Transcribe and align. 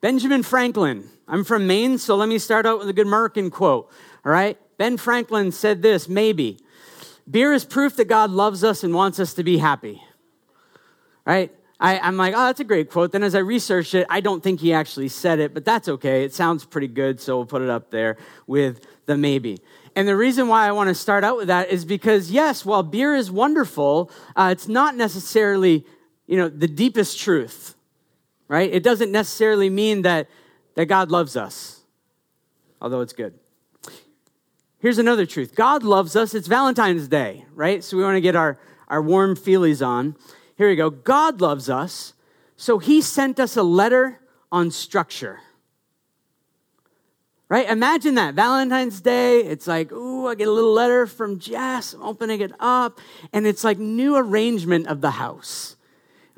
Benjamin 0.00 0.42
Franklin. 0.42 1.08
I'm 1.26 1.44
from 1.44 1.66
Maine, 1.66 1.98
so 1.98 2.14
let 2.16 2.28
me 2.28 2.38
start 2.38 2.66
out 2.66 2.78
with 2.78 2.88
a 2.88 2.92
good 2.92 3.06
American 3.06 3.50
quote. 3.50 3.90
All 4.24 4.32
right? 4.32 4.56
Ben 4.78 4.96
Franklin 4.96 5.50
said 5.50 5.82
this 5.82 6.08
maybe. 6.08 6.58
Beer 7.28 7.52
is 7.52 7.64
proof 7.64 7.96
that 7.96 8.06
God 8.06 8.30
loves 8.30 8.62
us 8.62 8.84
and 8.84 8.94
wants 8.94 9.18
us 9.18 9.34
to 9.34 9.42
be 9.42 9.58
happy. 9.58 10.02
Right? 11.26 11.52
I, 11.80 12.08
am 12.08 12.16
like, 12.16 12.34
oh, 12.34 12.46
that's 12.46 12.60
a 12.60 12.64
great 12.64 12.90
quote. 12.90 13.12
Then 13.12 13.22
as 13.22 13.34
I 13.34 13.40
researched 13.40 13.94
it, 13.94 14.06
I 14.08 14.20
don't 14.20 14.42
think 14.42 14.60
he 14.60 14.72
actually 14.72 15.08
said 15.08 15.38
it, 15.38 15.52
but 15.52 15.64
that's 15.64 15.88
okay. 15.88 16.24
It 16.24 16.34
sounds 16.34 16.64
pretty 16.64 16.88
good, 16.88 17.20
so 17.20 17.36
we'll 17.36 17.46
put 17.46 17.62
it 17.62 17.70
up 17.70 17.90
there 17.90 18.16
with 18.46 18.86
the 19.06 19.16
maybe. 19.16 19.58
And 19.94 20.08
the 20.08 20.16
reason 20.16 20.48
why 20.48 20.66
I 20.66 20.72
want 20.72 20.88
to 20.88 20.94
start 20.94 21.22
out 21.22 21.36
with 21.36 21.48
that 21.48 21.70
is 21.70 21.84
because, 21.84 22.30
yes, 22.30 22.64
while 22.64 22.82
beer 22.82 23.14
is 23.14 23.30
wonderful, 23.30 24.10
uh, 24.34 24.50
it's 24.52 24.68
not 24.68 24.96
necessarily, 24.96 25.84
you 26.26 26.36
know, 26.36 26.48
the 26.48 26.68
deepest 26.68 27.18
truth, 27.18 27.74
right? 28.48 28.72
It 28.72 28.82
doesn't 28.82 29.12
necessarily 29.12 29.70
mean 29.70 30.02
that, 30.02 30.28
that 30.74 30.86
God 30.86 31.10
loves 31.10 31.36
us, 31.36 31.82
although 32.80 33.02
it's 33.02 33.12
good. 33.12 33.38
Here's 34.80 34.98
another 34.98 35.26
truth 35.26 35.54
God 35.54 35.82
loves 35.82 36.16
us. 36.16 36.34
It's 36.34 36.48
Valentine's 36.48 37.08
Day, 37.08 37.44
right? 37.54 37.82
So 37.84 37.96
we 37.96 38.02
want 38.02 38.16
to 38.16 38.20
get 38.20 38.36
our, 38.36 38.58
our 38.88 39.02
warm 39.02 39.36
feelies 39.36 39.86
on. 39.86 40.16
Here 40.56 40.68
we 40.68 40.76
go. 40.76 40.90
God 40.90 41.40
loves 41.40 41.68
us, 41.68 42.14
so 42.56 42.78
he 42.78 43.00
sent 43.00 43.38
us 43.38 43.56
a 43.56 43.62
letter 43.62 44.20
on 44.50 44.70
structure. 44.70 45.40
Right? 47.48 47.68
Imagine 47.68 48.14
that. 48.16 48.34
Valentine's 48.34 49.00
Day, 49.00 49.40
it's 49.40 49.66
like, 49.66 49.90
ooh, 49.90 50.26
I 50.26 50.34
get 50.34 50.48
a 50.48 50.52
little 50.52 50.74
letter 50.74 51.06
from 51.06 51.38
Jess. 51.38 51.94
I'm 51.94 52.02
opening 52.02 52.42
it 52.42 52.52
up, 52.60 53.00
and 53.32 53.46
it's 53.46 53.64
like 53.64 53.78
new 53.78 54.16
arrangement 54.16 54.86
of 54.86 55.00
the 55.00 55.12
house. 55.12 55.76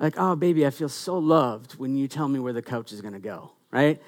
Like, 0.00 0.14
oh, 0.16 0.34
baby, 0.34 0.66
I 0.66 0.70
feel 0.70 0.88
so 0.88 1.18
loved 1.18 1.72
when 1.74 1.94
you 1.94 2.08
tell 2.08 2.26
me 2.26 2.40
where 2.40 2.54
the 2.54 2.62
couch 2.62 2.90
is 2.90 3.02
going 3.02 3.12
to 3.12 3.20
go, 3.20 3.52
right? 3.70 4.00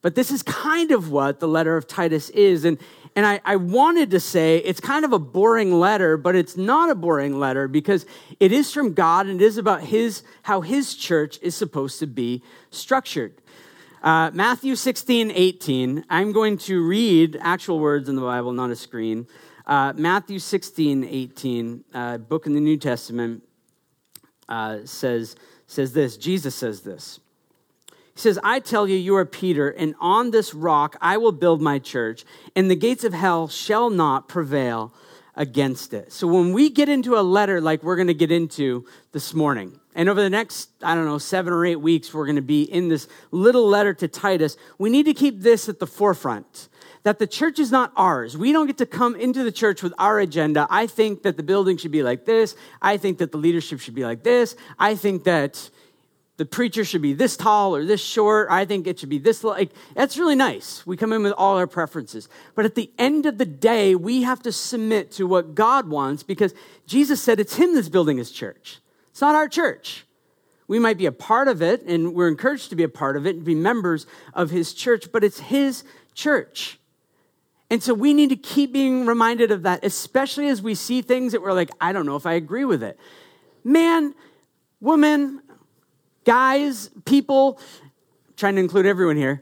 But 0.00 0.14
this 0.14 0.30
is 0.30 0.42
kind 0.42 0.92
of 0.92 1.10
what 1.10 1.40
the 1.40 1.48
letter 1.48 1.76
of 1.76 1.86
Titus 1.86 2.30
is. 2.30 2.64
And, 2.64 2.78
and 3.14 3.26
I, 3.26 3.40
I, 3.44 3.56
wanted 3.56 4.10
to 4.12 4.20
say 4.20 4.58
it's 4.58 4.80
kind 4.80 5.04
of 5.04 5.12
a 5.12 5.18
boring 5.18 5.78
letter, 5.78 6.16
but 6.16 6.34
it's 6.36 6.56
not 6.56 6.90
a 6.90 6.94
boring 6.94 7.38
letter 7.38 7.68
because 7.68 8.06
it 8.40 8.50
is 8.50 8.72
from 8.72 8.94
God 8.94 9.26
and 9.26 9.42
it 9.42 9.44
is 9.44 9.58
about 9.58 9.82
his, 9.82 10.22
how 10.42 10.62
his 10.62 10.94
church 10.94 11.38
is 11.42 11.54
supposed 11.54 11.98
to 11.98 12.06
be 12.06 12.42
structured. 12.70 13.34
Uh, 14.02 14.30
Matthew 14.32 14.76
16, 14.76 15.32
18. 15.32 16.04
I'm 16.08 16.32
going 16.32 16.56
to 16.58 16.86
read 16.86 17.36
actual 17.42 17.80
words 17.80 18.08
in 18.08 18.16
the 18.16 18.22
Bible, 18.22 18.52
not 18.52 18.70
a 18.70 18.76
screen. 18.76 19.26
Uh, 19.66 19.92
Matthew 19.96 20.38
16, 20.38 21.04
18, 21.04 21.84
uh, 21.92 22.18
book 22.18 22.46
in 22.46 22.54
the 22.54 22.60
New 22.60 22.76
Testament, 22.76 23.42
uh, 24.48 24.78
says, 24.84 25.36
says 25.66 25.92
this. 25.92 26.16
Jesus 26.16 26.54
says 26.54 26.82
this. 26.82 27.20
He 27.88 28.20
says, 28.20 28.38
I 28.42 28.60
tell 28.60 28.88
you, 28.88 28.96
you 28.96 29.14
are 29.16 29.26
Peter, 29.26 29.68
and 29.68 29.94
on 30.00 30.30
this 30.30 30.54
rock 30.54 30.96
I 31.02 31.18
will 31.18 31.32
build 31.32 31.60
my 31.60 31.78
church, 31.78 32.24
and 32.54 32.70
the 32.70 32.76
gates 32.76 33.04
of 33.04 33.12
hell 33.12 33.46
shall 33.46 33.90
not 33.90 34.26
prevail 34.26 34.94
against 35.34 35.92
it. 35.92 36.12
So 36.12 36.26
when 36.26 36.54
we 36.54 36.70
get 36.70 36.88
into 36.88 37.18
a 37.18 37.20
letter 37.20 37.60
like 37.60 37.82
we're 37.82 37.96
going 37.96 38.06
to 38.06 38.14
get 38.14 38.32
into 38.32 38.86
this 39.12 39.34
morning, 39.34 39.78
and 39.96 40.08
over 40.08 40.22
the 40.22 40.30
next, 40.30 40.70
I 40.82 40.94
don't 40.94 41.06
know, 41.06 41.18
seven 41.18 41.52
or 41.52 41.64
eight 41.64 41.80
weeks, 41.80 42.14
we're 42.14 42.26
going 42.26 42.36
to 42.36 42.42
be 42.42 42.62
in 42.62 42.88
this 42.88 43.08
little 43.30 43.66
letter 43.66 43.94
to 43.94 44.06
Titus, 44.06 44.56
we 44.78 44.90
need 44.90 45.06
to 45.06 45.14
keep 45.14 45.40
this 45.40 45.68
at 45.68 45.80
the 45.80 45.86
forefront 45.86 46.68
that 47.02 47.18
the 47.20 47.26
church 47.26 47.60
is 47.60 47.70
not 47.70 47.92
ours. 47.96 48.36
We 48.36 48.52
don't 48.52 48.66
get 48.66 48.78
to 48.78 48.86
come 48.86 49.14
into 49.14 49.44
the 49.44 49.52
church 49.52 49.80
with 49.80 49.94
our 49.96 50.18
agenda. 50.18 50.66
I 50.68 50.88
think 50.88 51.22
that 51.22 51.36
the 51.36 51.42
building 51.44 51.76
should 51.76 51.92
be 51.92 52.02
like 52.02 52.24
this. 52.24 52.56
I 52.82 52.96
think 52.96 53.18
that 53.18 53.30
the 53.30 53.38
leadership 53.38 53.78
should 53.78 53.94
be 53.94 54.04
like 54.04 54.24
this. 54.24 54.56
I 54.76 54.96
think 54.96 55.22
that 55.22 55.70
the 56.36 56.44
preacher 56.44 56.84
should 56.84 57.02
be 57.02 57.12
this 57.12 57.36
tall 57.36 57.76
or 57.76 57.84
this 57.84 58.02
short. 58.02 58.48
I 58.50 58.64
think 58.64 58.88
it 58.88 58.98
should 58.98 59.08
be 59.08 59.18
this 59.18 59.44
like 59.44 59.70
that's 59.94 60.18
really 60.18 60.34
nice. 60.34 60.84
We 60.84 60.96
come 60.96 61.12
in 61.12 61.22
with 61.22 61.32
all 61.38 61.56
our 61.56 61.68
preferences. 61.68 62.28
But 62.54 62.64
at 62.64 62.74
the 62.74 62.90
end 62.98 63.24
of 63.24 63.38
the 63.38 63.46
day, 63.46 63.94
we 63.94 64.22
have 64.22 64.42
to 64.42 64.50
submit 64.50 65.12
to 65.12 65.28
what 65.28 65.54
God 65.54 65.88
wants 65.88 66.22
because 66.22 66.54
Jesus 66.86 67.22
said 67.22 67.40
it's 67.40 67.54
him 67.54 67.74
that's 67.74 67.88
building 67.88 68.18
his 68.18 68.32
church. 68.32 68.80
It's 69.16 69.22
not 69.22 69.34
our 69.34 69.48
church. 69.48 70.04
We 70.68 70.78
might 70.78 70.98
be 70.98 71.06
a 71.06 71.10
part 71.10 71.48
of 71.48 71.62
it 71.62 71.80
and 71.86 72.12
we're 72.12 72.28
encouraged 72.28 72.68
to 72.68 72.76
be 72.76 72.82
a 72.82 72.88
part 72.90 73.16
of 73.16 73.26
it 73.26 73.34
and 73.36 73.46
be 73.46 73.54
members 73.54 74.06
of 74.34 74.50
his 74.50 74.74
church, 74.74 75.10
but 75.10 75.24
it's 75.24 75.40
his 75.40 75.84
church. 76.12 76.78
And 77.70 77.82
so 77.82 77.94
we 77.94 78.12
need 78.12 78.28
to 78.28 78.36
keep 78.36 78.74
being 78.74 79.06
reminded 79.06 79.50
of 79.50 79.62
that, 79.62 79.82
especially 79.82 80.48
as 80.48 80.60
we 80.60 80.74
see 80.74 81.00
things 81.00 81.32
that 81.32 81.40
we're 81.40 81.54
like, 81.54 81.70
I 81.80 81.94
don't 81.94 82.04
know 82.04 82.16
if 82.16 82.26
I 82.26 82.34
agree 82.34 82.66
with 82.66 82.82
it. 82.82 83.00
Man, 83.64 84.14
woman, 84.82 85.40
guys, 86.26 86.90
people, 87.06 87.58
trying 88.36 88.56
to 88.56 88.60
include 88.60 88.84
everyone 88.84 89.16
here. 89.16 89.40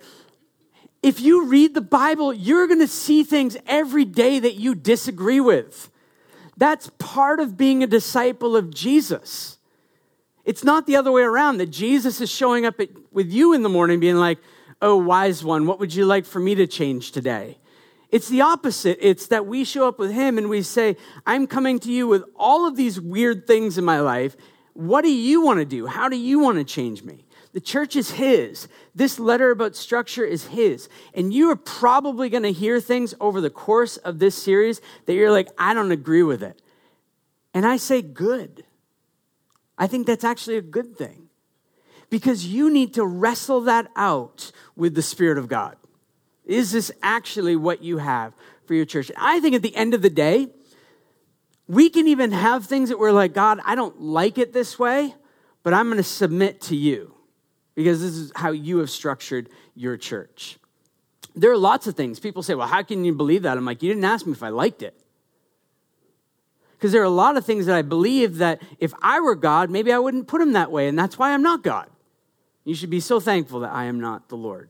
If 1.02 1.20
you 1.20 1.46
read 1.46 1.74
the 1.74 1.80
Bible, 1.80 2.32
you're 2.32 2.68
going 2.68 2.78
to 2.78 2.86
see 2.86 3.24
things 3.24 3.56
every 3.66 4.04
day 4.04 4.38
that 4.38 4.54
you 4.54 4.76
disagree 4.76 5.40
with. 5.40 5.90
That's 6.56 6.92
part 7.00 7.40
of 7.40 7.56
being 7.56 7.82
a 7.82 7.88
disciple 7.88 8.54
of 8.54 8.72
Jesus. 8.72 9.58
It's 10.44 10.64
not 10.64 10.86
the 10.86 10.96
other 10.96 11.10
way 11.10 11.22
around 11.22 11.58
that 11.58 11.70
Jesus 11.70 12.20
is 12.20 12.30
showing 12.30 12.66
up 12.66 12.78
at, 12.80 12.90
with 13.12 13.32
you 13.32 13.52
in 13.52 13.62
the 13.62 13.68
morning 13.68 14.00
being 14.00 14.16
like, 14.16 14.38
Oh, 14.82 14.96
wise 14.96 15.42
one, 15.42 15.66
what 15.66 15.78
would 15.78 15.94
you 15.94 16.04
like 16.04 16.26
for 16.26 16.40
me 16.40 16.54
to 16.56 16.66
change 16.66 17.12
today? 17.12 17.58
It's 18.10 18.28
the 18.28 18.42
opposite. 18.42 18.98
It's 19.00 19.28
that 19.28 19.46
we 19.46 19.64
show 19.64 19.88
up 19.88 19.98
with 19.98 20.12
him 20.12 20.36
and 20.36 20.48
we 20.48 20.62
say, 20.62 20.96
I'm 21.26 21.46
coming 21.46 21.78
to 21.80 21.90
you 21.90 22.06
with 22.06 22.22
all 22.36 22.66
of 22.66 22.76
these 22.76 23.00
weird 23.00 23.46
things 23.46 23.78
in 23.78 23.84
my 23.84 24.00
life, 24.00 24.36
what 24.74 25.02
do 25.02 25.10
you 25.10 25.42
want 25.42 25.60
to 25.60 25.64
do? 25.64 25.86
How 25.86 26.08
do 26.08 26.16
you 26.16 26.38
want 26.38 26.58
to 26.58 26.64
change 26.64 27.02
me? 27.02 27.24
The 27.54 27.60
church 27.60 27.94
is 27.94 28.10
His. 28.10 28.68
This 28.94 29.20
letter 29.20 29.52
about 29.52 29.76
structure 29.76 30.24
is 30.24 30.48
His. 30.48 30.88
And 31.14 31.32
you 31.32 31.50
are 31.50 31.56
probably 31.56 32.28
going 32.28 32.42
to 32.42 32.52
hear 32.52 32.80
things 32.80 33.14
over 33.20 33.40
the 33.40 33.50
course 33.50 33.96
of 33.96 34.18
this 34.18 34.34
series 34.34 34.80
that 35.06 35.14
you're 35.14 35.30
like, 35.30 35.48
I 35.56 35.72
don't 35.72 35.92
agree 35.92 36.24
with 36.24 36.42
it. 36.42 36.60
And 37.54 37.64
I 37.64 37.76
say, 37.76 38.02
good. 38.02 38.64
I 39.76 39.86
think 39.86 40.06
that's 40.06 40.24
actually 40.24 40.56
a 40.56 40.62
good 40.62 40.96
thing 40.96 41.28
because 42.10 42.46
you 42.46 42.70
need 42.70 42.94
to 42.94 43.04
wrestle 43.04 43.62
that 43.62 43.90
out 43.96 44.52
with 44.76 44.94
the 44.94 45.02
Spirit 45.02 45.38
of 45.38 45.48
God. 45.48 45.76
Is 46.44 46.72
this 46.72 46.92
actually 47.02 47.56
what 47.56 47.82
you 47.82 47.98
have 47.98 48.34
for 48.66 48.74
your 48.74 48.84
church? 48.84 49.10
I 49.16 49.40
think 49.40 49.54
at 49.54 49.62
the 49.62 49.74
end 49.74 49.94
of 49.94 50.02
the 50.02 50.10
day, 50.10 50.48
we 51.66 51.88
can 51.88 52.06
even 52.06 52.32
have 52.32 52.66
things 52.66 52.90
that 52.90 52.98
we're 52.98 53.12
like, 53.12 53.32
God, 53.32 53.60
I 53.64 53.74
don't 53.74 54.00
like 54.00 54.38
it 54.38 54.52
this 54.52 54.78
way, 54.78 55.14
but 55.62 55.72
I'm 55.72 55.86
going 55.86 55.96
to 55.96 56.02
submit 56.02 56.60
to 56.62 56.76
you 56.76 57.14
because 57.74 58.00
this 58.00 58.12
is 58.12 58.32
how 58.36 58.50
you 58.50 58.78
have 58.78 58.90
structured 58.90 59.48
your 59.74 59.96
church. 59.96 60.58
There 61.34 61.50
are 61.50 61.56
lots 61.56 61.86
of 61.86 61.96
things. 61.96 62.20
People 62.20 62.42
say, 62.42 62.54
well, 62.54 62.68
how 62.68 62.82
can 62.82 63.04
you 63.04 63.12
believe 63.12 63.42
that? 63.42 63.56
I'm 63.56 63.64
like, 63.64 63.82
you 63.82 63.88
didn't 63.88 64.04
ask 64.04 64.26
me 64.26 64.32
if 64.32 64.42
I 64.42 64.50
liked 64.50 64.82
it. 64.82 65.00
Because 66.84 66.92
there 66.92 67.00
are 67.00 67.06
a 67.06 67.08
lot 67.08 67.38
of 67.38 67.46
things 67.46 67.64
that 67.64 67.74
I 67.74 67.80
believe 67.80 68.36
that 68.36 68.60
if 68.78 68.92
I 69.00 69.18
were 69.18 69.36
God, 69.36 69.70
maybe 69.70 69.90
I 69.90 69.98
wouldn't 69.98 70.28
put 70.28 70.40
them 70.40 70.52
that 70.52 70.70
way, 70.70 70.86
and 70.86 70.98
that's 70.98 71.18
why 71.18 71.32
I'm 71.32 71.42
not 71.42 71.62
God. 71.62 71.88
You 72.66 72.74
should 72.74 72.90
be 72.90 73.00
so 73.00 73.20
thankful 73.20 73.60
that 73.60 73.72
I 73.72 73.84
am 73.84 74.00
not 74.00 74.28
the 74.28 74.36
Lord. 74.36 74.68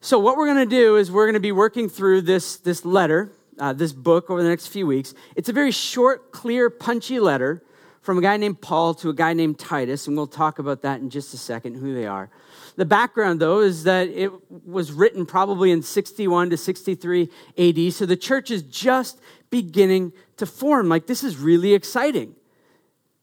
So, 0.00 0.20
what 0.20 0.36
we're 0.36 0.46
going 0.46 0.68
to 0.68 0.76
do 0.76 0.94
is 0.94 1.10
we're 1.10 1.26
going 1.26 1.34
to 1.34 1.40
be 1.40 1.50
working 1.50 1.88
through 1.88 2.20
this, 2.20 2.56
this 2.58 2.84
letter 2.84 3.32
uh, 3.58 3.72
this 3.72 3.92
book 3.92 4.30
over 4.30 4.44
the 4.44 4.48
next 4.48 4.68
few 4.68 4.86
weeks. 4.86 5.12
It's 5.34 5.48
a 5.48 5.52
very 5.52 5.72
short, 5.72 6.30
clear, 6.30 6.70
punchy 6.70 7.18
letter 7.18 7.60
from 8.00 8.18
a 8.18 8.20
guy 8.20 8.36
named 8.36 8.60
Paul 8.60 8.94
to 8.94 9.08
a 9.08 9.14
guy 9.14 9.32
named 9.32 9.58
Titus, 9.58 10.06
and 10.06 10.16
we'll 10.16 10.28
talk 10.28 10.60
about 10.60 10.82
that 10.82 11.00
in 11.00 11.10
just 11.10 11.34
a 11.34 11.36
second, 11.36 11.74
who 11.74 11.94
they 11.94 12.06
are. 12.06 12.30
The 12.76 12.84
background, 12.84 13.40
though, 13.40 13.58
is 13.58 13.84
that 13.84 14.08
it 14.08 14.30
was 14.64 14.92
written 14.92 15.26
probably 15.26 15.72
in 15.72 15.82
61 15.82 16.50
to 16.50 16.56
63 16.56 17.28
AD, 17.58 17.92
so 17.92 18.06
the 18.06 18.16
church 18.16 18.52
is 18.52 18.62
just 18.62 19.20
beginning 19.50 20.12
to 20.36 20.46
form. 20.46 20.88
Like, 20.88 21.06
this 21.06 21.22
is 21.24 21.36
really 21.36 21.74
exciting. 21.74 22.34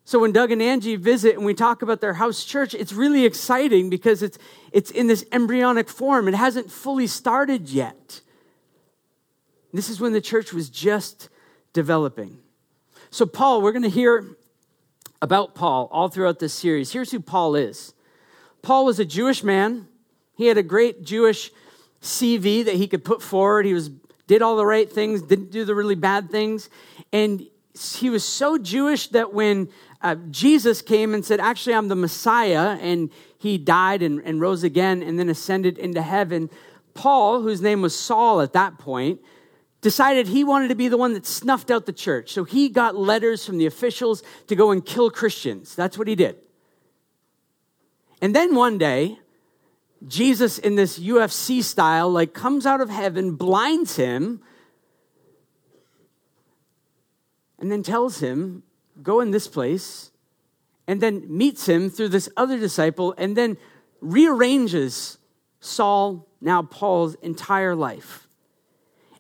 So 0.03 0.19
when 0.19 0.31
Doug 0.31 0.51
and 0.51 0.61
Angie 0.61 0.95
visit 0.95 1.35
and 1.35 1.45
we 1.45 1.53
talk 1.53 1.81
about 1.81 2.01
their 2.01 2.16
house 2.16 2.44
church, 2.44 2.73
it's 2.73 2.91
really 2.91 3.25
exciting 3.25 3.89
because 3.89 4.23
it's, 4.23 4.38
it's 4.71 4.91
in 4.91 5.07
this 5.07 5.25
embryonic 5.31 5.89
form. 5.89 6.27
It 6.27 6.33
hasn't 6.33 6.71
fully 6.71 7.07
started 7.07 7.69
yet. 7.69 8.21
This 9.74 9.89
is 9.89 10.01
when 10.01 10.12
the 10.12 10.21
church 10.21 10.51
was 10.51 10.69
just 10.69 11.30
developing. 11.71 12.39
So, 13.09 13.25
Paul, 13.25 13.62
we're 13.62 13.71
going 13.71 13.83
to 13.83 13.89
hear 13.89 14.36
about 15.21 15.56
Paul 15.56 15.88
all 15.91 16.09
throughout 16.09 16.39
this 16.39 16.53
series. 16.53 16.91
Here's 16.91 17.12
who 17.12 17.19
Paul 17.19 17.56
is 17.56 17.94
Paul 18.62 18.86
was 18.86 19.00
a 19.00 19.06
Jewish 19.06 19.44
man, 19.44 19.88
he 20.36 20.47
had 20.47 20.57
a 20.57 20.63
great 20.63 21.03
Jewish 21.03 21.51
CV 22.01 22.65
that 22.65 22.75
he 22.75 22.88
could 22.88 23.06
put 23.06 23.21
forward. 23.21 23.65
He 23.65 23.74
was 23.74 23.91
did 24.31 24.42
all 24.42 24.56
the 24.56 24.66
right 24.66 24.89
things, 24.89 25.22
didn't 25.22 25.51
do 25.51 25.66
the 25.66 25.75
really 25.75 25.94
bad 25.94 26.31
things. 26.31 26.69
And 27.12 27.45
he 27.98 28.10
was 28.10 28.25
so 28.25 28.57
Jewish 28.57 29.10
that 29.10 29.33
when 29.33 29.68
uh, 30.01 30.16
Jesus 30.30 30.81
came 30.81 31.13
and 31.13 31.25
said, 31.25 31.42
Actually, 31.42 31.75
I'm 31.75 31.89
the 31.89 31.98
Messiah, 31.98 32.78
and 32.80 33.10
he 33.38 33.57
died 33.57 34.01
and, 34.01 34.22
and 34.22 34.39
rose 34.39 34.63
again 34.63 35.04
and 35.04 35.19
then 35.19 35.28
ascended 35.28 35.78
into 35.78 36.01
heaven, 36.01 36.50
Paul, 36.94 37.42
whose 37.42 37.62
name 37.62 37.81
was 37.81 37.94
Saul 37.94 38.39
at 38.39 38.54
that 38.54 38.78
point, 38.78 39.19
decided 39.81 40.30
he 40.30 40.45
wanted 40.45 40.69
to 40.69 40.75
be 40.75 40.88
the 40.88 40.95
one 40.95 41.12
that 41.12 41.25
snuffed 41.25 41.69
out 41.69 41.86
the 41.86 41.92
church. 41.92 42.31
So 42.31 42.45
he 42.45 42.69
got 42.69 42.95
letters 42.95 43.45
from 43.45 43.57
the 43.57 43.66
officials 43.66 44.24
to 44.48 44.56
go 44.56 44.72
and 44.72 44.86
kill 44.86 45.12
Christians. 45.12 45.75
That's 45.75 45.98
what 45.98 46.07
he 46.07 46.16
did. 46.16 46.38
And 48.22 48.34
then 48.34 48.56
one 48.56 48.77
day, 48.77 49.19
Jesus, 50.07 50.57
in 50.57 50.75
this 50.75 50.98
UFC 50.98 51.63
style, 51.63 52.09
like 52.09 52.33
comes 52.33 52.65
out 52.65 52.81
of 52.81 52.89
heaven, 52.89 53.36
blinds 53.36 53.95
him, 53.95 54.42
and 57.59 57.71
then 57.71 57.83
tells 57.83 58.19
him, 58.19 58.63
Go 59.01 59.19
in 59.19 59.31
this 59.31 59.48
place, 59.48 60.12
and 60.88 61.01
then 61.01 61.25
meets 61.27 61.68
him 61.68 61.89
through 61.89 62.09
this 62.09 62.30
other 62.36 62.59
disciple, 62.59 63.15
and 63.18 63.38
then 63.38 63.57
rearranges 64.01 65.18
Saul, 65.59 66.27
now 66.42 66.63
Paul's 66.63 67.15
entire 67.21 67.75
life. 67.75 68.27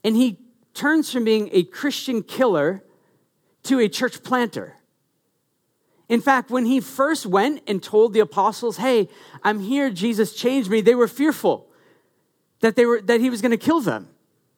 And 0.03 0.15
he 0.15 0.39
turns 0.73 1.11
from 1.11 1.23
being 1.23 1.49
a 1.51 1.63
Christian 1.63 2.23
killer 2.23 2.83
to 3.63 3.79
a 3.79 3.87
church 3.87 4.23
planter. 4.23 4.75
In 6.11 6.19
fact, 6.19 6.51
when 6.51 6.65
he 6.65 6.81
first 6.81 7.25
went 7.25 7.61
and 7.67 7.81
told 7.81 8.11
the 8.11 8.19
apostles, 8.19 8.75
Hey, 8.75 9.07
I'm 9.43 9.61
here, 9.61 9.89
Jesus 9.89 10.35
changed 10.35 10.69
me, 10.69 10.81
they 10.81 10.93
were 10.93 11.07
fearful 11.07 11.67
that, 12.59 12.75
they 12.75 12.85
were, 12.85 12.99
that 13.03 13.21
he 13.21 13.29
was 13.29 13.41
going 13.41 13.51
to 13.51 13.57
kill 13.57 13.79
them. 13.79 14.09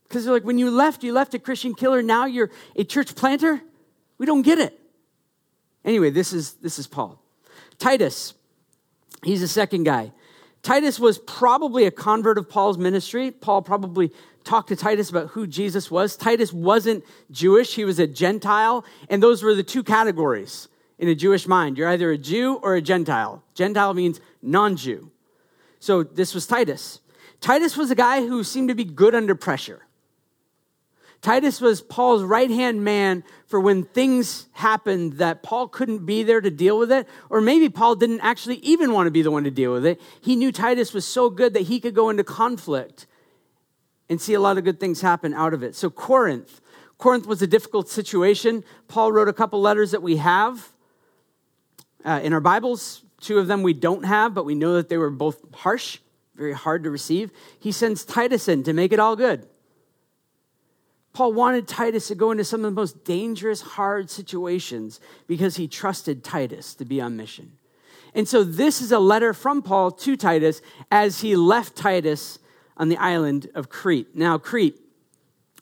Because 0.08 0.26
they're 0.26 0.34
like, 0.34 0.46
When 0.46 0.58
you 0.58 0.72
left, 0.72 1.04
you 1.04 1.14
left 1.14 1.36
a 1.36 1.40
Christian 1.40 1.76
killer, 1.76 2.02
now 2.02 2.26
you're 2.26 2.50
a 2.76 2.84
church 2.84 3.16
planter? 3.16 3.62
We 4.18 4.26
don't 4.26 4.42
get 4.42 4.58
it. 4.58 4.80
Anyway, 5.86 6.10
this 6.10 6.34
is, 6.34 6.54
this 6.54 6.80
is 6.80 6.88
Paul. 6.88 7.22
Titus, 7.78 8.34
he's 9.24 9.42
the 9.42 9.48
second 9.48 9.84
guy. 9.84 10.12
Titus 10.64 11.00
was 11.00 11.20
probably 11.20 11.86
a 11.86 11.92
convert 11.92 12.40
of 12.40 12.50
Paul's 12.50 12.80
ministry. 12.80 13.30
Paul 13.30 13.62
probably 13.62 14.12
talked 14.44 14.70
to 14.70 14.76
Titus 14.76 15.12
about 15.12 15.28
who 15.28 15.46
Jesus 15.46 15.92
was. 15.92 16.18
Titus 16.18 16.52
wasn't 16.52 17.04
Jewish, 17.30 17.76
he 17.76 17.86
was 17.86 18.00
a 18.00 18.08
Gentile, 18.08 18.84
and 19.08 19.22
those 19.22 19.44
were 19.44 19.54
the 19.54 19.62
two 19.62 19.84
categories 19.84 20.68
in 21.04 21.10
a 21.10 21.16
Jewish 21.16 21.48
mind. 21.48 21.78
You're 21.78 21.90
either 21.90 22.12
a 22.12 22.18
Jew 22.18 22.56
or 22.64 22.76
a 22.76 22.82
Gentile. 22.82 23.44
Gentile 23.56 23.94
means 23.94 24.22
non 24.42 24.78
Jew. 24.78 25.12
So 25.80 26.02
this 26.02 26.34
was 26.34 26.48
Titus. 26.48 27.02
Titus 27.42 27.76
was 27.76 27.92
a 27.92 27.96
guy 27.96 28.26
who 28.26 28.42
seemed 28.42 28.70
to 28.70 28.76
be 28.76 28.86
good 28.86 29.14
under 29.14 29.36
pressure. 29.36 29.82
Titus 31.22 31.60
was 31.60 31.82
Paul's 31.82 32.24
right 32.24 32.50
hand 32.50 32.86
man 32.86 33.26
for 33.48 33.60
when 33.60 33.84
things 33.84 34.48
happened 34.54 35.14
that 35.18 35.44
Paul 35.44 35.68
couldn't 35.68 36.06
be 36.06 36.24
there 36.24 36.40
to 36.40 36.50
deal 36.50 36.80
with 36.80 36.90
it, 36.90 37.06
or 37.30 37.42
maybe 37.42 37.68
Paul 37.68 37.96
didn't 37.96 38.22
actually 38.22 38.58
even 38.58 38.94
want 38.94 39.08
to 39.08 39.12
be 39.12 39.22
the 39.22 39.32
one 39.32 39.44
to 39.44 39.52
deal 39.52 39.74
with 39.74 39.86
it. 39.86 40.00
He 40.22 40.38
knew 40.38 40.54
Titus 40.54 40.94
was 40.94 41.06
so 41.06 41.30
good 41.30 41.54
that 41.54 41.64
he 41.64 41.82
could 41.82 41.94
go 41.94 42.10
into 42.10 42.24
conflict 42.24 43.08
and 44.08 44.22
see 44.22 44.36
a 44.36 44.40
lot 44.40 44.58
of 44.58 44.64
good 44.64 44.80
things 44.80 45.02
happen 45.02 45.34
out 45.34 45.54
of 45.54 45.64
it. 45.64 45.76
So, 45.76 45.90
Corinth. 45.90 46.62
Corinth 46.98 47.28
was 47.28 47.42
a 47.42 47.48
difficult 47.48 47.90
situation. 47.90 48.64
Paul 48.88 49.12
wrote 49.12 49.28
a 49.28 49.34
couple 49.34 49.60
letters 49.60 49.92
that 49.92 50.02
we 50.02 50.16
have 50.18 50.73
uh, 52.04 52.20
in 52.24 52.34
our 52.34 52.40
Bibles. 52.40 53.04
Two 53.22 53.40
of 53.40 53.48
them 53.48 53.64
we 53.64 53.74
don't 53.74 54.04
have, 54.04 54.34
but 54.34 54.46
we 54.46 54.56
know 54.56 54.74
that 54.74 54.90
they 54.90 54.98
were 54.98 55.10
both 55.10 55.42
harsh, 55.54 56.00
very 56.36 56.54
hard 56.54 56.84
to 56.84 56.90
receive. 56.90 57.32
He 57.60 57.72
sends 57.72 58.04
Titus 58.04 58.48
in 58.48 58.64
to 58.64 58.74
make 58.74 58.92
it 58.92 59.00
all 59.00 59.16
good. 59.16 59.48
Paul 61.14 61.34
wanted 61.34 61.68
Titus 61.68 62.08
to 62.08 62.16
go 62.16 62.32
into 62.32 62.44
some 62.44 62.66
of 62.66 62.72
the 62.72 62.76
most 62.76 63.06
dangerous, 63.06 63.62
hard 63.62 64.10
situations 64.10 65.00
because 65.28 65.56
he 65.58 65.68
trusted 65.68 66.24
Titus 66.24 66.74
to 66.76 66.86
be 66.86 67.00
on 67.00 67.16
mission. 67.16 67.54
And 68.16 68.28
so, 68.28 68.44
this 68.44 68.82
is 68.82 68.92
a 68.92 69.00
letter 69.00 69.34
from 69.34 69.62
Paul 69.62 69.92
to 69.92 70.18
Titus 70.18 70.62
as 70.92 71.22
he 71.22 71.36
left 71.36 71.76
Titus 71.76 72.40
on 72.78 72.90
the 72.90 72.98
island 72.98 73.50
of 73.56 73.70
Crete. 73.70 74.16
Now, 74.16 74.38
Crete, 74.38 74.80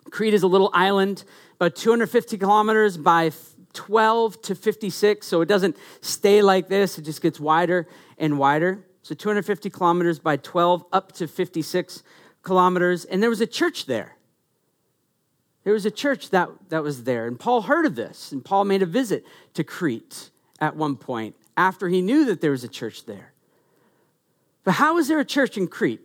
Crete 0.09 0.33
is 0.33 0.43
a 0.43 0.47
little 0.47 0.69
island, 0.73 1.23
about 1.55 1.75
250 1.75 2.37
kilometers 2.37 2.97
by 2.97 3.31
12 3.73 4.41
to 4.43 4.55
56. 4.55 5.25
So 5.25 5.41
it 5.41 5.47
doesn't 5.47 5.77
stay 6.01 6.41
like 6.41 6.67
this, 6.69 6.97
it 6.97 7.03
just 7.03 7.21
gets 7.21 7.39
wider 7.39 7.87
and 8.17 8.37
wider. 8.37 8.85
So 9.03 9.15
250 9.15 9.69
kilometers 9.69 10.19
by 10.19 10.37
12 10.37 10.85
up 10.91 11.11
to 11.13 11.27
56 11.27 12.03
kilometers. 12.43 13.05
And 13.05 13.21
there 13.21 13.29
was 13.29 13.41
a 13.41 13.47
church 13.47 13.85
there. 13.85 14.17
There 15.63 15.73
was 15.73 15.85
a 15.85 15.91
church 15.91 16.31
that, 16.31 16.49
that 16.69 16.83
was 16.83 17.03
there. 17.03 17.27
And 17.27 17.39
Paul 17.39 17.63
heard 17.63 17.85
of 17.85 17.95
this. 17.95 18.31
And 18.31 18.43
Paul 18.43 18.65
made 18.65 18.81
a 18.81 18.87
visit 18.87 19.25
to 19.53 19.63
Crete 19.63 20.29
at 20.59 20.75
one 20.75 20.95
point 20.95 21.35
after 21.57 21.87
he 21.87 22.01
knew 22.01 22.25
that 22.25 22.41
there 22.41 22.51
was 22.51 22.63
a 22.63 22.67
church 22.67 23.05
there. 23.05 23.33
But 24.63 24.73
how 24.73 24.97
is 24.97 25.07
there 25.07 25.19
a 25.19 25.25
church 25.25 25.57
in 25.57 25.67
Crete? 25.67 26.01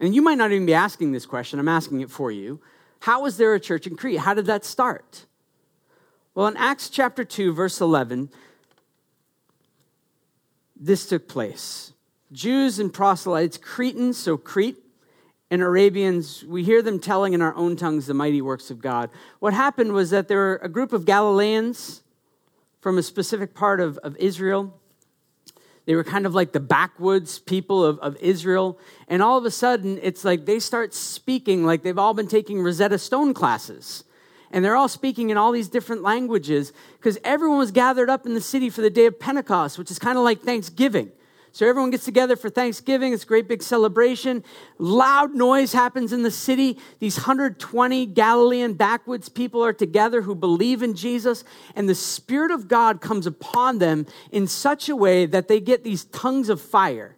And 0.00 0.14
you 0.14 0.22
might 0.22 0.38
not 0.38 0.50
even 0.50 0.66
be 0.66 0.74
asking 0.74 1.12
this 1.12 1.26
question, 1.26 1.58
I'm 1.58 1.68
asking 1.68 2.00
it 2.00 2.10
for 2.10 2.30
you. 2.30 2.60
How 3.00 3.22
was 3.22 3.36
there 3.36 3.54
a 3.54 3.60
church 3.60 3.86
in 3.86 3.96
Crete? 3.96 4.18
How 4.18 4.34
did 4.34 4.46
that 4.46 4.64
start? 4.64 5.26
Well, 6.34 6.46
in 6.46 6.56
Acts 6.56 6.88
chapter 6.88 7.24
2, 7.24 7.52
verse 7.52 7.80
11, 7.80 8.30
this 10.74 11.06
took 11.06 11.28
place. 11.28 11.92
Jews 12.32 12.78
and 12.78 12.92
proselytes, 12.92 13.58
Cretans, 13.58 14.16
so 14.16 14.36
Crete, 14.36 14.78
and 15.50 15.60
Arabians, 15.60 16.44
we 16.44 16.64
hear 16.64 16.80
them 16.80 16.98
telling 16.98 17.34
in 17.34 17.42
our 17.42 17.54
own 17.54 17.76
tongues 17.76 18.06
the 18.06 18.14
mighty 18.14 18.40
works 18.40 18.70
of 18.70 18.80
God. 18.80 19.10
What 19.38 19.52
happened 19.52 19.92
was 19.92 20.10
that 20.10 20.28
there 20.28 20.38
were 20.38 20.60
a 20.62 20.68
group 20.68 20.94
of 20.94 21.04
Galileans 21.04 22.02
from 22.80 22.96
a 22.96 23.02
specific 23.02 23.54
part 23.54 23.80
of, 23.80 23.98
of 23.98 24.16
Israel 24.16 24.72
they 25.84 25.96
were 25.96 26.04
kind 26.04 26.26
of 26.26 26.34
like 26.34 26.52
the 26.52 26.60
backwoods 26.60 27.38
people 27.38 27.84
of, 27.84 27.98
of 27.98 28.16
Israel. 28.20 28.78
And 29.08 29.22
all 29.22 29.36
of 29.36 29.44
a 29.44 29.50
sudden, 29.50 29.98
it's 30.02 30.24
like 30.24 30.46
they 30.46 30.60
start 30.60 30.94
speaking 30.94 31.64
like 31.64 31.82
they've 31.82 31.98
all 31.98 32.14
been 32.14 32.28
taking 32.28 32.62
Rosetta 32.62 32.98
Stone 32.98 33.34
classes. 33.34 34.04
And 34.52 34.64
they're 34.64 34.76
all 34.76 34.88
speaking 34.88 35.30
in 35.30 35.36
all 35.36 35.50
these 35.50 35.68
different 35.68 36.02
languages 36.02 36.72
because 36.98 37.18
everyone 37.24 37.58
was 37.58 37.70
gathered 37.70 38.10
up 38.10 38.26
in 38.26 38.34
the 38.34 38.40
city 38.40 38.68
for 38.68 38.82
the 38.82 38.90
day 38.90 39.06
of 39.06 39.18
Pentecost, 39.18 39.78
which 39.78 39.90
is 39.90 39.98
kind 39.98 40.18
of 40.18 40.24
like 40.24 40.42
Thanksgiving. 40.42 41.10
So 41.54 41.68
everyone 41.68 41.90
gets 41.90 42.06
together 42.06 42.34
for 42.34 42.48
Thanksgiving. 42.48 43.12
It's 43.12 43.24
a 43.24 43.26
great 43.26 43.46
big 43.46 43.62
celebration. 43.62 44.42
Loud 44.78 45.34
noise 45.34 45.74
happens 45.74 46.12
in 46.12 46.22
the 46.22 46.30
city. 46.30 46.78
These 46.98 47.18
120 47.18 48.06
Galilean 48.06 48.72
backwoods 48.72 49.28
people 49.28 49.62
are 49.62 49.74
together 49.74 50.22
who 50.22 50.34
believe 50.34 50.82
in 50.82 50.94
Jesus, 50.94 51.44
and 51.76 51.90
the 51.90 51.94
Spirit 51.94 52.50
of 52.50 52.68
God 52.68 53.02
comes 53.02 53.26
upon 53.26 53.78
them 53.78 54.06
in 54.30 54.46
such 54.46 54.88
a 54.88 54.96
way 54.96 55.26
that 55.26 55.48
they 55.48 55.60
get 55.60 55.84
these 55.84 56.04
tongues 56.06 56.48
of 56.48 56.58
fire. 56.58 57.16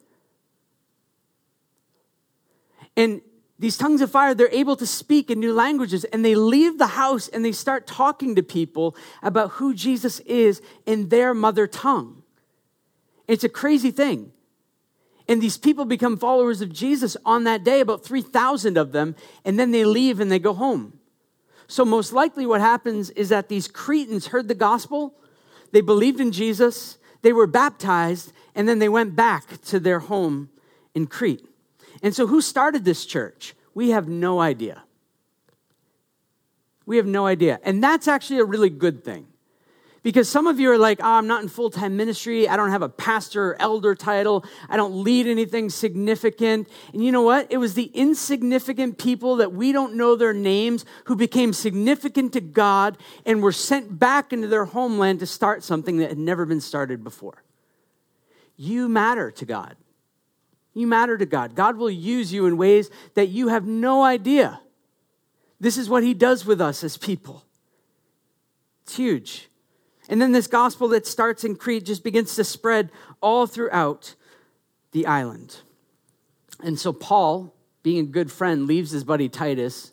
And 2.97 3.23
these 3.59 3.77
tongues 3.77 4.01
of 4.01 4.11
fire, 4.11 4.35
they're 4.35 4.49
able 4.51 4.77
to 4.77 4.87
speak 4.87 5.31
in 5.31 5.39
new 5.39 5.53
languages, 5.53 6.05
and 6.05 6.25
they 6.25 6.35
leave 6.35 6.79
the 6.79 6.89
house 6.89 7.29
and 7.29 7.45
they 7.45 7.53
start 7.53 7.87
talking 7.87 8.35
to 8.35 8.43
people 8.43 8.97
about 9.23 9.53
who 9.53 9.75
Jesus 9.75 10.21
is 10.21 10.61
in 10.87 11.09
their 11.09 11.33
mother 11.33 11.67
tongue. 11.67 12.23
It's 13.29 13.45
a 13.45 13.49
crazy 13.49 13.91
thing. 13.91 14.33
And 15.29 15.41
these 15.41 15.57
people 15.57 15.85
become 15.85 16.19
followers 16.19 16.61
of 16.61 16.73
Jesus 16.73 17.17
on 17.25 17.45
that 17.45 17.65
day, 17.65 17.81
about 17.81 18.05
3,000 18.05 18.77
of 18.77 18.93
them, 18.93 19.15
and 19.45 19.59
then 19.59 19.71
they 19.71 19.85
leave 19.85 20.21
and 20.21 20.31
they 20.31 20.39
go 20.39 20.53
home. 20.53 20.99
So, 21.67 21.85
most 21.85 22.13
likely, 22.13 22.45
what 22.45 22.61
happens 22.61 23.09
is 23.11 23.31
that 23.31 23.49
these 23.49 23.69
Cretans 23.69 24.27
heard 24.27 24.49
the 24.49 24.55
gospel, 24.55 25.15
they 25.73 25.81
believed 25.81 26.21
in 26.21 26.31
Jesus, 26.31 26.99
they 27.23 27.33
were 27.33 27.47
baptized, 27.47 28.33
and 28.55 28.69
then 28.69 28.81
they 28.81 28.89
went 28.89 29.17
back 29.17 29.63
to 29.63 29.81
their 29.81 30.01
home 30.01 30.51
in 30.95 31.07
Crete. 31.07 31.47
And 32.05 32.15
so, 32.15 32.27
who 32.27 32.43
started 32.43 32.85
this 32.85 33.07
church? 33.07 33.55
We 33.73 33.91
have 33.91 34.09
no 34.09 34.39
idea. 34.39 34.85
We 36.85 36.99
have 36.99 37.07
no 37.07 37.27
idea. 37.27 37.59
And 37.65 37.83
that's 37.83 38.07
actually 38.07 38.41
a 38.41 38.45
really 38.45 38.69
good 38.69 39.03
thing. 39.03 39.27
Because 40.03 40.29
some 40.29 40.47
of 40.47 40.61
you 40.61 40.71
are 40.71 40.77
like, 40.77 41.01
oh, 41.01 41.15
I'm 41.15 41.27
not 41.27 41.43
in 41.43 41.49
full 41.49 41.71
time 41.71 41.97
ministry. 41.97 42.47
I 42.47 42.59
don't 42.59 42.69
have 42.69 42.83
a 42.83 42.91
pastor 42.91 43.53
or 43.53 43.57
elder 43.63 43.95
title. 43.95 44.45
I 44.69 44.77
don't 44.77 45.03
lead 45.03 45.27
anything 45.27 45.71
significant. 45.71 46.69
And 46.93 47.03
you 47.03 47.11
know 47.11 47.23
what? 47.23 47.51
It 47.51 47.57
was 47.57 47.73
the 47.73 47.91
insignificant 47.95 48.99
people 48.99 49.37
that 49.37 49.55
we 49.55 49.73
don't 49.73 49.95
know 49.95 50.15
their 50.15 50.35
names 50.35 50.85
who 51.07 51.17
became 51.17 51.55
significant 51.55 52.35
to 52.35 52.43
God 52.43 52.99
and 53.25 53.43
were 53.43 53.51
sent 53.51 53.99
back 53.99 54.31
into 54.31 54.47
their 54.47 54.67
homeland 54.67 55.21
to 55.21 55.27
start 55.27 55.65
something 55.65 55.97
that 55.97 56.11
had 56.11 56.19
never 56.19 56.45
been 56.45 56.61
started 56.61 57.03
before. 57.03 57.43
You 58.59 58.91
matter 58.91 59.31
to 59.31 59.47
God. 59.47 59.77
You 60.75 60.87
matter 60.87 61.17
to 61.17 61.27
God. 61.27 61.55
God 61.55 61.77
will 61.77 61.91
use 61.91 62.33
you 62.33 62.47
in 62.47 62.57
ways 62.57 62.91
that 63.15 63.29
you 63.29 63.49
have 63.49 63.65
no 63.65 64.03
idea. 64.03 64.61
This 65.61 65.79
is 65.79 65.89
what 65.89 66.03
He 66.03 66.13
does 66.13 66.45
with 66.45 66.61
us 66.61 66.83
as 66.83 66.97
people. 66.97 67.45
It's 68.83 68.97
huge. 68.97 69.49
And 70.09 70.21
then 70.21 70.33
this 70.33 70.47
gospel 70.47 70.89
that 70.89 71.07
starts 71.07 71.45
in 71.45 71.57
Crete 71.57 71.87
just 71.87 72.05
begins 72.05 72.35
to 72.37 72.45
spread 72.45 72.91
all 73.23 73.47
throughout 73.47 74.15
the 74.93 75.07
island. 75.07 75.57
And 76.63 76.79
so 76.79 76.93
Paul, 76.93 77.55
being 77.83 78.01
a 78.01 78.09
good 78.09 78.31
friend, 78.31 78.67
leaves 78.67 78.91
his 78.91 79.05
buddy 79.05 79.29
Titus 79.29 79.93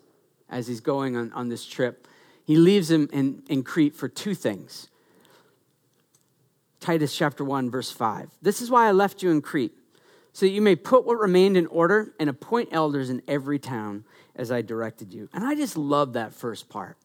as 0.50 0.66
he's 0.66 0.80
going 0.80 1.16
on, 1.16 1.32
on 1.32 1.48
this 1.48 1.64
trip. 1.64 2.06
He 2.44 2.56
leaves 2.56 2.90
him 2.90 3.08
in, 3.12 3.42
in 3.48 3.62
Crete 3.62 3.94
for 3.94 4.08
two 4.08 4.34
things. 4.34 4.88
Titus 6.80 7.16
chapter 7.16 7.44
1, 7.44 7.70
verse 7.70 7.90
5. 7.90 8.28
This 8.42 8.60
is 8.60 8.70
why 8.70 8.88
I 8.88 8.92
left 8.92 9.22
you 9.22 9.30
in 9.30 9.40
Crete, 9.40 9.72
so 10.32 10.46
that 10.46 10.52
you 10.52 10.62
may 10.62 10.76
put 10.76 11.04
what 11.04 11.18
remained 11.18 11.56
in 11.56 11.66
order 11.66 12.14
and 12.18 12.30
appoint 12.30 12.70
elders 12.72 13.10
in 13.10 13.22
every 13.28 13.58
town 13.58 14.04
as 14.34 14.50
I 14.50 14.62
directed 14.62 15.12
you. 15.12 15.28
And 15.32 15.44
I 15.44 15.54
just 15.54 15.76
love 15.76 16.14
that 16.14 16.32
first 16.32 16.68
part. 16.68 16.96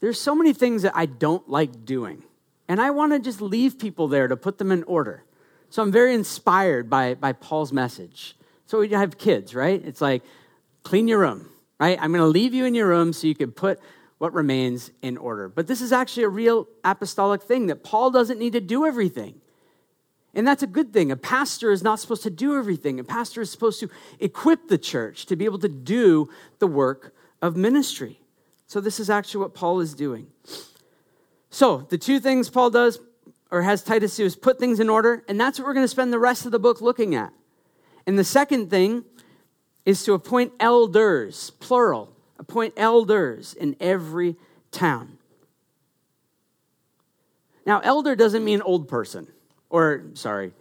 There's 0.00 0.20
so 0.20 0.34
many 0.34 0.52
things 0.52 0.82
that 0.82 0.92
I 0.94 1.06
don't 1.06 1.48
like 1.48 1.84
doing. 1.84 2.22
And 2.68 2.80
I 2.80 2.90
want 2.90 3.12
to 3.12 3.18
just 3.18 3.40
leave 3.40 3.78
people 3.78 4.08
there 4.08 4.28
to 4.28 4.36
put 4.36 4.58
them 4.58 4.70
in 4.70 4.82
order. 4.84 5.24
So 5.70 5.82
I'm 5.82 5.90
very 5.90 6.14
inspired 6.14 6.88
by, 6.88 7.14
by 7.14 7.32
Paul's 7.32 7.72
message. 7.72 8.36
So 8.66 8.80
we 8.80 8.88
have 8.90 9.18
kids, 9.18 9.54
right? 9.54 9.84
It's 9.84 10.00
like, 10.00 10.22
clean 10.82 11.08
your 11.08 11.18
room, 11.18 11.48
right? 11.80 11.98
I'm 12.00 12.12
going 12.12 12.22
to 12.22 12.26
leave 12.26 12.54
you 12.54 12.64
in 12.64 12.74
your 12.74 12.86
room 12.86 13.12
so 13.12 13.26
you 13.26 13.34
can 13.34 13.50
put 13.50 13.80
what 14.18 14.32
remains 14.32 14.90
in 15.02 15.16
order. 15.16 15.48
But 15.48 15.66
this 15.66 15.80
is 15.80 15.92
actually 15.92 16.24
a 16.24 16.28
real 16.28 16.68
apostolic 16.84 17.42
thing 17.42 17.66
that 17.66 17.82
Paul 17.82 18.10
doesn't 18.10 18.38
need 18.38 18.52
to 18.52 18.60
do 18.60 18.86
everything. 18.86 19.40
And 20.34 20.46
that's 20.46 20.62
a 20.62 20.66
good 20.66 20.92
thing. 20.92 21.12
A 21.12 21.16
pastor 21.16 21.70
is 21.70 21.82
not 21.82 22.00
supposed 22.00 22.24
to 22.24 22.30
do 22.30 22.56
everything. 22.56 22.98
A 22.98 23.04
pastor 23.04 23.40
is 23.40 23.50
supposed 23.50 23.78
to 23.80 23.88
equip 24.18 24.68
the 24.68 24.78
church 24.78 25.26
to 25.26 25.36
be 25.36 25.44
able 25.44 25.60
to 25.60 25.68
do 25.68 26.28
the 26.58 26.66
work 26.66 27.14
of 27.40 27.56
ministry. 27.56 28.20
So, 28.66 28.80
this 28.80 28.98
is 28.98 29.10
actually 29.10 29.42
what 29.42 29.54
Paul 29.54 29.80
is 29.80 29.94
doing. 29.94 30.26
So, 31.50 31.86
the 31.90 31.98
two 31.98 32.18
things 32.18 32.50
Paul 32.50 32.70
does 32.70 32.98
or 33.50 33.62
has 33.62 33.84
Titus 33.84 34.16
do 34.16 34.24
is 34.24 34.34
put 34.34 34.58
things 34.58 34.80
in 34.80 34.88
order, 34.88 35.22
and 35.28 35.40
that's 35.40 35.58
what 35.58 35.66
we're 35.66 35.74
going 35.74 35.84
to 35.84 35.88
spend 35.88 36.12
the 36.12 36.18
rest 36.18 36.44
of 36.44 36.50
the 36.50 36.58
book 36.58 36.80
looking 36.80 37.14
at. 37.14 37.32
And 38.06 38.18
the 38.18 38.24
second 38.24 38.68
thing 38.68 39.04
is 39.84 40.02
to 40.04 40.14
appoint 40.14 40.52
elders, 40.58 41.50
plural, 41.60 42.16
appoint 42.38 42.74
elders 42.76 43.54
in 43.54 43.76
every 43.78 44.34
town. 44.72 45.18
Now, 47.64 47.80
elder 47.80 48.16
doesn't 48.16 48.44
mean 48.44 48.60
old 48.62 48.88
person 48.88 49.28
or 49.74 50.04
sorry, 50.14 50.52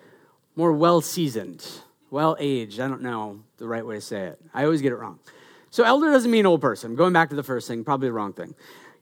more 0.55 0.73
well 0.73 0.99
seasoned, 0.99 1.63
well 2.09 2.35
aged. 2.39 2.79
I 2.79 2.87
don't 2.87 3.03
know 3.03 3.41
the 3.57 3.67
right 3.67 3.85
way 3.85 3.95
to 3.95 4.01
say 4.01 4.21
it. 4.23 4.41
I 4.55 4.63
always 4.63 4.81
get 4.81 4.91
it 4.91 4.95
wrong. 4.95 5.19
So, 5.69 5.83
elder 5.83 6.07
doesn't 6.11 6.31
mean 6.31 6.47
old 6.47 6.61
person. 6.61 6.95
Going 6.95 7.13
back 7.13 7.29
to 7.29 7.35
the 7.35 7.43
first 7.43 7.67
thing, 7.67 7.83
probably 7.83 8.07
the 8.07 8.13
wrong 8.13 8.33
thing. 8.33 8.55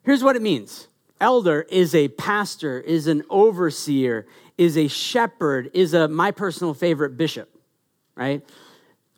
Here's 0.04 0.22
what 0.22 0.36
it 0.36 0.42
means 0.42 0.90
elder 1.22 1.66
is 1.70 1.96
a 1.96 2.10
pastor, 2.10 2.82
is 2.82 3.08
an 3.08 3.24
overseer, 3.30 4.28
is 4.58 4.78
a 4.78 4.90
shepherd, 4.90 5.72
is 5.74 5.94
a 5.94 6.10
my 6.10 6.32
personal 6.32 6.74
favorite 6.74 7.16
bishop, 7.16 7.50
right? 8.16 8.44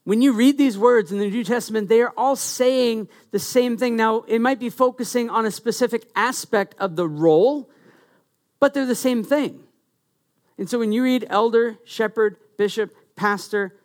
When 0.04 0.22
you 0.22 0.34
read 0.34 0.60
these 0.60 0.78
words 0.78 1.12
in 1.12 1.18
the 1.18 1.28
New 1.28 1.44
Testament, 1.44 1.90
they 1.90 2.02
are 2.02 2.14
all 2.16 2.36
saying 2.36 3.08
the 3.32 3.40
same 3.40 3.78
thing. 3.78 3.96
Now, 3.96 4.26
it 4.28 4.42
might 4.42 4.60
be 4.60 4.70
focusing 4.70 5.32
on 5.32 5.48
a 5.48 5.52
specific 5.52 6.08
aspect 6.16 6.76
of 6.78 6.96
the 6.98 7.08
role, 7.08 7.72
but 8.60 8.76
they're 8.76 8.86
the 8.86 8.94
same 8.94 9.24
thing. 9.24 9.64
And 10.57 10.69
so 10.69 10.79
when 10.79 10.91
you 10.91 11.03
read 11.03 11.25
elder, 11.29 11.77
shepherd, 11.86 12.38
bishop, 12.57 12.93
pastor, 13.15 13.75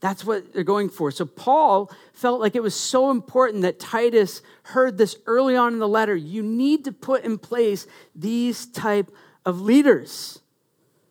that's 0.00 0.24
what 0.24 0.52
they're 0.52 0.62
going 0.62 0.90
for. 0.90 1.10
So 1.10 1.26
Paul 1.26 1.90
felt 2.12 2.40
like 2.40 2.54
it 2.54 2.62
was 2.62 2.74
so 2.74 3.10
important 3.10 3.62
that 3.62 3.80
Titus 3.80 4.42
heard 4.62 4.96
this 4.96 5.16
early 5.26 5.56
on 5.56 5.72
in 5.72 5.78
the 5.80 5.88
letter. 5.88 6.14
You 6.14 6.42
need 6.42 6.84
to 6.84 6.92
put 6.92 7.24
in 7.24 7.38
place 7.38 7.86
these 8.14 8.66
type 8.66 9.10
of 9.44 9.60
leaders. 9.60 10.40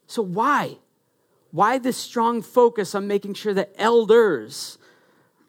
So 0.07 0.21
why? 0.21 0.77
Why 1.51 1.77
this 1.77 1.97
strong 1.97 2.41
focus 2.41 2.95
on 2.95 3.07
making 3.07 3.33
sure 3.33 3.53
that 3.53 3.73
elders 3.77 4.77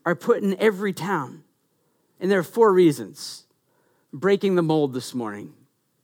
are 0.05 0.17
put 0.17 0.43
in 0.43 0.57
every 0.59 0.93
town? 0.93 1.45
And 2.19 2.31
there 2.31 2.41
are 2.41 2.45
four 2.45 2.73
reasons. 2.73 3.45
Breaking 4.13 4.57
the 4.57 4.63
mold 4.63 4.95
this 4.95 5.15
morning. 5.15 5.55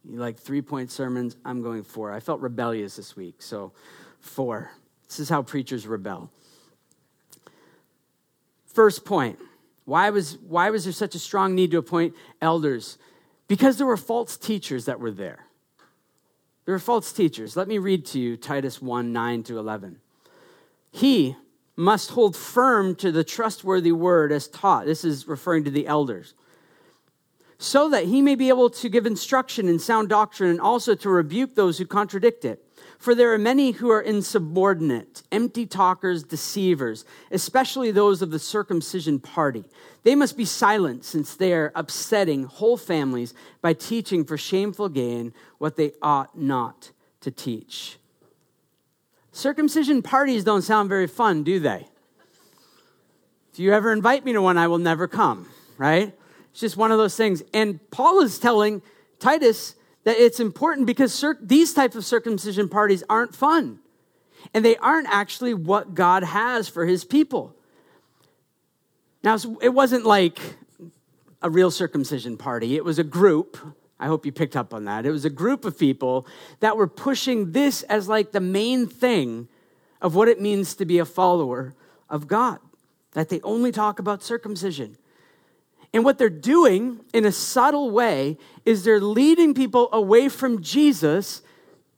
Like 0.09 0.39
three 0.39 0.63
point 0.63 0.91
sermons? 0.91 1.37
I'm 1.45 1.63
going 1.63 1.83
four. 1.83 2.13
I 2.13 2.21
felt 2.21 2.41
rebellious 2.41 2.97
this 2.97 3.17
week, 3.17 3.37
so 3.41 3.73
four. 4.21 4.71
This 5.07 5.21
is 5.21 5.29
how 5.29 5.43
preachers 5.43 5.87
rebel. 5.87 6.31
First 8.67 9.05
point 9.05 9.39
why 9.85 10.11
was, 10.11 10.39
why 10.39 10.71
was 10.71 10.85
there 10.85 10.93
such 10.93 11.15
a 11.15 11.19
strong 11.19 11.55
need 11.55 11.71
to 11.73 11.79
appoint 11.79 12.15
elders? 12.41 12.99
Because 13.49 13.77
there 13.77 13.87
were 13.87 13.97
false 13.97 14.37
teachers 14.37 14.87
that 14.87 14.99
were 14.99 15.11
there. 15.11 15.47
There 16.65 16.75
were 16.75 16.79
false 16.79 17.13
teachers. 17.13 17.57
Let 17.57 17.69
me 17.69 17.77
read 17.77 18.07
to 18.07 18.19
you 18.19 18.37
Titus 18.37 18.81
1 18.81 19.13
9 19.13 19.43
to 19.45 19.59
11. 19.59 20.01
He 20.91 21.37
must 21.77 22.11
hold 22.13 22.37
firm 22.37 22.95
to 22.97 23.13
the 23.13 23.25
trustworthy 23.25 23.93
word 23.93 24.33
as 24.33 24.49
taught. 24.49 24.87
This 24.87 25.05
is 25.05 25.29
referring 25.29 25.65
to 25.65 25.71
the 25.71 25.87
elders 25.87 26.35
so 27.59 27.89
that 27.89 28.05
he 28.05 28.21
may 28.21 28.35
be 28.35 28.49
able 28.49 28.71
to 28.71 28.89
give 28.89 29.07
instruction 29.07 29.69
in 29.69 29.79
sound 29.79 30.09
doctrine 30.09 30.51
and 30.51 30.61
also 30.61 30.95
to 30.95 31.09
rebuke 31.09 31.55
those 31.55 31.79
who 31.79 31.87
contradict 31.87 32.45
it. 32.45 32.65
For 32.99 33.15
there 33.15 33.33
are 33.33 33.39
many 33.39 33.73
who 33.73 33.91
are 33.91 34.01
insubordinate, 34.01 35.23
empty 35.31 35.67
talkers, 35.67 36.23
deceivers, 36.23 37.05
especially 37.31 37.91
those 37.91 38.23
of 38.23 38.31
the 38.31 38.39
circumcision 38.39 39.19
party. 39.21 39.65
They 40.05 40.15
must 40.15 40.37
be 40.37 40.45
silent 40.45 41.05
since 41.05 41.35
they 41.35 41.53
are 41.53 41.73
upsetting 41.75 42.45
whole 42.45 42.77
families 42.77 43.35
by 43.61 43.75
teaching 43.75 44.25
for 44.25 44.39
shameful 44.39 44.89
gain 44.89 45.35
what 45.59 45.77
they 45.77 45.93
ought 46.01 46.39
not 46.39 46.93
to 47.21 47.31
teach. 47.31 47.99
Circumcision 49.33 50.01
parties 50.01 50.45
don't 50.45 50.63
sound 50.63 50.89
very 50.89 51.07
fun, 51.07 51.43
do 51.43 51.59
they? 51.59 51.89
If 53.53 53.59
you 53.59 53.73
ever 53.73 53.93
invite 53.93 54.25
me 54.25 54.33
to 54.33 54.41
one, 54.41 54.57
I 54.57 54.69
will 54.69 54.79
never 54.79 55.07
come, 55.09 55.49
right? 55.77 56.15
It's 56.55 56.61
just 56.61 56.77
one 56.77 56.93
of 56.93 56.99
those 56.99 57.17
things. 57.17 57.43
And 57.53 57.81
Paul 57.91 58.21
is 58.21 58.39
telling 58.39 58.81
Titus 59.19 59.75
that 60.05 60.17
it's 60.17 60.39
important 60.39 60.87
because 60.87 61.13
cir- 61.13 61.37
these 61.43 61.75
types 61.75 61.97
of 61.97 62.05
circumcision 62.05 62.69
parties 62.69 63.03
aren't 63.11 63.35
fun. 63.35 63.81
And 64.55 64.65
they 64.65 64.77
aren't 64.77 65.09
actually 65.11 65.53
what 65.53 65.97
God 65.97 66.23
has 66.23 66.69
for 66.69 66.87
his 66.87 67.05
people. 67.05 67.57
Now, 69.25 69.37
it 69.61 69.71
wasn't 69.71 70.07
like 70.07 70.39
a 71.43 71.51
real 71.51 71.73
circumcision 71.73 72.37
party, 72.37 72.77
it 72.77 72.85
was 72.85 73.01
a 73.01 73.05
group. 73.05 73.59
I 73.99 74.07
hope 74.07 74.25
you 74.25 74.31
picked 74.31 74.55
up 74.55 74.73
on 74.73 74.85
that. 74.85 75.07
It 75.07 75.11
was 75.11 75.25
a 75.25 75.31
group 75.31 75.65
of 75.65 75.77
people 75.77 76.25
that 76.61 76.77
were 76.77 76.87
pushing 76.87 77.51
this 77.51 77.83
as 77.85 78.09
like 78.09 78.31
the 78.31 78.41
main 78.41 78.87
thing 78.87 79.49
of 80.01 80.15
what 80.15 80.29
it 80.29 80.41
means 80.41 80.77
to 80.77 80.85
be 80.85 80.99
a 80.99 81.05
follower 81.05 81.75
of 82.09 82.29
God, 82.29 82.61
that 83.15 83.29
they 83.29 83.41
only 83.41 83.73
talk 83.73 83.99
about 83.99 84.23
circumcision. 84.23 84.99
And 85.95 86.05
what 86.05 86.19
they're 86.19 86.29
doing 86.29 87.01
in 87.15 87.25
a 87.25 87.31
subtle 87.31 87.93
way 87.93 88.37
is 88.65 88.83
they're 88.83 89.01
leading 89.01 89.55
people 89.55 89.89
away 89.93 90.29
from 90.29 90.61
Jesus 90.61 91.41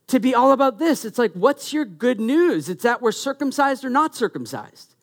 to 0.09 0.21
be 0.21 0.35
all 0.35 0.53
about 0.53 0.79
this. 0.79 1.07
It's 1.07 1.19
like, 1.19 1.33
what's 1.33 1.73
your 1.73 1.87
good 1.87 2.21
news? 2.21 2.69
It's 2.69 2.83
that 2.83 3.01
we're 3.01 3.11
circumcised 3.11 3.87
or 3.87 3.91
not 3.91 4.15
circumcised. 4.15 4.95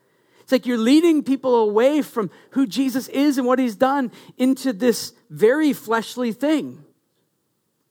It's 0.42 0.52
like 0.52 0.68
you're 0.68 0.78
leading 0.78 1.24
people 1.24 1.56
away 1.56 2.04
from 2.04 2.30
who 2.52 2.68
Jesus 2.68 3.08
is 3.08 3.40
and 3.40 3.48
what 3.48 3.58
he's 3.58 3.76
done 3.76 4.12
into 4.38 4.72
this 4.72 5.14
very 5.30 5.74
fleshly 5.74 6.32
thing 6.32 6.84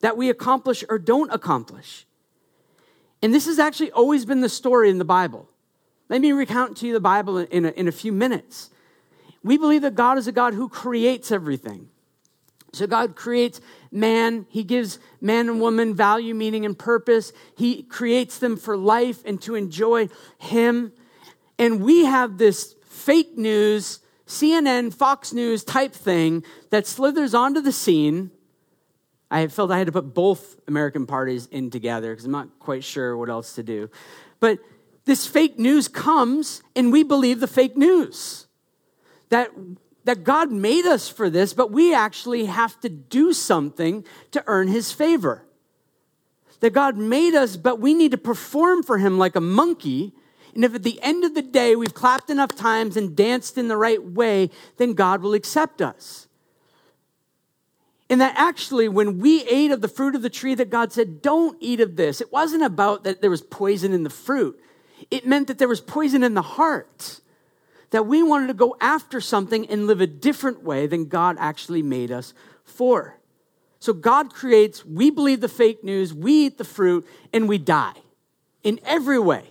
that 0.00 0.16
we 0.16 0.30
accomplish 0.30 0.84
or 0.88 1.00
don't 1.00 1.32
accomplish. 1.32 2.06
And 3.20 3.34
this 3.34 3.46
has 3.46 3.58
actually 3.58 3.90
always 3.90 4.24
been 4.24 4.40
the 4.40 4.48
story 4.48 4.88
in 4.88 4.98
the 4.98 5.04
Bible. 5.04 5.48
Let 6.08 6.20
me 6.20 6.30
recount 6.30 6.76
to 6.78 6.86
you 6.86 6.92
the 6.92 7.00
Bible 7.00 7.38
in 7.38 7.64
a, 7.64 7.70
in 7.70 7.88
a 7.88 7.92
few 7.92 8.12
minutes. 8.12 8.70
We 9.42 9.58
believe 9.58 9.82
that 9.82 9.94
God 9.94 10.18
is 10.18 10.26
a 10.26 10.32
God 10.32 10.54
who 10.54 10.68
creates 10.68 11.32
everything. 11.32 11.88
So 12.72 12.86
God 12.86 13.16
creates 13.16 13.60
man. 13.90 14.46
He 14.48 14.64
gives 14.64 14.98
man 15.20 15.48
and 15.48 15.60
woman 15.60 15.94
value, 15.94 16.34
meaning, 16.34 16.64
and 16.64 16.78
purpose. 16.78 17.32
He 17.56 17.82
creates 17.82 18.38
them 18.38 18.56
for 18.56 18.76
life 18.76 19.22
and 19.26 19.40
to 19.42 19.54
enjoy 19.54 20.08
Him. 20.38 20.92
And 21.58 21.82
we 21.82 22.06
have 22.06 22.38
this 22.38 22.74
fake 22.86 23.36
news, 23.36 24.00
CNN, 24.26 24.94
Fox 24.94 25.32
News 25.32 25.64
type 25.64 25.92
thing 25.92 26.44
that 26.70 26.86
slithers 26.86 27.34
onto 27.34 27.60
the 27.60 27.72
scene. 27.72 28.30
I 29.30 29.46
felt 29.48 29.70
I 29.70 29.78
had 29.78 29.86
to 29.86 29.92
put 29.92 30.14
both 30.14 30.58
American 30.66 31.06
parties 31.06 31.46
in 31.46 31.70
together 31.70 32.12
because 32.12 32.24
I'm 32.24 32.32
not 32.32 32.58
quite 32.58 32.84
sure 32.84 33.16
what 33.16 33.28
else 33.28 33.54
to 33.56 33.62
do. 33.62 33.90
But 34.40 34.60
this 35.04 35.26
fake 35.26 35.58
news 35.58 35.88
comes, 35.88 36.62
and 36.74 36.92
we 36.92 37.02
believe 37.02 37.40
the 37.40 37.46
fake 37.46 37.76
news 37.76 38.46
that, 39.32 39.50
that 40.04 40.24
God 40.24 40.52
made 40.52 40.84
us 40.84 41.08
for 41.08 41.30
this, 41.30 41.54
but 41.54 41.72
we 41.72 41.94
actually 41.94 42.44
have 42.44 42.78
to 42.80 42.90
do 42.90 43.32
something 43.32 44.04
to 44.30 44.44
earn 44.46 44.68
his 44.68 44.92
favor. 44.92 45.46
That 46.60 46.74
God 46.74 46.98
made 46.98 47.34
us, 47.34 47.56
but 47.56 47.80
we 47.80 47.94
need 47.94 48.10
to 48.10 48.18
perform 48.18 48.82
for 48.82 48.98
him 48.98 49.18
like 49.18 49.34
a 49.34 49.40
monkey. 49.40 50.12
And 50.54 50.64
if 50.64 50.74
at 50.74 50.82
the 50.82 51.00
end 51.02 51.24
of 51.24 51.34
the 51.34 51.42
day 51.42 51.74
we've 51.74 51.94
clapped 51.94 52.28
enough 52.28 52.54
times 52.54 52.96
and 52.96 53.16
danced 53.16 53.56
in 53.56 53.68
the 53.68 53.76
right 53.76 54.02
way, 54.04 54.50
then 54.76 54.92
God 54.92 55.22
will 55.22 55.32
accept 55.32 55.80
us. 55.80 56.28
And 58.10 58.20
that 58.20 58.34
actually, 58.36 58.90
when 58.90 59.18
we 59.18 59.44
ate 59.44 59.70
of 59.70 59.80
the 59.80 59.88
fruit 59.88 60.14
of 60.14 60.20
the 60.20 60.28
tree 60.28 60.54
that 60.56 60.68
God 60.68 60.92
said, 60.92 61.22
don't 61.22 61.56
eat 61.58 61.80
of 61.80 61.96
this, 61.96 62.20
it 62.20 62.30
wasn't 62.30 62.64
about 62.64 63.04
that 63.04 63.22
there 63.22 63.30
was 63.30 63.40
poison 63.40 63.94
in 63.94 64.02
the 64.02 64.10
fruit. 64.10 64.60
It 65.10 65.26
meant 65.26 65.48
that 65.48 65.56
there 65.56 65.68
was 65.68 65.80
poison 65.80 66.22
in 66.22 66.34
the 66.34 66.42
heart 66.42 67.22
that 67.92 68.06
we 68.06 68.22
wanted 68.22 68.48
to 68.48 68.54
go 68.54 68.76
after 68.80 69.20
something 69.20 69.66
and 69.68 69.86
live 69.86 70.00
a 70.00 70.06
different 70.06 70.64
way 70.64 70.86
than 70.86 71.06
God 71.06 71.36
actually 71.38 71.82
made 71.82 72.10
us 72.10 72.34
for. 72.64 73.16
So 73.78 73.92
God 73.92 74.32
creates, 74.32 74.84
we 74.84 75.10
believe 75.10 75.40
the 75.40 75.48
fake 75.48 75.84
news, 75.84 76.12
we 76.12 76.46
eat 76.46 76.58
the 76.58 76.64
fruit, 76.64 77.06
and 77.32 77.48
we 77.48 77.58
die 77.58 77.94
in 78.62 78.80
every 78.84 79.18
way 79.18 79.48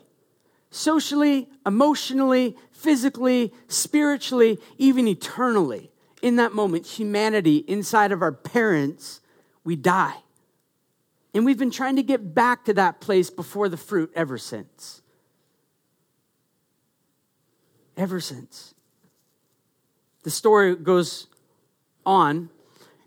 socially, 0.71 1.49
emotionally, 1.65 2.55
physically, 2.71 3.53
spiritually, 3.67 4.57
even 4.77 5.07
eternally. 5.07 5.91
In 6.21 6.37
that 6.37 6.53
moment, 6.53 6.85
humanity 6.85 7.57
inside 7.67 8.11
of 8.11 8.21
our 8.21 8.31
parents, 8.31 9.19
we 9.63 9.75
die. 9.75 10.15
And 11.33 11.45
we've 11.45 11.57
been 11.57 11.71
trying 11.71 11.97
to 11.97 12.03
get 12.03 12.33
back 12.33 12.65
to 12.65 12.73
that 12.75 13.01
place 13.01 13.29
before 13.29 13.69
the 13.69 13.77
fruit 13.77 14.11
ever 14.15 14.37
since. 14.37 15.01
Ever 17.97 18.19
since. 18.19 18.73
The 20.23 20.29
story 20.29 20.75
goes 20.75 21.27
on. 22.05 22.49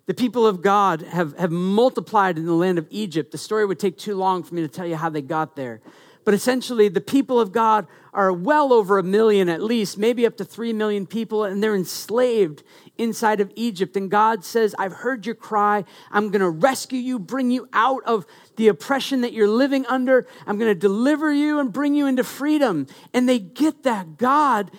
The 0.07 0.15
people 0.15 0.47
of 0.47 0.63
God 0.63 1.03
have, 1.03 1.37
have 1.39 1.51
multiplied 1.51 2.37
in 2.37 2.47
the 2.47 2.53
land 2.53 2.79
of 2.79 2.87
Egypt. 2.91 3.33
The 3.33 3.39
story 3.39 3.65
would 3.65 3.79
take 3.79 3.97
too 3.97 4.15
long 4.15 4.43
for 4.43 4.55
me 4.55 4.63
to 4.63 4.69
tell 4.69 4.87
you 4.87 4.97
how 4.97 5.09
they 5.09 5.23
got 5.23 5.57
there. 5.57 5.81
But 6.25 6.35
essentially, 6.35 6.89
the 6.89 7.01
people 7.01 7.41
of 7.41 7.53
God 7.53 7.87
are 8.13 8.33
well 8.33 8.73
over 8.73 8.99
a 8.99 9.03
million 9.03 9.49
at 9.49 9.63
least, 9.63 9.99
maybe 9.99 10.27
up 10.27 10.37
to 10.39 10.45
three 10.45 10.73
million 10.73 11.07
people, 11.07 11.45
and 11.45 11.63
they're 11.63 11.77
enslaved 11.77 12.63
inside 12.99 13.41
of 13.41 13.51
Egypt. 13.57 13.97
And 13.97 14.11
God 14.11 14.45
says, 14.45 14.75
I've 14.79 14.93
heard 14.93 15.27
your 15.27 15.35
cry. 15.35 15.85
I'm 16.11 16.31
going 16.31 16.41
to 16.41 16.51
rescue 16.51 16.99
you, 16.99 17.19
bring 17.19 17.51
you 17.51 17.69
out 17.73 18.03
of 18.05 18.27
the 18.57 18.69
oppression 18.69 19.23
that 19.23 19.33
you're 19.33 19.49
living 19.49 19.85
under. 19.87 20.27
I'm 20.47 20.59
going 20.59 20.71
to 20.71 20.79
deliver 20.79 21.33
you 21.33 21.59
and 21.59 21.73
bring 21.73 21.95
you 21.95 22.07
into 22.07 22.25
freedom. 22.25 22.87
And 23.13 23.29
they 23.29 23.39
get 23.39 23.83
that. 23.83 24.17
God 24.17 24.71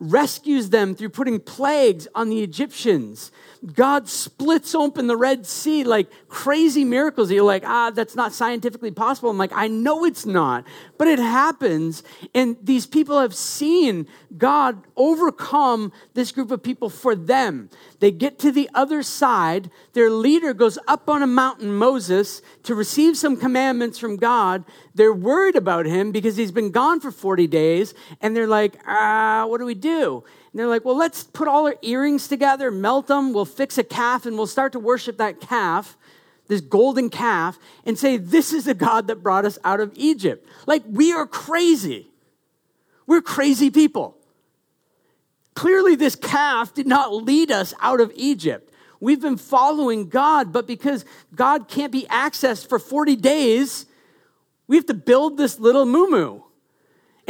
rescues 0.00 0.70
them 0.70 0.94
through 0.94 1.10
putting 1.10 1.38
plagues 1.38 2.08
on 2.14 2.30
the 2.30 2.42
Egyptians. 2.42 3.30
God 3.74 4.08
splits 4.08 4.74
open 4.74 5.06
the 5.06 5.16
Red 5.16 5.44
Sea 5.44 5.84
like 5.84 6.10
crazy 6.28 6.82
miracles. 6.84 7.30
You're 7.30 7.44
like, 7.44 7.62
ah, 7.66 7.90
that's 7.90 8.16
not 8.16 8.32
scientifically 8.32 8.90
possible. 8.90 9.28
I'm 9.28 9.36
like, 9.36 9.52
I 9.54 9.68
know 9.68 10.04
it's 10.06 10.24
not, 10.24 10.64
but 10.96 11.08
it 11.08 11.18
happens. 11.18 12.02
And 12.34 12.56
these 12.62 12.86
people 12.86 13.20
have 13.20 13.34
seen 13.34 14.06
God 14.38 14.82
overcome 14.96 15.92
this 16.14 16.32
group 16.32 16.50
of 16.50 16.62
people 16.62 16.88
for 16.88 17.14
them. 17.14 17.68
They 17.98 18.10
get 18.10 18.38
to 18.40 18.50
the 18.50 18.70
other 18.72 19.02
side. 19.02 19.70
Their 19.92 20.08
leader 20.08 20.54
goes 20.54 20.78
up 20.88 21.10
on 21.10 21.22
a 21.22 21.26
mountain, 21.26 21.74
Moses, 21.74 22.40
to 22.62 22.74
receive 22.74 23.18
some 23.18 23.36
commandments 23.36 23.98
from 23.98 24.16
God. 24.16 24.64
They're 24.94 25.12
worried 25.12 25.56
about 25.56 25.84
him 25.84 26.12
because 26.12 26.36
he's 26.36 26.52
been 26.52 26.70
gone 26.70 26.98
for 27.00 27.10
40 27.10 27.46
days. 27.46 27.92
And 28.22 28.34
they're 28.34 28.46
like, 28.46 28.80
ah, 28.86 29.44
what 29.46 29.58
do 29.58 29.66
we 29.66 29.74
do? 29.74 30.24
And 30.52 30.58
they're 30.58 30.66
like, 30.66 30.84
well, 30.84 30.96
let's 30.96 31.22
put 31.22 31.46
all 31.46 31.66
our 31.66 31.76
earrings 31.82 32.26
together, 32.26 32.70
melt 32.70 33.06
them, 33.06 33.32
we'll 33.32 33.44
fix 33.44 33.78
a 33.78 33.84
calf, 33.84 34.26
and 34.26 34.36
we'll 34.36 34.46
start 34.48 34.72
to 34.72 34.80
worship 34.80 35.16
that 35.18 35.40
calf, 35.40 35.96
this 36.48 36.60
golden 36.60 37.08
calf, 37.08 37.58
and 37.86 37.96
say, 37.96 38.16
this 38.16 38.52
is 38.52 38.64
the 38.64 38.74
God 38.74 39.06
that 39.06 39.22
brought 39.22 39.44
us 39.44 39.58
out 39.62 39.78
of 39.78 39.92
Egypt. 39.94 40.46
Like, 40.66 40.82
we 40.86 41.12
are 41.12 41.26
crazy. 41.26 42.08
We're 43.06 43.22
crazy 43.22 43.70
people. 43.70 44.16
Clearly, 45.54 45.94
this 45.94 46.16
calf 46.16 46.74
did 46.74 46.86
not 46.86 47.12
lead 47.12 47.50
us 47.52 47.72
out 47.80 48.00
of 48.00 48.12
Egypt. 48.16 48.72
We've 48.98 49.20
been 49.20 49.36
following 49.36 50.08
God, 50.08 50.52
but 50.52 50.66
because 50.66 51.04
God 51.34 51.68
can't 51.68 51.92
be 51.92 52.06
accessed 52.10 52.68
for 52.68 52.78
40 52.78 53.16
days, 53.16 53.86
we 54.66 54.76
have 54.76 54.86
to 54.86 54.94
build 54.94 55.36
this 55.36 55.58
little 55.58 55.86
moo 55.86 56.42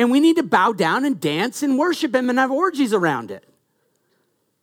and 0.01 0.11
we 0.11 0.19
need 0.19 0.37
to 0.37 0.43
bow 0.43 0.73
down 0.73 1.05
and 1.05 1.21
dance 1.21 1.63
and 1.63 1.79
worship 1.79 2.15
Him 2.15 2.31
and 2.31 2.39
have 2.39 2.51
orgies 2.51 2.95
around 2.95 3.31
it. 3.31 3.45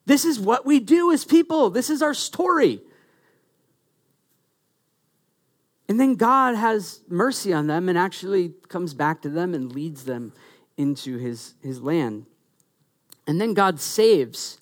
This 0.07 0.25
is 0.25 0.39
what 0.39 0.65
we 0.65 0.79
do 0.79 1.11
as 1.11 1.25
people. 1.25 1.69
This 1.69 1.91
is 1.91 2.01
our 2.01 2.15
story. 2.15 2.81
And 5.87 5.99
then 5.99 6.15
God 6.15 6.55
has 6.55 7.01
mercy 7.07 7.53
on 7.53 7.67
them 7.67 7.87
and 7.87 7.99
actually 7.99 8.55
comes 8.67 8.95
back 8.95 9.21
to 9.21 9.29
them 9.29 9.53
and 9.53 9.71
leads 9.71 10.05
them 10.05 10.33
into 10.75 11.19
his, 11.19 11.53
his 11.61 11.83
land. 11.83 12.25
And 13.27 13.39
then 13.39 13.53
God 13.53 13.79
saves. 13.79 14.59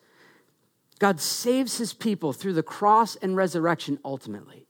God 1.00 1.22
saves 1.22 1.78
his 1.78 1.94
people 1.94 2.34
through 2.34 2.54
the 2.54 2.64
cross 2.64 3.16
and 3.16 3.38
resurrection 3.38 3.98
ultimately. 4.04 4.65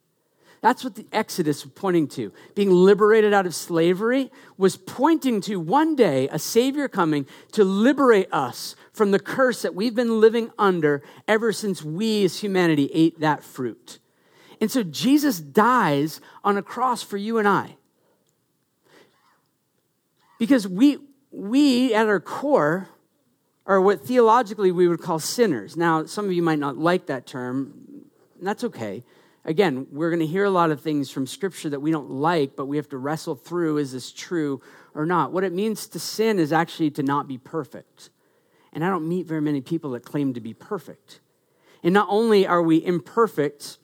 That's 0.66 0.84
what 0.84 0.96
the 0.96 1.06
Exodus 1.12 1.64
was 1.64 1.74
pointing 1.76 2.08
to. 2.08 2.34
Being 2.56 2.72
liberated 2.72 3.36
out 3.36 3.46
of 3.46 3.54
slavery 3.54 4.32
was 4.58 4.78
pointing 4.78 5.40
to 5.42 5.60
one 5.60 5.96
day 5.96 6.28
a 6.30 6.40
Savior 6.40 6.88
coming 6.88 7.28
to 7.52 7.64
liberate 7.64 8.28
us 8.32 8.76
from 8.92 9.12
the 9.12 9.20
curse 9.20 9.62
that 9.62 9.76
we've 9.76 9.94
been 9.94 10.20
living 10.20 10.50
under 10.58 11.04
ever 11.28 11.54
since 11.54 11.84
we 11.84 12.26
as 12.26 12.40
humanity 12.40 12.90
ate 12.96 13.20
that 13.20 13.44
fruit. 13.44 14.00
And 14.60 14.72
so 14.72 14.82
Jesus 14.82 15.40
dies 15.40 16.20
on 16.44 16.58
a 16.58 16.64
cross 16.64 17.04
for 17.04 17.18
you 17.18 17.38
and 17.38 17.48
I. 17.48 17.76
Because 20.40 20.68
we, 20.68 20.98
we 21.30 21.94
at 21.94 22.08
our 22.08 22.20
core, 22.20 22.90
are 23.68 23.80
what 23.80 24.02
theologically 24.02 24.72
we 24.72 24.88
would 24.88 25.00
call 25.00 25.20
sinners. 25.20 25.78
Now, 25.78 26.06
some 26.06 26.26
of 26.26 26.32
you 26.32 26.42
might 26.42 26.58
not 26.58 26.76
like 26.76 27.06
that 27.06 27.28
term, 27.28 27.72
and 28.40 28.48
that's 28.48 28.64
okay 28.64 29.04
again, 29.46 29.88
we're 29.92 30.10
going 30.10 30.20
to 30.20 30.26
hear 30.26 30.44
a 30.44 30.50
lot 30.50 30.72
of 30.72 30.82
things 30.82 31.10
from 31.10 31.28
Scripture 31.28 31.70
that 31.70 31.80
we 31.80 31.92
don't 31.92 32.10
like, 32.10 32.56
but 32.56 32.66
we 32.66 32.78
have 32.78 32.90
to 32.90 32.98
wrestle 32.98 33.36
through 33.36 33.78
is 33.78 33.94
this 33.94 34.12
true 34.12 34.62
or 34.94 35.06
not? 35.06 35.32
What 35.32 35.44
it 35.44 35.54
means 35.54 35.88
to 35.88 36.00
sin 36.00 36.40
is 36.40 36.52
actually 36.52 36.92
to 36.92 37.04
not 37.04 37.28
be 37.28 37.38
perfect. 37.38 38.10
And 38.74 38.84
I 38.84 38.90
don't 38.90 39.08
meet 39.08 39.26
very 39.26 39.42
many 39.42 39.62
people 39.62 39.92
that 39.92 40.04
claim 40.04 40.34
to 40.34 40.42
be 40.42 40.54
perfect. 40.54 41.22
And 41.84 41.94
not 41.94 42.08
only 42.10 42.46
are 42.48 42.62
we 42.62 42.84
imperfect 42.84 43.78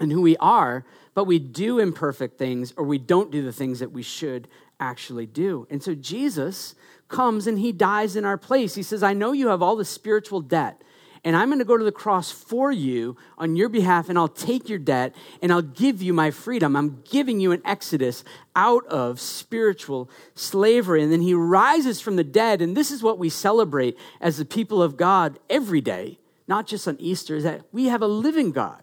in 0.00 0.10
who 0.10 0.20
we 0.20 0.36
are, 0.38 0.84
but 1.14 1.24
we 1.24 1.38
do 1.38 1.78
imperfect 1.78 2.38
things 2.38 2.72
or 2.76 2.84
we 2.84 2.98
don't 2.98 3.30
do 3.30 3.42
the 3.42 3.52
things 3.52 3.78
that 3.78 3.92
we 3.92 4.02
should 4.02 4.48
actually 4.78 5.26
do. 5.26 5.66
And 5.70 5.82
so 5.82 5.94
Jesus 5.94 6.74
comes 7.08 7.46
and 7.46 7.58
he 7.58 7.72
dies 7.72 8.16
in 8.16 8.24
our 8.24 8.38
place. 8.38 8.74
He 8.74 8.82
says, 8.82 9.02
I 9.02 9.12
know 9.12 9.32
you 9.32 9.48
have 9.48 9.62
all 9.62 9.76
the 9.76 9.84
spiritual 9.84 10.40
debt 10.40 10.82
and 11.24 11.36
I'm 11.36 11.48
going 11.48 11.58
to 11.58 11.64
go 11.64 11.76
to 11.76 11.84
the 11.84 11.92
cross 11.92 12.30
for 12.30 12.72
you 12.72 13.16
on 13.36 13.56
your 13.56 13.68
behalf, 13.68 14.08
and 14.08 14.18
I'll 14.18 14.28
take 14.28 14.68
your 14.68 14.78
debt 14.78 15.14
and 15.42 15.52
I'll 15.52 15.62
give 15.62 16.02
you 16.02 16.12
my 16.12 16.30
freedom. 16.30 16.76
I'm 16.76 17.02
giving 17.10 17.40
you 17.40 17.52
an 17.52 17.62
exodus 17.64 18.24
out 18.56 18.86
of 18.86 19.20
spiritual 19.20 20.10
slavery. 20.34 21.02
And 21.02 21.12
then 21.12 21.20
he 21.20 21.34
rises 21.34 22.00
from 22.00 22.16
the 22.16 22.24
dead, 22.24 22.62
and 22.62 22.76
this 22.76 22.90
is 22.90 23.02
what 23.02 23.18
we 23.18 23.28
celebrate 23.28 23.98
as 24.20 24.38
the 24.38 24.44
people 24.44 24.82
of 24.82 24.96
God 24.96 25.38
every 25.48 25.80
day, 25.80 26.18
not 26.48 26.66
just 26.66 26.88
on 26.88 26.96
Easter, 26.98 27.36
is 27.36 27.44
that 27.44 27.62
we 27.72 27.86
have 27.86 28.02
a 28.02 28.08
living 28.08 28.50
God. 28.50 28.82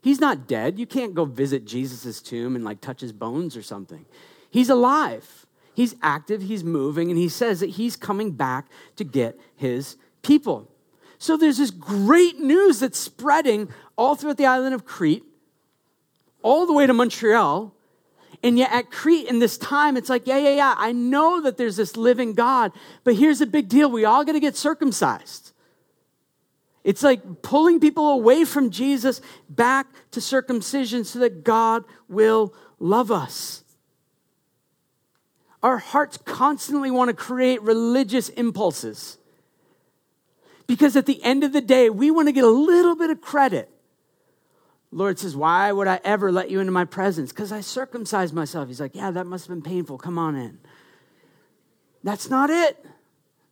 He's 0.00 0.20
not 0.20 0.46
dead. 0.46 0.78
You 0.78 0.86
can't 0.86 1.14
go 1.14 1.24
visit 1.24 1.64
Jesus' 1.64 2.20
tomb 2.20 2.56
and 2.56 2.64
like 2.64 2.80
touch 2.80 3.00
his 3.00 3.12
bones 3.12 3.56
or 3.56 3.62
something. 3.62 4.04
He's 4.50 4.70
alive. 4.70 5.46
He's 5.74 5.96
active, 6.02 6.42
he's 6.42 6.62
moving, 6.62 7.10
and 7.10 7.18
he 7.18 7.28
says 7.28 7.58
that 7.58 7.70
he's 7.70 7.96
coming 7.96 8.30
back 8.30 8.68
to 8.94 9.02
get 9.02 9.36
his 9.56 9.96
people. 10.22 10.70
So 11.24 11.38
there's 11.38 11.56
this 11.56 11.70
great 11.70 12.38
news 12.38 12.80
that's 12.80 12.98
spreading 12.98 13.70
all 13.96 14.14
throughout 14.14 14.36
the 14.36 14.44
island 14.44 14.74
of 14.74 14.84
Crete, 14.84 15.24
all 16.42 16.66
the 16.66 16.74
way 16.74 16.86
to 16.86 16.92
Montreal. 16.92 17.72
And 18.42 18.58
yet 18.58 18.70
at 18.70 18.90
Crete 18.90 19.26
in 19.26 19.38
this 19.38 19.56
time, 19.56 19.96
it's 19.96 20.10
like, 20.10 20.26
yeah, 20.26 20.36
yeah, 20.36 20.54
yeah, 20.54 20.74
I 20.76 20.92
know 20.92 21.40
that 21.40 21.56
there's 21.56 21.76
this 21.76 21.96
living 21.96 22.34
God, 22.34 22.72
but 23.04 23.14
here's 23.14 23.38
the 23.38 23.46
big 23.46 23.70
deal. 23.70 23.90
We 23.90 24.04
all 24.04 24.22
got 24.22 24.32
to 24.32 24.38
get 24.38 24.54
circumcised. 24.54 25.52
It's 26.84 27.02
like 27.02 27.40
pulling 27.40 27.80
people 27.80 28.10
away 28.10 28.44
from 28.44 28.68
Jesus 28.68 29.22
back 29.48 29.86
to 30.10 30.20
circumcision 30.20 31.04
so 31.04 31.20
that 31.20 31.42
God 31.42 31.84
will 32.06 32.52
love 32.78 33.10
us. 33.10 33.64
Our 35.62 35.78
hearts 35.78 36.18
constantly 36.18 36.90
want 36.90 37.08
to 37.08 37.14
create 37.14 37.62
religious 37.62 38.28
impulses. 38.28 39.16
Because 40.66 40.96
at 40.96 41.06
the 41.06 41.22
end 41.22 41.44
of 41.44 41.52
the 41.52 41.60
day, 41.60 41.90
we 41.90 42.10
want 42.10 42.28
to 42.28 42.32
get 42.32 42.44
a 42.44 42.48
little 42.48 42.96
bit 42.96 43.10
of 43.10 43.20
credit. 43.20 43.70
Lord 44.90 45.18
says, 45.18 45.36
Why 45.36 45.72
would 45.72 45.88
I 45.88 46.00
ever 46.04 46.30
let 46.30 46.50
you 46.50 46.60
into 46.60 46.72
my 46.72 46.84
presence? 46.84 47.30
Because 47.30 47.52
I 47.52 47.60
circumcised 47.60 48.32
myself. 48.32 48.68
He's 48.68 48.80
like, 48.80 48.94
Yeah, 48.94 49.10
that 49.10 49.26
must 49.26 49.46
have 49.46 49.54
been 49.54 49.62
painful. 49.62 49.98
Come 49.98 50.18
on 50.18 50.36
in. 50.36 50.58
That's 52.02 52.30
not 52.30 52.50
it. 52.50 52.84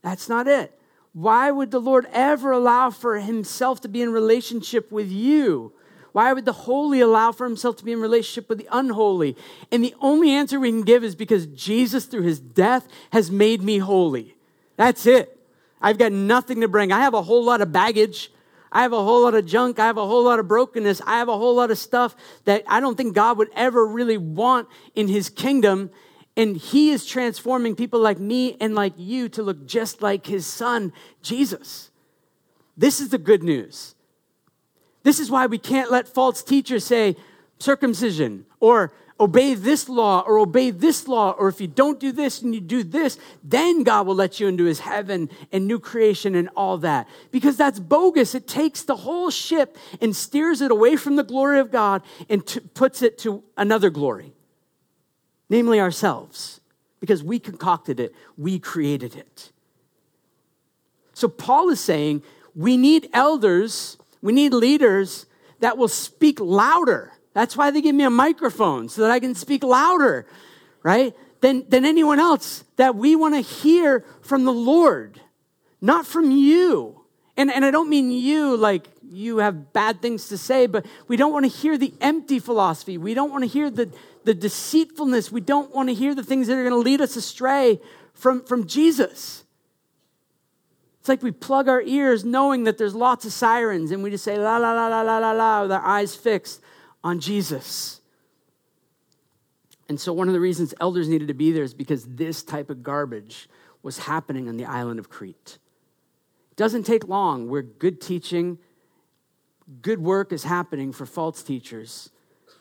That's 0.02 0.28
not 0.28 0.46
it. 0.46 0.78
Why 1.12 1.50
would 1.50 1.70
the 1.70 1.80
Lord 1.80 2.06
ever 2.12 2.52
allow 2.52 2.90
for 2.90 3.18
himself 3.18 3.80
to 3.82 3.88
be 3.88 4.00
in 4.00 4.12
relationship 4.12 4.90
with 4.90 5.10
you? 5.10 5.72
Why 6.12 6.32
would 6.32 6.44
the 6.44 6.52
holy 6.52 7.00
allow 7.00 7.32
for 7.32 7.46
himself 7.46 7.76
to 7.76 7.84
be 7.84 7.92
in 7.92 8.00
relationship 8.00 8.48
with 8.48 8.58
the 8.58 8.68
unholy? 8.70 9.36
And 9.70 9.82
the 9.82 9.94
only 10.00 10.30
answer 10.30 10.60
we 10.60 10.70
can 10.70 10.82
give 10.82 11.02
is 11.02 11.14
because 11.14 11.46
Jesus, 11.46 12.04
through 12.04 12.22
his 12.22 12.38
death, 12.38 12.86
has 13.10 13.30
made 13.30 13.62
me 13.62 13.78
holy. 13.78 14.36
That's 14.76 15.06
it. 15.06 15.41
I've 15.82 15.98
got 15.98 16.12
nothing 16.12 16.60
to 16.60 16.68
bring. 16.68 16.92
I 16.92 17.00
have 17.00 17.14
a 17.14 17.22
whole 17.22 17.44
lot 17.44 17.60
of 17.60 17.72
baggage. 17.72 18.30
I 18.70 18.82
have 18.82 18.92
a 18.92 19.02
whole 19.02 19.22
lot 19.22 19.34
of 19.34 19.44
junk. 19.44 19.78
I 19.78 19.86
have 19.86 19.98
a 19.98 20.06
whole 20.06 20.24
lot 20.24 20.38
of 20.38 20.48
brokenness. 20.48 21.02
I 21.06 21.18
have 21.18 21.28
a 21.28 21.36
whole 21.36 21.54
lot 21.54 21.70
of 21.70 21.78
stuff 21.78 22.16
that 22.44 22.62
I 22.66 22.80
don't 22.80 22.96
think 22.96 23.14
God 23.14 23.36
would 23.38 23.50
ever 23.54 23.84
really 23.84 24.16
want 24.16 24.68
in 24.94 25.08
his 25.08 25.28
kingdom. 25.28 25.90
And 26.36 26.56
he 26.56 26.90
is 26.90 27.04
transforming 27.04 27.76
people 27.76 28.00
like 28.00 28.18
me 28.18 28.56
and 28.60 28.74
like 28.74 28.94
you 28.96 29.28
to 29.30 29.42
look 29.42 29.66
just 29.66 30.00
like 30.00 30.26
his 30.26 30.46
son, 30.46 30.92
Jesus. 31.20 31.90
This 32.76 33.00
is 33.00 33.10
the 33.10 33.18
good 33.18 33.42
news. 33.42 33.94
This 35.02 35.20
is 35.20 35.30
why 35.30 35.46
we 35.46 35.58
can't 35.58 35.90
let 35.90 36.08
false 36.08 36.42
teachers 36.42 36.84
say 36.84 37.16
circumcision 37.58 38.46
or 38.60 38.92
obey 39.22 39.54
this 39.54 39.88
law 39.88 40.20
or 40.26 40.38
obey 40.38 40.70
this 40.70 41.06
law, 41.06 41.30
or 41.38 41.48
if 41.48 41.60
you 41.60 41.68
don't 41.68 42.00
do 42.00 42.10
this 42.10 42.42
and 42.42 42.54
you 42.54 42.60
do 42.60 42.82
this, 42.82 43.18
then 43.44 43.84
God 43.84 44.06
will 44.06 44.16
let 44.16 44.40
you 44.40 44.48
into 44.48 44.64
his 44.64 44.80
heaven 44.80 45.30
and 45.52 45.66
new 45.66 45.78
creation 45.78 46.34
and 46.34 46.50
all 46.56 46.76
that. 46.78 47.08
Because 47.30 47.56
that's 47.56 47.78
bogus. 47.78 48.34
It 48.34 48.48
takes 48.48 48.82
the 48.82 48.96
whole 48.96 49.30
ship 49.30 49.78
and 50.00 50.14
steers 50.14 50.60
it 50.60 50.70
away 50.70 50.96
from 50.96 51.16
the 51.16 51.22
glory 51.22 51.60
of 51.60 51.70
God 51.70 52.02
and 52.28 52.44
t- 52.44 52.60
puts 52.60 53.00
it 53.00 53.16
to 53.18 53.44
another 53.56 53.90
glory, 53.90 54.32
namely 55.48 55.80
ourselves. 55.80 56.60
Because 56.98 57.22
we 57.22 57.38
concocted 57.38 58.00
it, 58.00 58.14
we 58.36 58.58
created 58.58 59.16
it. 59.16 59.52
So 61.14 61.28
Paul 61.28 61.70
is 61.70 61.80
saying 61.80 62.22
we 62.54 62.76
need 62.76 63.08
elders, 63.12 63.96
we 64.20 64.32
need 64.32 64.52
leaders 64.52 65.26
that 65.60 65.78
will 65.78 65.88
speak 65.88 66.40
louder. 66.40 67.12
That's 67.34 67.56
why 67.56 67.70
they 67.70 67.80
give 67.80 67.94
me 67.94 68.04
a 68.04 68.10
microphone 68.10 68.88
so 68.88 69.02
that 69.02 69.10
I 69.10 69.20
can 69.20 69.34
speak 69.34 69.62
louder, 69.62 70.26
right? 70.82 71.14
Than, 71.40 71.68
than 71.68 71.84
anyone 71.84 72.20
else, 72.20 72.64
that 72.76 72.94
we 72.94 73.16
want 73.16 73.34
to 73.34 73.40
hear 73.40 74.04
from 74.20 74.44
the 74.44 74.52
Lord, 74.52 75.20
not 75.80 76.06
from 76.06 76.30
you. 76.30 77.00
And, 77.36 77.50
and 77.50 77.64
I 77.64 77.70
don't 77.70 77.88
mean 77.88 78.10
you 78.10 78.56
like 78.56 78.88
you 79.12 79.38
have 79.38 79.72
bad 79.72 80.00
things 80.00 80.28
to 80.28 80.38
say, 80.38 80.66
but 80.66 80.86
we 81.08 81.16
don't 81.16 81.32
want 81.32 81.44
to 81.44 81.50
hear 81.50 81.76
the 81.76 81.92
empty 82.00 82.38
philosophy. 82.38 82.96
We 82.96 83.14
don't 83.14 83.30
want 83.30 83.44
to 83.44 83.48
hear 83.48 83.70
the, 83.70 83.90
the 84.24 84.34
deceitfulness. 84.34 85.30
We 85.30 85.40
don't 85.40 85.74
want 85.74 85.88
to 85.88 85.94
hear 85.94 86.14
the 86.14 86.22
things 86.22 86.46
that 86.46 86.54
are 86.54 86.62
going 86.62 86.70
to 86.70 86.76
lead 86.76 87.00
us 87.00 87.16
astray 87.16 87.80
from, 88.14 88.44
from 88.44 88.66
Jesus. 88.66 89.44
It's 91.00 91.08
like 91.08 91.22
we 91.22 91.32
plug 91.32 91.68
our 91.68 91.82
ears 91.82 92.24
knowing 92.24 92.64
that 92.64 92.78
there's 92.78 92.94
lots 92.94 93.24
of 93.24 93.32
sirens 93.32 93.90
and 93.90 94.02
we 94.02 94.10
just 94.10 94.24
say 94.24 94.38
la 94.38 94.56
la 94.56 94.72
la 94.72 94.86
la 94.86 95.02
la 95.02 95.18
la 95.18 95.32
la 95.32 95.62
with 95.62 95.72
our 95.72 95.84
eyes 95.84 96.14
fixed 96.14 96.61
on 97.04 97.20
Jesus. 97.20 98.00
And 99.88 100.00
so 100.00 100.12
one 100.12 100.28
of 100.28 100.34
the 100.34 100.40
reasons 100.40 100.74
elders 100.80 101.08
needed 101.08 101.28
to 101.28 101.34
be 101.34 101.52
there 101.52 101.64
is 101.64 101.74
because 101.74 102.04
this 102.04 102.42
type 102.42 102.70
of 102.70 102.82
garbage 102.82 103.48
was 103.82 103.98
happening 103.98 104.48
on 104.48 104.56
the 104.56 104.64
island 104.64 104.98
of 104.98 105.10
Crete. 105.10 105.58
It 106.50 106.56
doesn't 106.56 106.84
take 106.84 107.08
long 107.08 107.48
where 107.48 107.62
good 107.62 108.00
teaching, 108.00 108.58
good 109.80 110.00
work 110.00 110.32
is 110.32 110.44
happening 110.44 110.92
for 110.92 111.06
false 111.06 111.42
teachers 111.42 112.10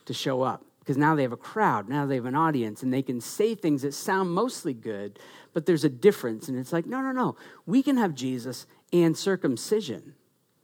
to 0.06 0.13
show 0.13 0.41
up 0.41 0.65
because 0.80 0.97
now 0.97 1.13
they 1.15 1.21
have 1.21 1.32
a 1.32 1.38
crowd, 1.38 1.88
now 1.88 2.08
they 2.08 2.15
have 2.15 2.25
an 2.25 2.36
audience, 2.36 2.82
and 2.82 2.91
they 2.91 3.04
can 3.04 3.21
say 3.21 3.54
things 3.54 3.84
that 3.84 3.93
sound 3.93 4.32
mostly 4.32 4.73
good, 4.73 5.19
but 5.54 5.65
there's 5.65 5.84
a 5.84 5.89
difference. 5.89 6.49
And 6.49 6.58
it's 6.58 6.73
like, 6.73 6.88
no, 6.88 7.01
no, 7.01 7.12
no. 7.12 7.36
We 7.67 7.84
can 7.84 7.97
have 7.97 8.15
Jesus 8.15 8.65
and 8.91 9.15
circumcision. 9.15 10.15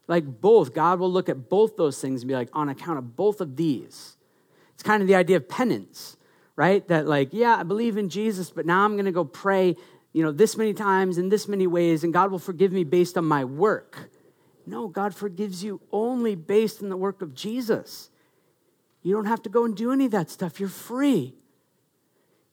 Like 0.08 0.26
both. 0.42 0.74
God 0.74 1.00
will 1.00 1.12
look 1.12 1.30
at 1.30 1.50
both 1.50 1.76
those 1.76 2.00
things 2.00 2.22
and 2.22 2.28
be 2.28 2.34
like, 2.34 2.50
on 2.54 2.70
account 2.70 2.98
of 2.98 3.16
both 3.16 3.42
of 3.42 3.56
these. 3.56 4.18
It's 4.74 4.84
kind 4.84 5.02
of 5.02 5.08
the 5.08 5.16
idea 5.16 5.38
of 5.38 5.50
penance, 5.50 6.18
right? 6.56 6.88
That, 6.88 7.08
like, 7.08 7.30
yeah, 7.32 7.58
I 7.58 7.64
believe 7.64 7.98
in 7.98 8.10
Jesus, 8.10 8.52
but 8.52 8.66
now 8.66 8.86
I'm 8.86 8.94
going 8.94 9.06
to 9.06 9.12
go 9.12 9.26
pray 9.26 9.76
you 10.18 10.24
know, 10.24 10.32
this 10.32 10.58
many 10.58 10.74
times 10.74 11.20
in 11.20 11.30
this 11.30 11.48
many 11.48 11.68
ways, 11.68 12.04
and 12.04 12.12
God 12.12 12.32
will 12.32 12.40
forgive 12.40 12.72
me 12.72 12.84
based 12.84 13.20
on 13.20 13.26
my 13.26 13.46
work. 13.46 14.10
No, 14.66 14.88
God 14.88 15.14
forgives 15.14 15.64
you 15.64 15.80
only 15.92 16.34
based 16.34 16.82
on 16.82 16.90
the 16.90 16.98
work 16.98 17.22
of 17.22 17.36
Jesus. 17.36 18.10
You 19.04 19.14
don't 19.14 19.26
have 19.26 19.44
to 19.44 19.50
go 19.50 19.64
and 19.64 19.76
do 19.76 19.92
any 19.92 20.06
of 20.06 20.12
that 20.12 20.32
stuff. 20.32 20.60
You're 20.60 20.70
free. 20.70 21.36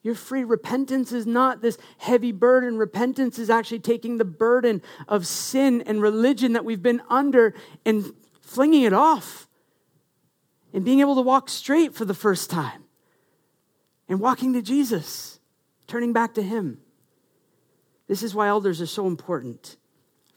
You're 0.05 0.13
free. 0.13 0.43
Repentance 0.43 1.11
is 1.11 1.25
not 1.25 1.63
this 1.63 1.79
heavy 1.97 2.31
burden. 2.31 2.77
Repentance 2.77 3.39
is 3.39 3.49
actually 3.49 3.79
taking 3.79 4.19
the 4.19 4.23
burden 4.23 4.83
of 5.07 5.25
sin 5.25 5.81
and 5.81 5.99
religion 5.99 6.53
that 6.53 6.63
we've 6.63 6.83
been 6.83 7.01
under 7.09 7.55
and 7.87 8.13
flinging 8.39 8.83
it 8.83 8.93
off 8.93 9.47
and 10.71 10.85
being 10.85 10.99
able 10.99 11.15
to 11.15 11.21
walk 11.21 11.49
straight 11.49 11.95
for 11.95 12.05
the 12.05 12.13
first 12.13 12.51
time 12.51 12.83
and 14.07 14.19
walking 14.19 14.53
to 14.53 14.61
Jesus, 14.61 15.39
turning 15.87 16.13
back 16.13 16.35
to 16.35 16.43
Him. 16.43 16.77
This 18.07 18.21
is 18.21 18.35
why 18.35 18.47
elders 18.47 18.79
are 18.81 18.85
so 18.85 19.07
important, 19.07 19.75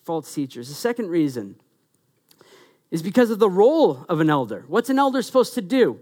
false 0.02 0.34
teachers. 0.34 0.70
The 0.70 0.74
second 0.74 1.10
reason 1.10 1.56
is 2.90 3.02
because 3.02 3.28
of 3.28 3.38
the 3.38 3.50
role 3.50 4.06
of 4.08 4.20
an 4.20 4.30
elder. 4.30 4.64
What's 4.66 4.88
an 4.88 4.98
elder 4.98 5.20
supposed 5.20 5.52
to 5.56 5.60
do? 5.60 6.00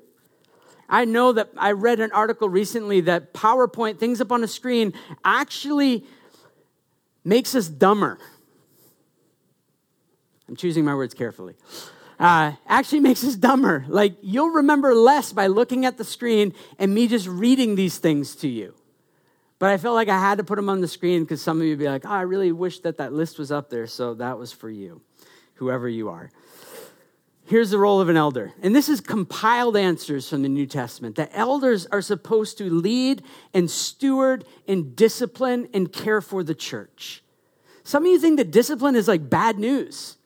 I 0.88 1.04
know 1.04 1.32
that 1.32 1.50
I 1.56 1.72
read 1.72 2.00
an 2.00 2.12
article 2.12 2.48
recently 2.48 3.00
that 3.02 3.32
PowerPoint, 3.34 3.98
things 3.98 4.20
up 4.20 4.30
on 4.30 4.44
a 4.44 4.48
screen, 4.48 4.92
actually 5.24 6.04
makes 7.24 7.54
us 7.54 7.68
dumber. 7.68 8.18
I'm 10.48 10.56
choosing 10.56 10.84
my 10.84 10.94
words 10.94 11.12
carefully. 11.12 11.54
Uh, 12.18 12.52
actually 12.66 13.00
makes 13.00 13.24
us 13.24 13.34
dumber. 13.34 13.84
Like, 13.88 14.16
you'll 14.22 14.50
remember 14.50 14.94
less 14.94 15.32
by 15.32 15.48
looking 15.48 15.84
at 15.84 15.98
the 15.98 16.04
screen 16.04 16.54
and 16.78 16.94
me 16.94 17.08
just 17.08 17.26
reading 17.26 17.74
these 17.74 17.98
things 17.98 18.36
to 18.36 18.48
you. 18.48 18.74
But 19.58 19.70
I 19.70 19.78
felt 19.78 19.94
like 19.94 20.08
I 20.08 20.18
had 20.18 20.38
to 20.38 20.44
put 20.44 20.56
them 20.56 20.68
on 20.68 20.80
the 20.80 20.88
screen 20.88 21.24
because 21.24 21.42
some 21.42 21.58
of 21.58 21.64
you 21.64 21.70
would 21.72 21.78
be 21.78 21.88
like, 21.88 22.06
oh, 22.06 22.10
I 22.10 22.22
really 22.22 22.52
wish 22.52 22.80
that 22.80 22.98
that 22.98 23.12
list 23.12 23.38
was 23.38 23.50
up 23.50 23.70
there. 23.70 23.86
So 23.86 24.14
that 24.14 24.38
was 24.38 24.52
for 24.52 24.70
you, 24.70 25.00
whoever 25.54 25.88
you 25.88 26.08
are. 26.08 26.30
Here's 27.46 27.70
the 27.70 27.78
role 27.78 28.00
of 28.00 28.08
an 28.08 28.16
elder. 28.16 28.52
And 28.60 28.74
this 28.74 28.88
is 28.88 29.00
compiled 29.00 29.76
answers 29.76 30.28
from 30.28 30.42
the 30.42 30.48
New 30.48 30.66
Testament. 30.66 31.14
The 31.14 31.34
elders 31.34 31.86
are 31.86 32.02
supposed 32.02 32.58
to 32.58 32.68
lead 32.68 33.22
and 33.54 33.70
steward 33.70 34.44
and 34.66 34.96
discipline 34.96 35.68
and 35.72 35.92
care 35.92 36.20
for 36.20 36.42
the 36.42 36.56
church. 36.56 37.22
Some 37.84 38.04
of 38.04 38.10
you 38.10 38.18
think 38.18 38.38
that 38.38 38.50
discipline 38.50 38.96
is 38.96 39.06
like 39.06 39.30
bad 39.30 39.60
news. 39.60 40.16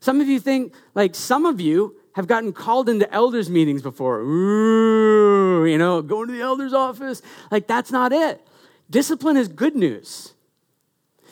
Some 0.00 0.20
of 0.20 0.28
you 0.28 0.40
think, 0.40 0.74
like, 0.94 1.14
some 1.14 1.46
of 1.46 1.60
you 1.60 1.96
have 2.14 2.26
gotten 2.26 2.52
called 2.52 2.88
into 2.88 3.12
elders' 3.12 3.50
meetings 3.50 3.82
before. 3.82 4.20
Ooh, 4.20 5.66
you 5.66 5.78
know, 5.78 6.00
going 6.02 6.28
to 6.28 6.32
the 6.32 6.42
elder's 6.42 6.72
office. 6.72 7.22
Like, 7.50 7.66
that's 7.66 7.90
not 7.90 8.12
it. 8.12 8.46
Discipline 8.88 9.36
is 9.36 9.48
good 9.48 9.74
news. 9.74 10.34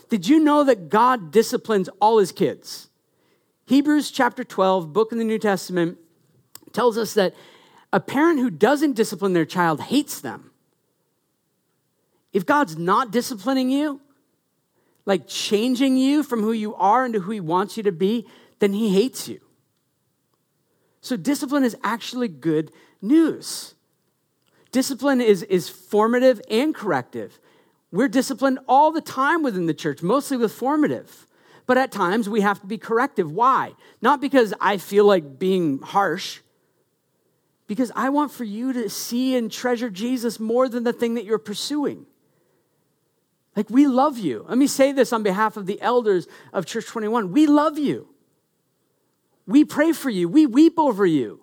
Did 0.08 0.26
you 0.26 0.40
know 0.40 0.64
that 0.64 0.88
God 0.88 1.30
disciplines 1.30 1.88
all 2.00 2.18
his 2.18 2.32
kids? 2.32 2.88
Hebrews 3.66 4.10
chapter 4.10 4.44
12, 4.44 4.92
book 4.92 5.12
in 5.12 5.18
the 5.18 5.24
New 5.24 5.38
Testament, 5.38 5.98
tells 6.72 6.98
us 6.98 7.14
that 7.14 7.34
a 7.92 8.00
parent 8.00 8.38
who 8.38 8.50
doesn't 8.50 8.94
discipline 8.94 9.32
their 9.32 9.44
child 9.44 9.80
hates 9.80 10.20
them. 10.20 10.50
If 12.32 12.46
God's 12.46 12.76
not 12.76 13.10
disciplining 13.10 13.70
you, 13.70 14.00
like 15.04 15.26
changing 15.26 15.96
you 15.96 16.22
from 16.22 16.40
who 16.40 16.52
you 16.52 16.74
are 16.76 17.04
into 17.04 17.20
who 17.20 17.32
he 17.32 17.40
wants 17.40 17.76
you 17.76 17.82
to 17.82 17.92
be, 17.92 18.26
then 18.58 18.72
he 18.72 18.94
hates 18.94 19.28
you. 19.28 19.40
So 21.00 21.16
discipline 21.16 21.64
is 21.64 21.76
actually 21.82 22.28
good 22.28 22.70
news. 23.00 23.74
Discipline 24.70 25.20
is, 25.20 25.42
is 25.42 25.68
formative 25.68 26.40
and 26.48 26.74
corrective. 26.74 27.38
We're 27.90 28.08
disciplined 28.08 28.60
all 28.66 28.90
the 28.90 29.02
time 29.02 29.42
within 29.42 29.66
the 29.66 29.74
church, 29.74 30.02
mostly 30.02 30.36
with 30.36 30.52
formative. 30.52 31.26
But 31.66 31.78
at 31.78 31.92
times 31.92 32.28
we 32.28 32.40
have 32.40 32.60
to 32.60 32.66
be 32.66 32.78
corrective. 32.78 33.30
Why? 33.30 33.74
Not 34.00 34.20
because 34.20 34.52
I 34.60 34.78
feel 34.78 35.04
like 35.04 35.38
being 35.38 35.78
harsh, 35.78 36.40
because 37.66 37.92
I 37.94 38.08
want 38.08 38.32
for 38.32 38.44
you 38.44 38.72
to 38.72 38.90
see 38.90 39.36
and 39.36 39.50
treasure 39.50 39.88
Jesus 39.88 40.40
more 40.40 40.68
than 40.68 40.84
the 40.84 40.92
thing 40.92 41.14
that 41.14 41.24
you're 41.24 41.38
pursuing. 41.38 42.06
Like, 43.54 43.68
we 43.70 43.86
love 43.86 44.18
you. 44.18 44.46
Let 44.48 44.58
me 44.58 44.66
say 44.66 44.92
this 44.92 45.12
on 45.12 45.22
behalf 45.22 45.56
of 45.56 45.66
the 45.66 45.80
elders 45.80 46.26
of 46.52 46.66
Church 46.66 46.86
21. 46.86 47.32
We 47.32 47.46
love 47.46 47.78
you. 47.78 48.08
We 49.46 49.64
pray 49.64 49.92
for 49.92 50.10
you. 50.10 50.28
We 50.28 50.46
weep 50.46 50.78
over 50.78 51.04
you. 51.04 51.40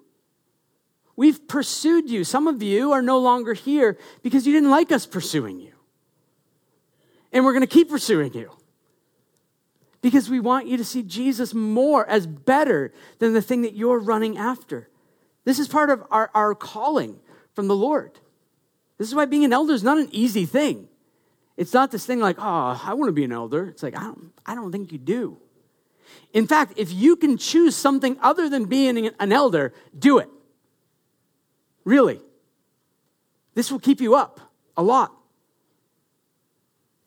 We've 1.15 1.47
pursued 1.47 2.09
you. 2.09 2.23
Some 2.23 2.47
of 2.47 2.63
you 2.63 2.91
are 2.93 3.01
no 3.01 3.19
longer 3.19 3.53
here 3.53 3.97
because 4.23 4.47
you 4.47 4.53
didn't 4.53 4.71
like 4.71 4.91
us 4.91 5.05
pursuing 5.05 5.59
you. 5.59 5.73
And 7.31 7.45
we're 7.45 7.53
going 7.53 7.61
to 7.61 7.67
keep 7.67 7.89
pursuing 7.89 8.33
you 8.33 8.51
because 10.01 10.29
we 10.29 10.39
want 10.39 10.67
you 10.67 10.77
to 10.77 10.85
see 10.85 11.03
Jesus 11.03 11.53
more 11.53 12.07
as 12.07 12.25
better 12.25 12.93
than 13.19 13.33
the 13.33 13.41
thing 13.41 13.63
that 13.63 13.75
you're 13.75 13.99
running 13.99 14.37
after. 14.37 14.89
This 15.45 15.59
is 15.59 15.67
part 15.67 15.89
of 15.89 16.03
our, 16.11 16.29
our 16.33 16.55
calling 16.55 17.19
from 17.53 17.67
the 17.67 17.75
Lord. 17.75 18.19
This 18.97 19.07
is 19.07 19.15
why 19.15 19.25
being 19.25 19.45
an 19.45 19.53
elder 19.53 19.73
is 19.73 19.83
not 19.83 19.97
an 19.97 20.09
easy 20.11 20.45
thing. 20.45 20.87
It's 21.57 21.73
not 21.73 21.91
this 21.91 22.05
thing 22.05 22.19
like, 22.19 22.37
oh, 22.39 22.81
I 22.83 22.93
want 22.93 23.09
to 23.09 23.13
be 23.13 23.25
an 23.25 23.31
elder. 23.31 23.65
It's 23.65 23.83
like, 23.83 23.97
I 23.97 24.03
don't, 24.03 24.31
I 24.45 24.55
don't 24.55 24.71
think 24.71 24.91
you 24.91 24.97
do. 24.97 25.37
In 26.33 26.47
fact, 26.47 26.73
if 26.77 26.91
you 26.93 27.15
can 27.15 27.37
choose 27.37 27.75
something 27.75 28.17
other 28.21 28.49
than 28.49 28.65
being 28.65 29.07
an 29.07 29.31
elder, 29.31 29.73
do 29.97 30.19
it. 30.19 30.29
Really. 31.83 32.21
This 33.55 33.71
will 33.71 33.79
keep 33.79 33.99
you 33.99 34.15
up 34.15 34.39
a 34.77 34.83
lot. 34.83 35.13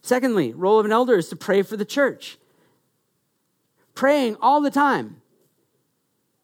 Secondly, 0.02 0.52
role 0.52 0.78
of 0.78 0.84
an 0.84 0.92
elder 0.92 1.16
is 1.16 1.28
to 1.28 1.36
pray 1.36 1.62
for 1.62 1.76
the 1.76 1.84
church. 1.84 2.36
Praying 3.94 4.36
all 4.40 4.60
the 4.60 4.70
time. 4.70 5.20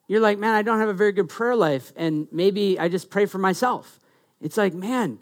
You're 0.07 0.21
like, 0.21 0.39
man, 0.39 0.55
I 0.55 0.63
don't 0.63 0.79
have 0.79 0.89
a 0.89 0.95
very 0.95 1.13
good 1.13 1.29
prayer 1.29 1.55
life, 1.55 1.93
and 1.97 2.29
maybe 2.33 2.79
I 2.79 2.89
just 2.89 3.11
pray 3.11 3.27
for 3.27 3.39
myself. 3.39 4.01
It's 4.41 4.57
like, 4.57 4.73
man, 4.73 5.19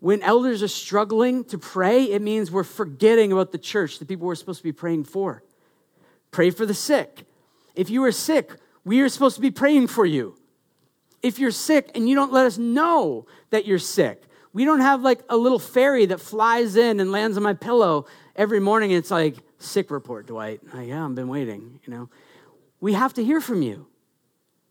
when 0.00 0.22
elders 0.22 0.62
are 0.62 0.68
struggling 0.68 1.44
to 1.46 1.58
pray, 1.58 2.04
it 2.04 2.22
means 2.22 2.50
we're 2.50 2.62
forgetting 2.62 3.32
about 3.32 3.50
the 3.50 3.58
church, 3.58 3.98
the 3.98 4.06
people 4.06 4.26
we're 4.26 4.36
supposed 4.36 4.60
to 4.60 4.64
be 4.64 4.72
praying 4.72 5.04
for. 5.04 5.42
Pray 6.30 6.50
for 6.50 6.66
the 6.66 6.74
sick. 6.74 7.24
If 7.74 7.90
you 7.90 8.04
are 8.04 8.12
sick, 8.12 8.52
we 8.84 9.00
are 9.00 9.08
supposed 9.08 9.36
to 9.36 9.42
be 9.42 9.50
praying 9.50 9.88
for 9.88 10.06
you. 10.06 10.36
If 11.20 11.38
you're 11.38 11.50
sick 11.50 11.90
and 11.94 12.08
you 12.08 12.14
don't 12.14 12.32
let 12.32 12.46
us 12.46 12.58
know 12.58 13.26
that 13.50 13.66
you're 13.66 13.80
sick, 13.80 14.22
we 14.52 14.64
don't 14.64 14.80
have 14.80 15.02
like 15.02 15.20
a 15.28 15.36
little 15.36 15.58
fairy 15.58 16.06
that 16.06 16.20
flies 16.20 16.76
in 16.76 17.00
and 17.00 17.10
lands 17.10 17.36
on 17.36 17.42
my 17.42 17.54
pillow 17.54 18.06
every 18.36 18.60
morning 18.60 18.92
and 18.92 18.98
it's 18.98 19.10
like, 19.10 19.36
sick 19.58 19.90
report, 19.90 20.26
Dwight. 20.26 20.60
Like, 20.74 20.88
yeah, 20.88 21.04
I've 21.04 21.14
been 21.14 21.28
waiting, 21.28 21.80
you 21.84 21.92
know. 21.92 22.08
We 22.80 22.92
have 22.94 23.14
to 23.14 23.24
hear 23.24 23.40
from 23.40 23.62
you. 23.62 23.86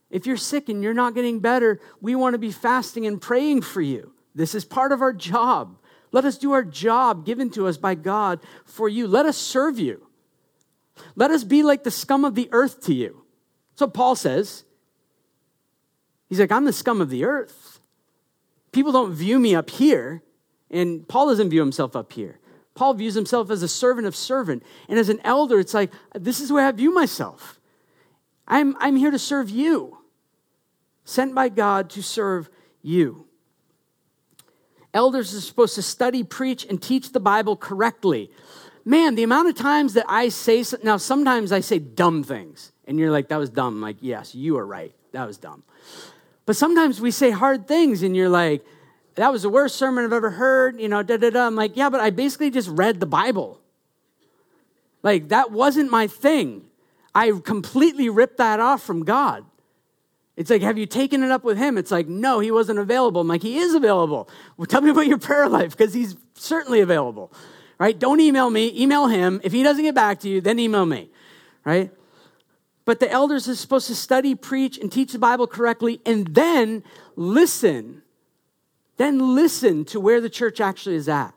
If 0.10 0.26
you're 0.26 0.38
sick 0.38 0.70
and 0.70 0.82
you're 0.82 0.94
not 0.94 1.16
getting 1.16 1.40
better, 1.40 1.80
we 2.00 2.16
want 2.16 2.34
to 2.34 2.40
be 2.40 2.52
fasting 2.52 3.06
and 3.06 3.22
praying 3.22 3.62
for 3.62 3.82
you. 3.82 4.14
This 4.34 4.56
is 4.56 4.64
part 4.64 4.92
of 4.92 5.02
our 5.02 5.12
job. 5.14 5.78
Let 6.12 6.24
us 6.24 6.38
do 6.38 6.54
our 6.54 6.64
job 6.64 7.26
given 7.26 7.50
to 7.52 7.68
us 7.68 7.76
by 7.76 7.96
God 7.96 8.40
for 8.64 8.88
you. 8.88 9.08
Let 9.08 9.26
us 9.26 9.38
serve 9.38 9.78
you. 9.78 10.08
Let 11.16 11.32
us 11.32 11.44
be 11.44 11.64
like 11.64 11.84
the 11.84 11.92
scum 11.92 12.24
of 12.24 12.36
the 12.36 12.48
earth 12.52 12.82
to 12.86 12.94
you. 12.94 13.24
So 13.76 13.88
Paul 13.88 14.16
says. 14.16 14.64
He's 16.30 16.40
like, 16.40 16.52
I'm 16.52 16.66
the 16.66 16.74
scum 16.74 17.02
of 17.02 17.10
the 17.10 17.26
earth. 17.26 17.80
People 18.72 18.92
don't 18.92 19.14
view 19.14 19.40
me 19.40 19.56
up 19.56 19.70
here, 19.70 20.24
and 20.70 21.08
Paul 21.08 21.28
doesn't 21.28 21.50
view 21.50 21.62
himself 21.62 21.96
up 21.96 22.12
here. 22.14 22.40
Paul 22.78 22.94
views 22.94 23.16
himself 23.16 23.50
as 23.50 23.64
a 23.64 23.68
servant 23.68 24.08
of 24.08 24.16
servant. 24.16 24.64
And 24.88 24.98
as 25.00 25.10
an 25.10 25.20
elder, 25.24 25.60
it's 25.60 25.74
like, 25.74 25.92
this 26.14 26.40
is 26.40 26.52
where 26.52 26.66
I 26.66 26.72
view 26.72 26.94
myself. 26.94 27.60
I'm, 28.48 28.78
I'm 28.80 28.96
here 28.96 29.12
to 29.12 29.20
serve 29.20 29.50
you, 29.50 29.98
sent 31.04 31.36
by 31.36 31.50
God 31.50 31.90
to 31.90 32.04
serve 32.04 32.50
you. 32.82 33.26
Elders 34.94 35.36
are 35.36 35.42
supposed 35.42 35.76
to 35.76 35.82
study, 35.82 36.24
preach, 36.24 36.66
and 36.66 36.82
teach 36.82 37.12
the 37.12 37.20
Bible 37.20 37.58
correctly. 37.58 38.32
Man, 38.86 39.16
the 39.16 39.24
amount 39.24 39.50
of 39.50 39.56
times 39.56 39.96
that 39.96 40.06
I 40.08 40.30
say, 40.30 40.64
now 40.84 40.98
sometimes 40.98 41.52
I 41.52 41.60
say 41.60 41.80
dumb 41.80 42.24
things, 42.24 42.72
and 42.88 42.98
you're 42.98 43.12
like, 43.12 43.28
that 43.30 43.38
was 43.38 43.50
dumb. 43.50 43.76
I'm 43.76 43.82
like, 43.82 43.98
yes, 44.00 44.34
you 44.34 44.58
are 44.58 44.66
right. 44.66 44.94
That 45.12 45.28
was 45.28 45.38
dumb. 45.38 45.64
But 46.46 46.56
sometimes 46.56 47.02
we 47.02 47.12
say 47.12 47.32
hard 47.32 47.68
things, 47.68 48.04
and 48.04 48.16
you're 48.16 48.30
like, 48.30 48.64
that 49.18 49.32
was 49.32 49.42
the 49.42 49.50
worst 49.50 49.76
sermon 49.76 50.06
I've 50.06 50.14
ever 50.14 50.30
heard, 50.30 50.80
you 50.80 50.88
know, 50.88 51.02
da 51.02 51.18
da 51.18 51.32
da. 51.32 51.48
I'm 51.48 51.56
like, 51.56 51.76
yeah, 51.76 51.90
but 51.90 52.00
I 52.00 52.12
basically 52.12 52.52
just 52.52 52.70
read 52.70 53.00
the 53.00 53.08
Bible. 53.08 53.60
Like, 55.02 55.30
that 55.30 55.52
wasn't 55.52 55.90
my 55.90 56.06
thing. 56.06 56.66
I 57.16 57.32
completely 57.44 58.10
ripped 58.10 58.38
that 58.38 58.60
off 58.60 58.84
from 58.84 59.04
God. 59.04 59.44
It's 60.36 60.52
like, 60.52 60.62
have 60.62 60.78
you 60.78 60.86
taken 60.86 61.24
it 61.24 61.32
up 61.32 61.44
with 61.44 61.58
him? 61.58 61.80
It's 61.80 61.90
like, 61.90 62.08
no, 62.08 62.40
he 62.40 62.52
wasn't 62.52 62.78
available. 62.78 63.22
I'm 63.22 63.28
like, 63.28 63.42
he 63.42 63.58
is 63.58 63.74
available. 63.74 64.30
Well, 64.56 64.68
tell 64.68 64.82
me 64.82 64.92
about 64.92 65.08
your 65.08 65.18
prayer 65.18 65.50
life 65.50 65.76
because 65.76 65.96
he's 65.96 66.16
certainly 66.36 66.82
available, 66.82 67.34
right? 67.80 67.98
Don't 67.98 68.20
email 68.20 68.52
me, 68.52 68.72
email 68.80 69.08
him. 69.08 69.42
If 69.44 69.52
he 69.52 69.64
doesn't 69.64 69.84
get 69.84 69.96
back 69.96 70.20
to 70.20 70.30
you, 70.30 70.42
then 70.42 70.60
email 70.60 70.86
me, 70.86 71.10
right? 71.66 71.92
But 72.86 73.00
the 73.00 73.12
elders 73.12 73.50
are 73.50 73.56
supposed 73.56 73.88
to 73.88 73.96
study, 73.96 74.36
preach, 74.36 74.78
and 74.78 74.92
teach 74.92 75.12
the 75.12 75.20
Bible 75.20 75.48
correctly 75.48 76.02
and 76.06 76.28
then 76.36 76.84
listen. 77.16 78.04
Then 78.98 79.36
listen 79.36 79.86
to 79.86 80.00
where 80.00 80.20
the 80.20 80.30
church 80.30 80.60
actually 80.60 80.96
is 80.96 81.08
at. 81.08 81.34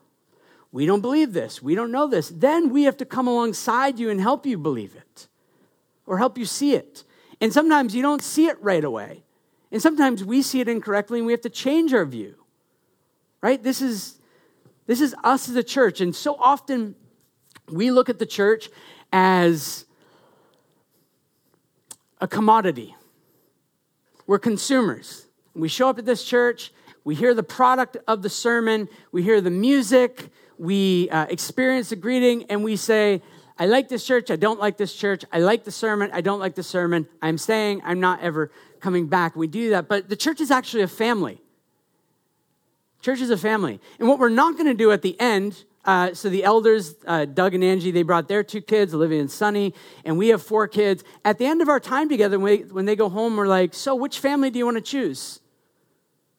We 0.73 0.87
don't 0.87 1.01
believe 1.01 1.33
this. 1.33 1.63
We 1.63 1.75
don't 1.75 1.91
know 1.91 2.07
this. 2.07 2.29
Then 2.29 2.71
we 2.71 2.85
have 2.85 2.97
to 2.99 3.05
come 3.05 3.27
alongside 3.27 3.99
you 3.99 4.09
and 4.09 4.21
help 4.21 4.47
you 4.47 4.57
believe 4.57 4.95
it 4.95 5.29
or 6.07 6.19
help 6.19 6.39
you 6.39 6.45
see 6.45 6.75
it. 6.75 7.05
And 7.41 7.53
sometimes 7.53 7.95
you 7.95 8.03
don't 8.03 8.23
see 8.23 8.47
it 8.47 8.61
right 8.63 8.85
away. 8.85 9.25
And 9.73 9.81
sometimes 9.81 10.25
we 10.25 10.43
see 10.43 10.61
it 10.61 10.69
incorrectly 10.69 11.19
and 11.19 11.27
we 11.27 11.33
have 11.33 11.41
to 11.43 11.51
change 11.51 11.93
our 11.93 12.05
view. 12.05 12.35
Right? 13.41 13.63
This 13.63 13.81
is 13.81 14.17
this 14.87 15.01
is 15.01 15.15
us 15.23 15.49
as 15.49 15.55
a 15.55 15.63
church 15.63 16.01
and 16.01 16.15
so 16.15 16.35
often 16.35 16.97
we 17.69 17.93
look 17.93 18.09
at 18.09 18.19
the 18.19 18.27
church 18.27 18.69
as 19.13 19.87
a 22.21 22.27
commodity. 22.27 22.97
We're 24.27 24.39
consumers. 24.39 25.27
We 25.55 25.69
show 25.69 25.89
up 25.89 25.99
at 25.99 26.07
this 26.07 26.25
church, 26.25 26.73
we 27.05 27.15
hear 27.15 27.35
the 27.35 27.43
product 27.43 27.97
of 28.07 28.23
the 28.23 28.31
sermon, 28.31 28.89
we 29.13 29.23
hear 29.23 29.41
the 29.41 29.51
music, 29.51 30.29
we 30.59 31.09
uh, 31.11 31.27
experience 31.31 31.89
the 31.89 31.97
greeting, 31.97 32.45
and 32.45 32.63
we 32.63 32.77
say, 32.77 33.23
I 33.59 33.67
like 33.67 33.89
this 33.89 34.07
church. 34.07 34.31
I 34.31 34.37
don't 34.37 34.59
like 34.59 34.79
this 34.79 34.95
church. 34.95 35.23
I 35.31 35.41
like 35.41 35.65
the 35.65 35.71
sermon. 35.71 36.11
I 36.15 36.23
don't 36.23 36.41
like 36.41 36.55
the 36.55 36.63
sermon. 36.63 37.07
I'm 37.21 37.37
staying. 37.37 37.83
I'm 37.85 38.01
not 38.01 38.23
ever 38.23 38.51
coming 38.81 39.07
back. 39.07 39.37
We 39.37 39.49
do 39.49 39.71
that. 39.71 39.87
But 39.87 40.09
the 40.09 40.17
church 40.17 40.41
is 40.41 40.51
actually 40.51 40.83
a 40.83 40.89
family. 40.89 41.43
Church 43.03 43.21
is 43.21 43.29
a 43.29 43.37
family. 43.37 43.79
And 43.99 44.09
what 44.09 44.19
we're 44.19 44.31
not 44.31 44.55
going 44.55 44.67
to 44.67 44.75
do 44.75 44.93
at 44.93 45.03
the 45.03 45.19
end, 45.21 45.65
uh, 45.85 46.15
so 46.15 46.31
the 46.31 46.45
elders, 46.45 46.95
uh, 47.07 47.27
Doug 47.27 47.55
and 47.55 47.63
Angie, 47.63 47.91
they 47.91 48.03
brought 48.03 48.29
their 48.29 48.43
two 48.43 48.63
kids, 48.63 48.95
Olivia 48.95 49.21
and 49.21 49.31
Sunny, 49.31 49.75
and 50.07 50.17
we 50.17 50.29
have 50.29 50.43
four 50.43 50.67
kids. 50.67 51.05
At 51.25 51.37
the 51.37 51.45
end 51.45 51.61
of 51.61 51.69
our 51.69 51.81
time 51.81 52.09
together, 52.09 52.39
when, 52.39 52.85
they 52.87 52.97
go 52.97 53.11
home, 53.11 53.37
we're 53.37 53.47
like, 53.47 53.75
so 53.75 53.95
which 53.95 54.19
family 54.19 54.51
do 54.51 54.59
you 54.59 54.65
want 54.65 54.77
to 54.79 54.83
choose? 54.83 55.41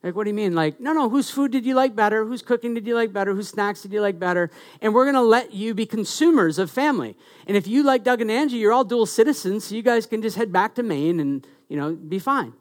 Like, 0.04 0.16
what 0.16 0.24
do 0.24 0.32
you 0.32 0.34
mean? 0.34 0.56
Like, 0.56 0.80
no, 0.80 0.94
no, 0.94 1.10
whose 1.10 1.30
food 1.30 1.52
did 1.52 1.64
you 1.64 1.76
like 1.76 1.96
better? 1.96 2.26
Whose 2.26 2.42
cooking 2.42 2.74
did 2.74 2.88
you 2.88 2.96
like 2.96 3.14
better? 3.14 3.36
Whose 3.36 3.50
snacks 3.50 3.84
did 3.84 3.94
you 3.94 4.02
like 4.02 4.18
better? 4.18 4.50
And 4.82 4.96
we're 4.96 5.06
going 5.06 5.16
to 5.16 5.22
let 5.22 5.54
you 5.54 5.76
be 5.76 5.86
consumers 5.86 6.58
of 6.58 6.72
family. 6.72 7.16
And 7.46 7.56
if 7.56 7.68
you 7.68 7.84
like 7.84 8.04
Doug 8.04 8.20
and 8.20 8.32
Angie, 8.32 8.58
you're 8.58 8.74
all 8.74 8.84
dual 8.84 9.06
citizens, 9.06 9.66
so 9.66 9.76
you 9.76 9.84
guys 9.84 10.08
can 10.08 10.24
just 10.24 10.38
head 10.38 10.52
back 10.52 10.74
to 10.76 10.84
Maine 10.84 11.20
and, 11.20 11.46
you 11.70 11.78
know, 11.78 11.94
be 11.94 12.18
fine. 12.18 12.54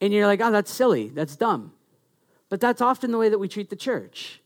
And 0.00 0.12
you're 0.12 0.26
like, 0.26 0.40
oh, 0.40 0.50
that's 0.50 0.72
silly. 0.72 1.10
That's 1.10 1.36
dumb. 1.36 1.72
But 2.48 2.60
that's 2.60 2.80
often 2.80 3.12
the 3.12 3.18
way 3.18 3.28
that 3.28 3.38
we 3.38 3.46
treat 3.46 3.70
the 3.70 3.76
church. 3.76 4.40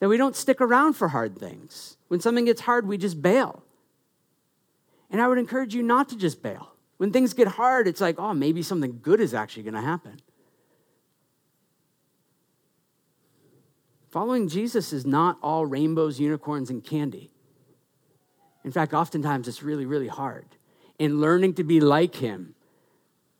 That 0.00 0.08
we 0.08 0.16
don't 0.16 0.34
stick 0.34 0.60
around 0.60 0.94
for 0.94 1.08
hard 1.08 1.38
things. 1.38 1.96
When 2.08 2.18
something 2.18 2.44
gets 2.44 2.62
hard, 2.62 2.88
we 2.88 2.98
just 2.98 3.22
bail. 3.22 3.62
And 5.10 5.22
I 5.22 5.28
would 5.28 5.38
encourage 5.38 5.76
you 5.76 5.82
not 5.82 6.08
to 6.08 6.16
just 6.16 6.42
bail. 6.42 6.72
When 6.96 7.12
things 7.12 7.34
get 7.34 7.46
hard, 7.46 7.86
it's 7.86 8.00
like, 8.00 8.18
oh, 8.18 8.34
maybe 8.34 8.62
something 8.62 8.98
good 9.00 9.20
is 9.20 9.32
actually 9.32 9.62
going 9.62 9.74
to 9.74 9.80
happen. 9.80 10.20
Following 14.14 14.46
Jesus 14.46 14.92
is 14.92 15.04
not 15.04 15.38
all 15.42 15.66
rainbows, 15.66 16.20
unicorns, 16.20 16.70
and 16.70 16.84
candy. 16.84 17.32
In 18.62 18.70
fact, 18.70 18.94
oftentimes 18.94 19.48
it's 19.48 19.60
really, 19.60 19.86
really 19.86 20.06
hard. 20.06 20.46
And 21.00 21.20
learning 21.20 21.54
to 21.54 21.64
be 21.64 21.80
like 21.80 22.14
him 22.14 22.54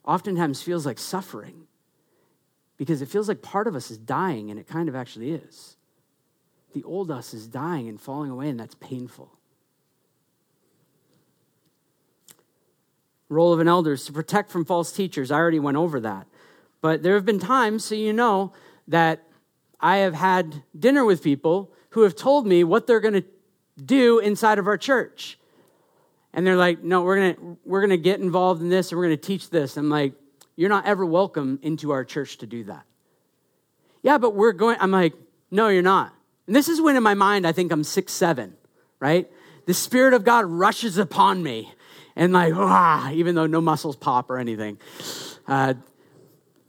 oftentimes 0.04 0.62
feels 0.62 0.84
like 0.84 0.98
suffering 0.98 1.68
because 2.76 3.02
it 3.02 3.08
feels 3.08 3.28
like 3.28 3.40
part 3.40 3.68
of 3.68 3.76
us 3.76 3.88
is 3.88 3.98
dying, 3.98 4.50
and 4.50 4.58
it 4.58 4.66
kind 4.66 4.88
of 4.88 4.96
actually 4.96 5.30
is. 5.30 5.76
The 6.72 6.82
old 6.82 7.08
us 7.08 7.32
is 7.32 7.46
dying 7.46 7.88
and 7.88 8.00
falling 8.00 8.32
away, 8.32 8.48
and 8.48 8.58
that's 8.58 8.74
painful. 8.74 9.30
Role 13.28 13.52
of 13.52 13.60
an 13.60 13.68
elder 13.68 13.92
is 13.92 14.04
to 14.06 14.12
protect 14.12 14.50
from 14.50 14.64
false 14.64 14.90
teachers. 14.90 15.30
I 15.30 15.36
already 15.36 15.60
went 15.60 15.76
over 15.76 16.00
that. 16.00 16.26
But 16.80 17.04
there 17.04 17.14
have 17.14 17.24
been 17.24 17.38
times, 17.38 17.84
so 17.84 17.94
you 17.94 18.12
know, 18.12 18.52
that 18.88 19.28
I 19.84 19.98
have 19.98 20.14
had 20.14 20.62
dinner 20.76 21.04
with 21.04 21.22
people 21.22 21.70
who 21.90 22.04
have 22.04 22.16
told 22.16 22.46
me 22.46 22.64
what 22.64 22.86
they're 22.86 23.00
going 23.00 23.20
to 23.20 23.24
do 23.76 24.18
inside 24.18 24.58
of 24.58 24.66
our 24.66 24.78
church. 24.78 25.38
And 26.32 26.46
they're 26.46 26.56
like, 26.56 26.82
no, 26.82 27.02
we're 27.02 27.16
going 27.16 27.34
to 27.34 27.58
we're 27.66 27.86
to 27.86 27.98
get 27.98 28.18
involved 28.18 28.62
in 28.62 28.70
this 28.70 28.90
and 28.90 28.98
we're 28.98 29.08
going 29.08 29.18
to 29.18 29.22
teach 29.26 29.50
this. 29.50 29.76
I'm 29.76 29.90
like, 29.90 30.14
you're 30.56 30.70
not 30.70 30.86
ever 30.86 31.04
welcome 31.04 31.58
into 31.60 31.90
our 31.90 32.02
church 32.02 32.38
to 32.38 32.46
do 32.46 32.64
that. 32.64 32.84
Yeah, 34.02 34.16
but 34.16 34.34
we're 34.34 34.52
going, 34.52 34.78
I'm 34.80 34.90
like, 34.90 35.12
no, 35.50 35.68
you're 35.68 35.82
not. 35.82 36.14
And 36.46 36.56
this 36.56 36.70
is 36.70 36.80
when 36.80 36.96
in 36.96 37.02
my 37.02 37.14
mind 37.14 37.46
I 37.46 37.52
think 37.52 37.70
I'm 37.70 37.84
six, 37.84 38.14
seven, 38.14 38.56
right? 39.00 39.30
The 39.66 39.74
Spirit 39.74 40.14
of 40.14 40.24
God 40.24 40.46
rushes 40.46 40.96
upon 40.96 41.42
me 41.42 41.70
and 42.16 42.32
like, 42.32 42.54
ah, 42.56 43.10
even 43.10 43.34
though 43.34 43.46
no 43.46 43.60
muscles 43.60 43.96
pop 43.96 44.30
or 44.30 44.38
anything. 44.38 44.78
Uh, 45.46 45.74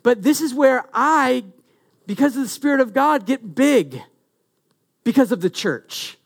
but 0.04 0.22
this 0.22 0.42
is 0.42 0.54
where 0.54 0.84
I 0.94 1.46
because 2.08 2.36
of 2.36 2.44
the 2.44 2.50
Spirit 2.50 2.82
of 2.82 2.94
God, 2.94 3.26
get 3.26 3.56
big 3.56 4.02
because 5.04 5.32
of 5.32 5.42
the 5.42 5.50
church. 5.50 6.18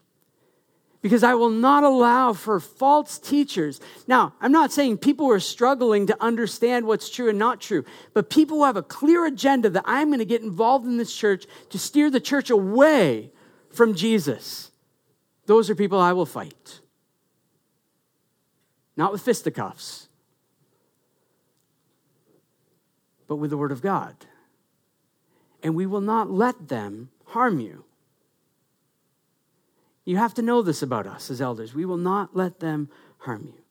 Because 1.01 1.23
I 1.23 1.33
will 1.33 1.49
not 1.49 1.83
allow 1.85 2.33
for 2.33 2.59
false 2.59 3.17
teachers. 3.17 3.79
Now, 4.05 4.33
I'm 4.41 4.51
not 4.51 4.73
saying 4.73 4.97
people 4.97 5.31
are 5.31 5.39
struggling 5.39 6.07
to 6.07 6.17
understand 6.21 6.85
what's 6.85 7.09
true 7.09 7.29
and 7.29 7.39
not 7.39 7.61
true, 7.61 7.85
but 8.13 8.29
people 8.29 8.57
who 8.57 8.63
have 8.65 8.75
a 8.75 8.83
clear 8.83 9.25
agenda 9.25 9.69
that 9.69 9.83
I'm 9.85 10.09
going 10.09 10.19
to 10.19 10.25
get 10.25 10.41
involved 10.41 10.85
in 10.85 10.97
this 10.97 11.15
church 11.15 11.45
to 11.69 11.79
steer 11.79 12.09
the 12.09 12.19
church 12.19 12.49
away 12.49 13.31
from 13.69 13.95
Jesus. 13.95 14.71
Those 15.45 15.69
are 15.69 15.75
people 15.75 15.99
I 15.99 16.11
will 16.11 16.25
fight. 16.25 16.81
Not 18.97 19.13
with 19.13 19.21
fisticuffs, 19.21 20.09
but 23.29 23.37
with 23.37 23.51
the 23.51 23.57
Word 23.57 23.71
of 23.71 23.81
God 23.81 24.25
and 25.63 25.75
we 25.75 25.85
will 25.85 26.01
not 26.01 26.31
let 26.31 26.67
them 26.67 27.09
harm 27.25 27.59
you. 27.59 27.83
You 30.05 30.17
have 30.17 30.33
to 30.35 30.41
know 30.41 30.61
this 30.61 30.81
about 30.81 31.05
us 31.05 31.29
as 31.29 31.41
elders. 31.41 31.73
We 31.73 31.85
will 31.85 31.97
not 31.97 32.35
let 32.35 32.59
them 32.59 32.89
harm 33.19 33.45
you. 33.45 33.61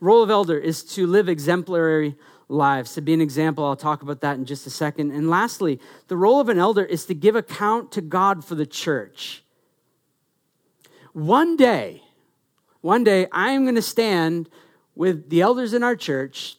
Role 0.00 0.22
of 0.22 0.30
elder 0.30 0.58
is 0.58 0.82
to 0.94 1.06
live 1.06 1.28
exemplary 1.28 2.16
lives, 2.48 2.94
to 2.94 3.00
be 3.00 3.12
an 3.12 3.20
example. 3.20 3.64
I'll 3.64 3.76
talk 3.76 4.02
about 4.02 4.20
that 4.20 4.36
in 4.36 4.44
just 4.44 4.66
a 4.66 4.70
second. 4.70 5.10
And 5.10 5.28
lastly, 5.28 5.80
the 6.08 6.16
role 6.16 6.40
of 6.40 6.48
an 6.48 6.58
elder 6.58 6.84
is 6.84 7.06
to 7.06 7.14
give 7.14 7.34
account 7.34 7.92
to 7.92 8.00
God 8.00 8.44
for 8.44 8.54
the 8.54 8.66
church. 8.66 9.42
One 11.12 11.56
day, 11.56 12.02
one 12.82 13.04
day, 13.04 13.26
I'm 13.32 13.64
going 13.64 13.74
to 13.74 13.82
stand 13.82 14.48
with 14.94 15.28
the 15.28 15.40
elders 15.40 15.74
in 15.74 15.82
our 15.82 15.96
church 15.96 16.56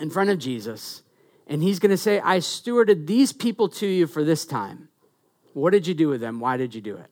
in 0.00 0.10
front 0.10 0.30
of 0.30 0.38
Jesus 0.38 1.02
and 1.46 1.62
he's 1.62 1.78
going 1.78 1.90
to 1.90 1.96
say, 1.96 2.20
I 2.20 2.38
stewarded 2.38 3.06
these 3.06 3.32
people 3.32 3.68
to 3.68 3.86
you 3.86 4.06
for 4.06 4.24
this 4.24 4.46
time. 4.46 4.88
What 5.52 5.70
did 5.70 5.86
you 5.86 5.94
do 5.94 6.08
with 6.08 6.20
them? 6.20 6.40
Why 6.40 6.56
did 6.56 6.74
you 6.74 6.80
do 6.80 6.96
it? 6.96 7.10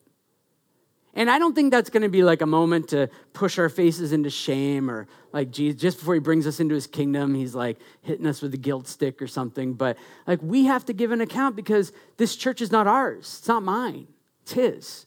And 1.15 1.29
I 1.29 1.37
don't 1.37 1.53
think 1.53 1.71
that's 1.71 1.91
going 1.91 2.01
to 2.01 2.09
be 2.09 2.23
like 2.23 2.41
a 2.41 2.47
moment 2.47 2.89
to 2.89 3.07
push 3.33 3.59
our 3.59 3.69
faces 3.69 4.13
into 4.13 4.31
shame 4.31 4.89
or 4.89 5.07
like 5.31 5.51
Jesus, 5.51 5.79
just 5.79 5.99
before 5.99 6.15
he 6.15 6.19
brings 6.19 6.47
us 6.47 6.59
into 6.59 6.73
his 6.73 6.87
kingdom, 6.87 7.35
he's 7.35 7.53
like 7.53 7.77
hitting 8.01 8.25
us 8.25 8.41
with 8.41 8.53
a 8.55 8.57
guilt 8.57 8.87
stick 8.87 9.21
or 9.21 9.27
something. 9.27 9.73
But 9.73 9.97
like 10.25 10.41
we 10.41 10.65
have 10.65 10.85
to 10.85 10.93
give 10.93 11.11
an 11.11 11.21
account 11.21 11.55
because 11.55 11.91
this 12.17 12.35
church 12.35 12.61
is 12.61 12.71
not 12.71 12.87
ours, 12.87 13.37
it's 13.39 13.47
not 13.47 13.61
mine, 13.61 14.07
it's 14.41 14.53
his. 14.53 15.05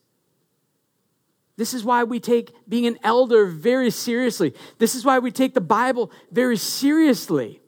This 1.57 1.75
is 1.75 1.83
why 1.83 2.05
we 2.05 2.21
take 2.21 2.53
being 2.69 2.87
an 2.87 2.99
elder 3.03 3.47
very 3.47 3.91
seriously. 3.91 4.55
This 4.79 4.95
is 4.95 5.05
why 5.05 5.19
we 5.19 5.33
take 5.33 5.55
the 5.55 5.61
Bible 5.61 6.13
very 6.31 6.57
seriously. 6.57 7.61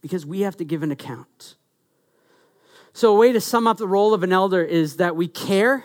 Because 0.00 0.24
we 0.24 0.40
have 0.40 0.56
to 0.56 0.64
give 0.64 0.82
an 0.82 0.90
account. 0.90 1.56
So, 2.92 3.14
a 3.14 3.18
way 3.18 3.32
to 3.32 3.40
sum 3.40 3.66
up 3.66 3.76
the 3.76 3.86
role 3.86 4.14
of 4.14 4.22
an 4.22 4.32
elder 4.32 4.62
is 4.62 4.96
that 4.96 5.14
we 5.14 5.28
care. 5.28 5.84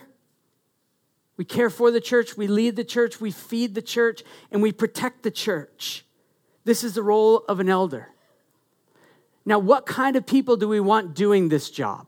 We 1.37 1.45
care 1.45 1.69
for 1.69 1.91
the 1.91 1.99
church, 1.99 2.37
we 2.37 2.47
lead 2.47 2.77
the 2.77 2.85
church, 2.85 3.19
we 3.19 3.29
feed 3.29 3.75
the 3.75 3.81
church, 3.81 4.23
and 4.51 4.61
we 4.61 4.71
protect 4.71 5.23
the 5.23 5.31
church. 5.31 6.05
This 6.63 6.83
is 6.83 6.93
the 6.93 7.03
role 7.03 7.43
of 7.49 7.59
an 7.59 7.69
elder. 7.69 8.09
Now, 9.45 9.59
what 9.59 9.85
kind 9.85 10.15
of 10.15 10.25
people 10.25 10.55
do 10.57 10.67
we 10.67 10.79
want 10.79 11.13
doing 11.13 11.49
this 11.49 11.69
job? 11.69 12.07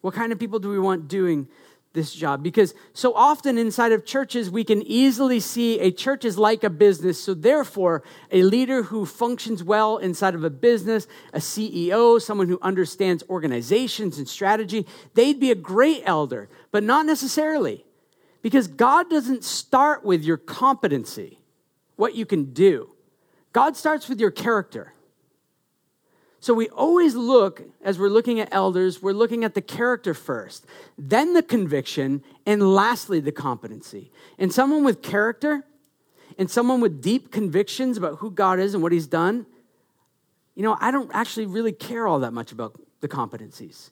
What 0.00 0.14
kind 0.14 0.32
of 0.32 0.38
people 0.38 0.58
do 0.58 0.70
we 0.70 0.78
want 0.78 1.08
doing 1.08 1.48
this 1.96 2.12
job? 2.14 2.44
Because 2.44 2.72
so 2.92 3.12
often 3.14 3.58
inside 3.58 3.90
of 3.90 4.06
churches, 4.06 4.48
we 4.48 4.62
can 4.62 4.80
easily 4.82 5.40
see 5.40 5.80
a 5.80 5.90
church 5.90 6.24
is 6.24 6.38
like 6.38 6.62
a 6.62 6.70
business. 6.70 7.18
So, 7.18 7.34
therefore, 7.34 8.04
a 8.30 8.42
leader 8.44 8.84
who 8.84 9.04
functions 9.04 9.64
well 9.64 9.96
inside 9.96 10.36
of 10.36 10.44
a 10.44 10.50
business, 10.50 11.08
a 11.32 11.38
CEO, 11.38 12.22
someone 12.22 12.48
who 12.48 12.60
understands 12.62 13.24
organizations 13.28 14.18
and 14.18 14.28
strategy, 14.28 14.86
they'd 15.14 15.40
be 15.40 15.50
a 15.50 15.56
great 15.56 16.02
elder, 16.06 16.48
but 16.70 16.84
not 16.84 17.04
necessarily. 17.06 17.84
Because 18.42 18.68
God 18.68 19.10
doesn't 19.10 19.42
start 19.42 20.04
with 20.04 20.22
your 20.22 20.36
competency, 20.36 21.40
what 21.96 22.14
you 22.14 22.24
can 22.24 22.52
do. 22.52 22.92
God 23.52 23.76
starts 23.76 24.08
with 24.08 24.20
your 24.20 24.30
character. 24.30 24.92
So 26.46 26.54
we 26.54 26.68
always 26.68 27.16
look, 27.16 27.64
as 27.82 27.98
we're 27.98 28.08
looking 28.08 28.38
at 28.38 28.50
elders, 28.52 29.02
we're 29.02 29.10
looking 29.10 29.42
at 29.42 29.54
the 29.54 29.60
character 29.60 30.14
first, 30.14 30.64
then 30.96 31.32
the 31.32 31.42
conviction, 31.42 32.22
and 32.46 32.72
lastly 32.72 33.18
the 33.18 33.32
competency. 33.32 34.12
And 34.38 34.52
someone 34.52 34.84
with 34.84 35.02
character 35.02 35.64
and 36.38 36.48
someone 36.48 36.80
with 36.80 37.02
deep 37.02 37.32
convictions 37.32 37.96
about 37.96 38.18
who 38.18 38.30
God 38.30 38.60
is 38.60 38.74
and 38.74 38.82
what 38.84 38.92
he's 38.92 39.08
done, 39.08 39.44
you 40.54 40.62
know, 40.62 40.78
I 40.80 40.92
don't 40.92 41.10
actually 41.12 41.46
really 41.46 41.72
care 41.72 42.06
all 42.06 42.20
that 42.20 42.32
much 42.32 42.52
about 42.52 42.80
the 43.00 43.08
competencies. 43.08 43.90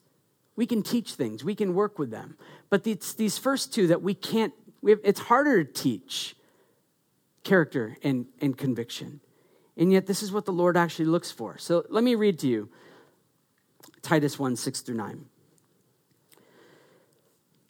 We 0.55 0.65
can 0.65 0.85
teach 0.85 1.15
things, 1.15 1.43
we 1.43 1.57
can 1.57 1.75
work 1.75 1.99
with 1.99 2.13
them. 2.13 2.39
But 2.71 2.87
it's 2.87 3.15
these 3.15 3.37
first 3.37 3.75
two 3.75 3.89
that 3.89 4.01
we 4.01 4.15
can't, 4.15 4.55
we 4.81 4.93
have, 4.93 5.01
it's 5.03 5.19
harder 5.19 5.65
to 5.65 5.73
teach 5.73 6.37
character 7.43 7.97
and, 8.05 8.27
and 8.41 8.57
conviction. 8.57 9.23
And 9.77 9.93
yet, 9.93 10.07
this 10.07 10.23
is 10.23 10.33
what 10.33 10.45
the 10.45 10.53
Lord 10.53 10.77
actually 10.77 11.07
looks 11.07 11.31
for. 11.31 11.59
So 11.59 11.85
let 11.89 12.05
me 12.05 12.15
read 12.15 12.39
to 12.41 12.49
you 12.49 12.69
Titus 14.03 14.39
1 14.39 14.57
6 14.57 14.81
through 14.81 14.97
9. 14.97 15.27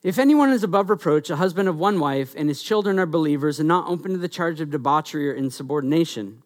If 0.04 0.18
anyone 0.18 0.50
is 0.50 0.62
above 0.62 0.90
reproach, 0.90 1.30
a 1.30 1.36
husband 1.36 1.66
of 1.66 1.78
one 1.78 1.98
wife, 1.98 2.34
and 2.36 2.50
his 2.50 2.62
children 2.62 2.98
are 2.98 3.06
believers 3.06 3.58
and 3.58 3.66
not 3.66 3.88
open 3.88 4.12
to 4.12 4.18
the 4.18 4.28
charge 4.28 4.60
of 4.60 4.70
debauchery 4.70 5.30
or 5.30 5.32
insubordination, 5.32 6.42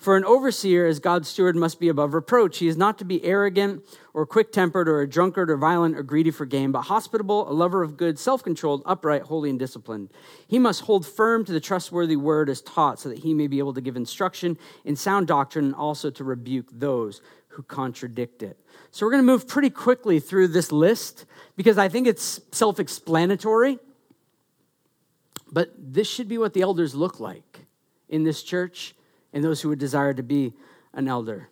for 0.00 0.16
an 0.16 0.24
overseer, 0.24 0.86
as 0.86 0.98
God's 0.98 1.28
steward, 1.28 1.56
must 1.56 1.78
be 1.78 1.88
above 1.88 2.14
reproach. 2.14 2.56
He 2.56 2.68
is 2.68 2.76
not 2.78 2.98
to 2.98 3.04
be 3.04 3.22
arrogant 3.22 3.84
or 4.14 4.24
quick 4.24 4.50
tempered 4.50 4.88
or 4.88 5.02
a 5.02 5.08
drunkard 5.08 5.50
or 5.50 5.58
violent 5.58 5.94
or 5.94 6.02
greedy 6.02 6.30
for 6.30 6.46
gain, 6.46 6.72
but 6.72 6.82
hospitable, 6.82 7.48
a 7.48 7.52
lover 7.52 7.82
of 7.82 7.98
good, 7.98 8.18
self 8.18 8.42
controlled, 8.42 8.82
upright, 8.86 9.22
holy, 9.22 9.50
and 9.50 9.58
disciplined. 9.58 10.08
He 10.48 10.58
must 10.58 10.80
hold 10.80 11.06
firm 11.06 11.44
to 11.44 11.52
the 11.52 11.60
trustworthy 11.60 12.16
word 12.16 12.48
as 12.48 12.62
taught, 12.62 12.98
so 12.98 13.10
that 13.10 13.18
he 13.18 13.34
may 13.34 13.46
be 13.46 13.58
able 13.58 13.74
to 13.74 13.82
give 13.82 13.94
instruction 13.94 14.56
in 14.86 14.96
sound 14.96 15.26
doctrine 15.26 15.66
and 15.66 15.74
also 15.74 16.08
to 16.08 16.24
rebuke 16.24 16.68
those 16.72 17.20
who 17.48 17.62
contradict 17.62 18.42
it. 18.42 18.58
So 18.92 19.04
we're 19.04 19.12
going 19.12 19.22
to 19.22 19.30
move 19.30 19.46
pretty 19.46 19.68
quickly 19.68 20.18
through 20.18 20.48
this 20.48 20.72
list 20.72 21.26
because 21.56 21.76
I 21.76 21.90
think 21.90 22.06
it's 22.06 22.40
self 22.52 22.80
explanatory. 22.80 23.78
But 25.52 25.74
this 25.76 26.08
should 26.08 26.28
be 26.28 26.38
what 26.38 26.54
the 26.54 26.62
elders 26.62 26.94
look 26.94 27.20
like 27.20 27.66
in 28.08 28.24
this 28.24 28.42
church 28.42 28.94
and 29.32 29.44
those 29.44 29.60
who 29.60 29.68
would 29.68 29.78
desire 29.78 30.14
to 30.14 30.22
be 30.22 30.52
an 30.92 31.08
elder. 31.08 31.48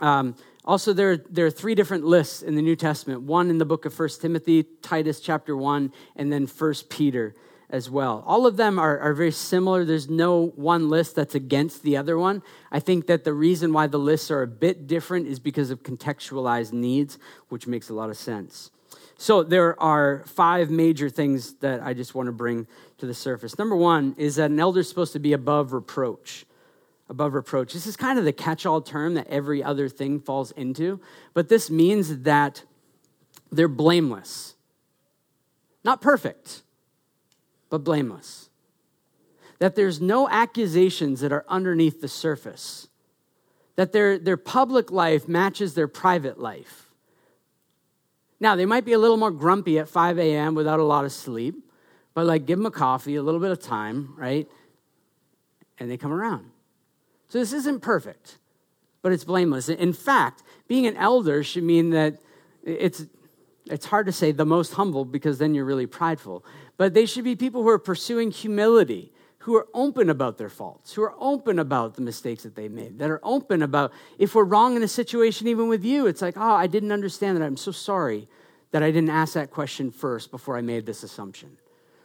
Um, 0.00 0.34
also, 0.64 0.92
there, 0.92 1.16
there 1.16 1.46
are 1.46 1.50
three 1.50 1.74
different 1.74 2.04
lists 2.04 2.42
in 2.42 2.54
the 2.54 2.62
New 2.62 2.76
Testament 2.76 3.22
one 3.22 3.50
in 3.50 3.58
the 3.58 3.64
book 3.64 3.84
of 3.84 3.92
First 3.92 4.20
Timothy, 4.20 4.62
Titus 4.62 5.20
chapter 5.20 5.56
1, 5.56 5.92
and 6.16 6.32
then 6.32 6.46
First 6.46 6.88
Peter 6.88 7.34
as 7.68 7.88
well. 7.88 8.22
All 8.26 8.46
of 8.46 8.56
them 8.56 8.78
are, 8.78 8.98
are 9.00 9.14
very 9.14 9.32
similar. 9.32 9.84
There's 9.84 10.08
no 10.08 10.48
one 10.56 10.90
list 10.90 11.16
that's 11.16 11.34
against 11.34 11.82
the 11.82 11.96
other 11.96 12.18
one. 12.18 12.42
I 12.70 12.80
think 12.80 13.06
that 13.06 13.24
the 13.24 13.32
reason 13.32 13.72
why 13.72 13.86
the 13.86 13.98
lists 13.98 14.30
are 14.30 14.42
a 14.42 14.46
bit 14.46 14.86
different 14.86 15.26
is 15.26 15.40
because 15.40 15.70
of 15.70 15.82
contextualized 15.82 16.72
needs, 16.72 17.18
which 17.48 17.66
makes 17.66 17.88
a 17.88 17.94
lot 17.94 18.10
of 18.10 18.16
sense. 18.16 18.70
So, 19.16 19.42
there 19.42 19.80
are 19.80 20.24
five 20.26 20.68
major 20.68 21.08
things 21.08 21.54
that 21.54 21.82
I 21.82 21.94
just 21.94 22.14
want 22.14 22.26
to 22.26 22.32
bring 22.32 22.66
to 22.98 23.06
the 23.06 23.14
surface. 23.14 23.56
Number 23.56 23.76
one 23.76 24.14
is 24.18 24.36
that 24.36 24.50
an 24.50 24.60
elder 24.60 24.80
is 24.80 24.88
supposed 24.88 25.12
to 25.14 25.20
be 25.20 25.32
above 25.32 25.72
reproach 25.72 26.44
above 27.08 27.34
reproach. 27.34 27.72
This 27.72 27.86
is 27.86 27.96
kind 27.96 28.18
of 28.18 28.24
the 28.24 28.32
catch 28.32 28.64
all 28.64 28.80
term 28.80 29.14
that 29.14 29.26
every 29.28 29.62
other 29.62 29.88
thing 29.88 30.20
falls 30.20 30.50
into, 30.52 31.00
but 31.34 31.48
this 31.48 31.70
means 31.70 32.22
that 32.22 32.64
they're 33.50 33.68
blameless. 33.68 34.54
Not 35.84 36.00
perfect, 36.00 36.62
but 37.68 37.78
blameless. 37.78 38.48
That 39.58 39.74
there's 39.74 40.00
no 40.00 40.28
accusations 40.28 41.20
that 41.20 41.32
are 41.32 41.44
underneath 41.48 42.00
the 42.00 42.08
surface. 42.08 42.88
That 43.76 43.92
their, 43.92 44.18
their 44.18 44.36
public 44.36 44.90
life 44.90 45.28
matches 45.28 45.74
their 45.74 45.88
private 45.88 46.38
life. 46.38 46.90
Now, 48.40 48.56
they 48.56 48.66
might 48.66 48.84
be 48.84 48.92
a 48.92 48.98
little 48.98 49.16
more 49.16 49.30
grumpy 49.30 49.78
at 49.78 49.88
5 49.88 50.18
a.m. 50.18 50.54
without 50.54 50.80
a 50.80 50.84
lot 50.84 51.04
of 51.04 51.12
sleep, 51.12 51.54
but 52.12 52.26
like 52.26 52.44
give 52.44 52.58
them 52.58 52.66
a 52.66 52.72
coffee, 52.72 53.16
a 53.16 53.22
little 53.22 53.40
bit 53.40 53.52
of 53.52 53.60
time, 53.60 54.14
right? 54.16 54.48
And 55.78 55.90
they 55.90 55.96
come 55.96 56.12
around. 56.12 56.51
So 57.32 57.38
this 57.38 57.54
isn't 57.54 57.80
perfect, 57.80 58.36
but 59.00 59.10
it's 59.10 59.24
blameless. 59.24 59.70
In 59.70 59.94
fact, 59.94 60.42
being 60.68 60.86
an 60.86 60.98
elder 60.98 61.42
should 61.42 61.62
mean 61.64 61.88
that 61.88 62.18
it's 62.62 63.06
it's 63.64 63.86
hard 63.86 64.04
to 64.04 64.12
say 64.12 64.32
the 64.32 64.44
most 64.44 64.74
humble 64.74 65.06
because 65.06 65.38
then 65.38 65.54
you're 65.54 65.64
really 65.64 65.86
prideful. 65.86 66.44
But 66.76 66.92
they 66.92 67.06
should 67.06 67.24
be 67.24 67.34
people 67.34 67.62
who 67.62 67.70
are 67.70 67.78
pursuing 67.78 68.32
humility, 68.32 69.14
who 69.38 69.56
are 69.56 69.66
open 69.72 70.10
about 70.10 70.36
their 70.36 70.50
faults, 70.50 70.92
who 70.92 71.02
are 71.04 71.14
open 71.18 71.58
about 71.58 71.94
the 71.94 72.02
mistakes 72.02 72.42
that 72.42 72.54
they 72.54 72.68
made, 72.68 72.98
that 72.98 73.08
are 73.08 73.20
open 73.22 73.62
about 73.62 73.92
if 74.18 74.34
we're 74.34 74.44
wrong 74.44 74.76
in 74.76 74.82
a 74.82 74.88
situation, 74.88 75.48
even 75.48 75.68
with 75.68 75.86
you, 75.86 76.06
it's 76.06 76.20
like, 76.20 76.36
oh, 76.36 76.54
I 76.54 76.66
didn't 76.66 76.92
understand 76.92 77.38
that. 77.38 77.46
I'm 77.46 77.56
so 77.56 77.72
sorry 77.72 78.28
that 78.72 78.82
I 78.82 78.90
didn't 78.90 79.08
ask 79.08 79.32
that 79.32 79.50
question 79.50 79.90
first 79.90 80.30
before 80.30 80.58
I 80.58 80.60
made 80.60 80.84
this 80.84 81.02
assumption. 81.02 81.56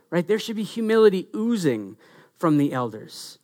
Right? 0.09 0.25
There 0.25 0.39
should 0.39 0.55
be 0.55 0.63
humility 0.63 1.27
oozing 1.35 1.97
from 2.37 2.57
the 2.57 2.71
elders. 2.71 3.39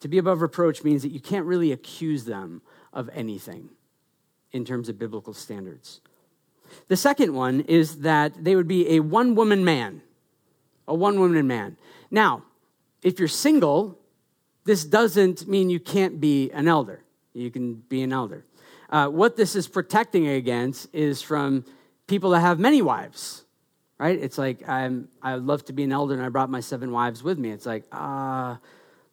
To 0.00 0.08
be 0.08 0.18
above 0.18 0.42
reproach 0.42 0.84
means 0.84 1.02
that 1.02 1.10
you 1.10 1.20
can't 1.20 1.46
really 1.46 1.72
accuse 1.72 2.24
them 2.24 2.62
of 2.92 3.10
anything 3.12 3.70
in 4.52 4.64
terms 4.64 4.88
of 4.88 4.98
biblical 4.98 5.34
standards. 5.34 6.00
The 6.88 6.96
second 6.96 7.34
one 7.34 7.60
is 7.62 8.00
that 8.00 8.44
they 8.44 8.54
would 8.54 8.68
be 8.68 8.96
a 8.96 9.00
one 9.00 9.34
woman 9.34 9.64
man. 9.64 10.02
A 10.86 10.94
one 10.94 11.18
woman 11.18 11.46
man. 11.46 11.76
Now, 12.10 12.44
if 13.02 13.18
you're 13.18 13.28
single, 13.28 13.98
this 14.64 14.84
doesn't 14.84 15.48
mean 15.48 15.70
you 15.70 15.80
can't 15.80 16.20
be 16.20 16.50
an 16.52 16.68
elder. 16.68 17.02
You 17.32 17.50
can 17.50 17.74
be 17.74 18.02
an 18.02 18.12
elder. 18.12 18.44
Uh, 18.90 19.08
what 19.08 19.36
this 19.36 19.54
is 19.54 19.68
protecting 19.68 20.26
against 20.26 20.92
is 20.94 21.20
from 21.20 21.64
people 22.06 22.30
that 22.30 22.40
have 22.40 22.58
many 22.58 22.80
wives, 22.80 23.44
right? 23.98 24.18
It's 24.18 24.38
like, 24.38 24.66
I'm, 24.68 25.08
I'd 25.22 25.42
love 25.42 25.64
to 25.66 25.72
be 25.72 25.84
an 25.84 25.92
elder 25.92 26.14
and 26.14 26.22
I 26.22 26.30
brought 26.30 26.50
my 26.50 26.60
seven 26.60 26.90
wives 26.90 27.22
with 27.22 27.38
me. 27.38 27.50
It's 27.50 27.66
like, 27.66 27.84
uh, 27.92 28.56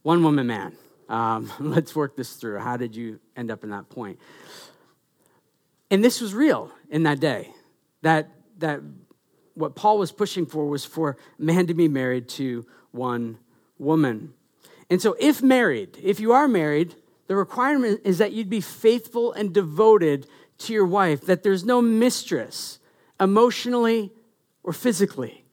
one 0.06 0.22
woman 0.22 0.46
man. 0.46 0.72
Um, 1.10 1.52
let's 1.60 1.96
work 1.96 2.16
this 2.16 2.34
through. 2.34 2.60
How 2.60 2.78
did 2.78 2.96
you 2.96 3.20
end 3.36 3.50
up 3.50 3.64
in 3.64 3.72
that 3.72 3.90
point? 3.90 4.20
And 5.90 6.04
this 6.04 6.22
was 6.22 6.32
real 6.34 6.72
in 6.92 7.04
that 7.04 7.20
day. 7.20 7.52
That, 8.04 8.30
that 8.60 8.82
what 9.56 9.74
Paul 9.74 9.98
was 9.98 10.12
pushing 10.12 10.46
for 10.46 10.68
was 10.68 10.86
for 10.86 11.18
man 11.40 11.66
to 11.68 11.74
be 11.74 11.88
married 11.88 12.30
to 12.30 12.68
one 12.92 13.40
woman. 13.80 14.34
And 14.92 15.02
so, 15.02 15.16
if 15.20 15.42
married, 15.42 15.98
if 16.04 16.20
you 16.20 16.34
are 16.34 16.48
married, 16.48 16.94
the 17.26 17.36
requirement 17.36 18.02
is 18.04 18.20
that 18.20 18.32
you'd 18.32 18.50
be 18.50 18.62
faithful 18.62 19.34
and 19.34 19.52
devoted 19.52 20.28
to 20.60 20.74
your 20.74 20.86
wife, 20.86 21.22
that 21.22 21.42
there's 21.42 21.66
no 21.66 21.82
mistress 21.82 22.78
emotionally 23.20 24.12
or 24.62 24.72
physically. 24.72 25.45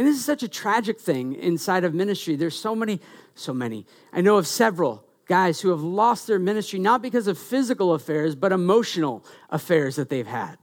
And 0.00 0.08
this 0.08 0.16
is 0.16 0.24
such 0.24 0.42
a 0.42 0.48
tragic 0.48 0.98
thing 0.98 1.34
inside 1.34 1.84
of 1.84 1.92
ministry. 1.92 2.34
There's 2.34 2.58
so 2.58 2.74
many, 2.74 3.02
so 3.34 3.52
many. 3.52 3.84
I 4.14 4.22
know 4.22 4.38
of 4.38 4.46
several 4.46 5.04
guys 5.26 5.60
who 5.60 5.68
have 5.68 5.82
lost 5.82 6.26
their 6.26 6.38
ministry 6.38 6.78
not 6.78 7.02
because 7.02 7.26
of 7.26 7.36
physical 7.36 7.92
affairs, 7.92 8.34
but 8.34 8.50
emotional 8.50 9.22
affairs 9.50 9.96
that 9.96 10.08
they've 10.08 10.26
had. 10.26 10.56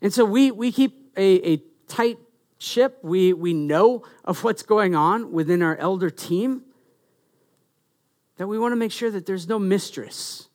And 0.00 0.12
so 0.12 0.24
we, 0.24 0.50
we 0.50 0.72
keep 0.72 1.12
a, 1.16 1.52
a 1.52 1.62
tight 1.86 2.18
ship. 2.58 2.98
We, 3.00 3.32
we 3.32 3.54
know 3.54 4.02
of 4.24 4.42
what's 4.42 4.64
going 4.64 4.96
on 4.96 5.30
within 5.30 5.62
our 5.62 5.76
elder 5.76 6.10
team. 6.10 6.62
That 8.38 8.48
we 8.48 8.58
want 8.58 8.72
to 8.72 8.76
make 8.76 8.90
sure 8.90 9.12
that 9.12 9.24
there's 9.24 9.46
no 9.46 9.60
mistress 9.60 10.48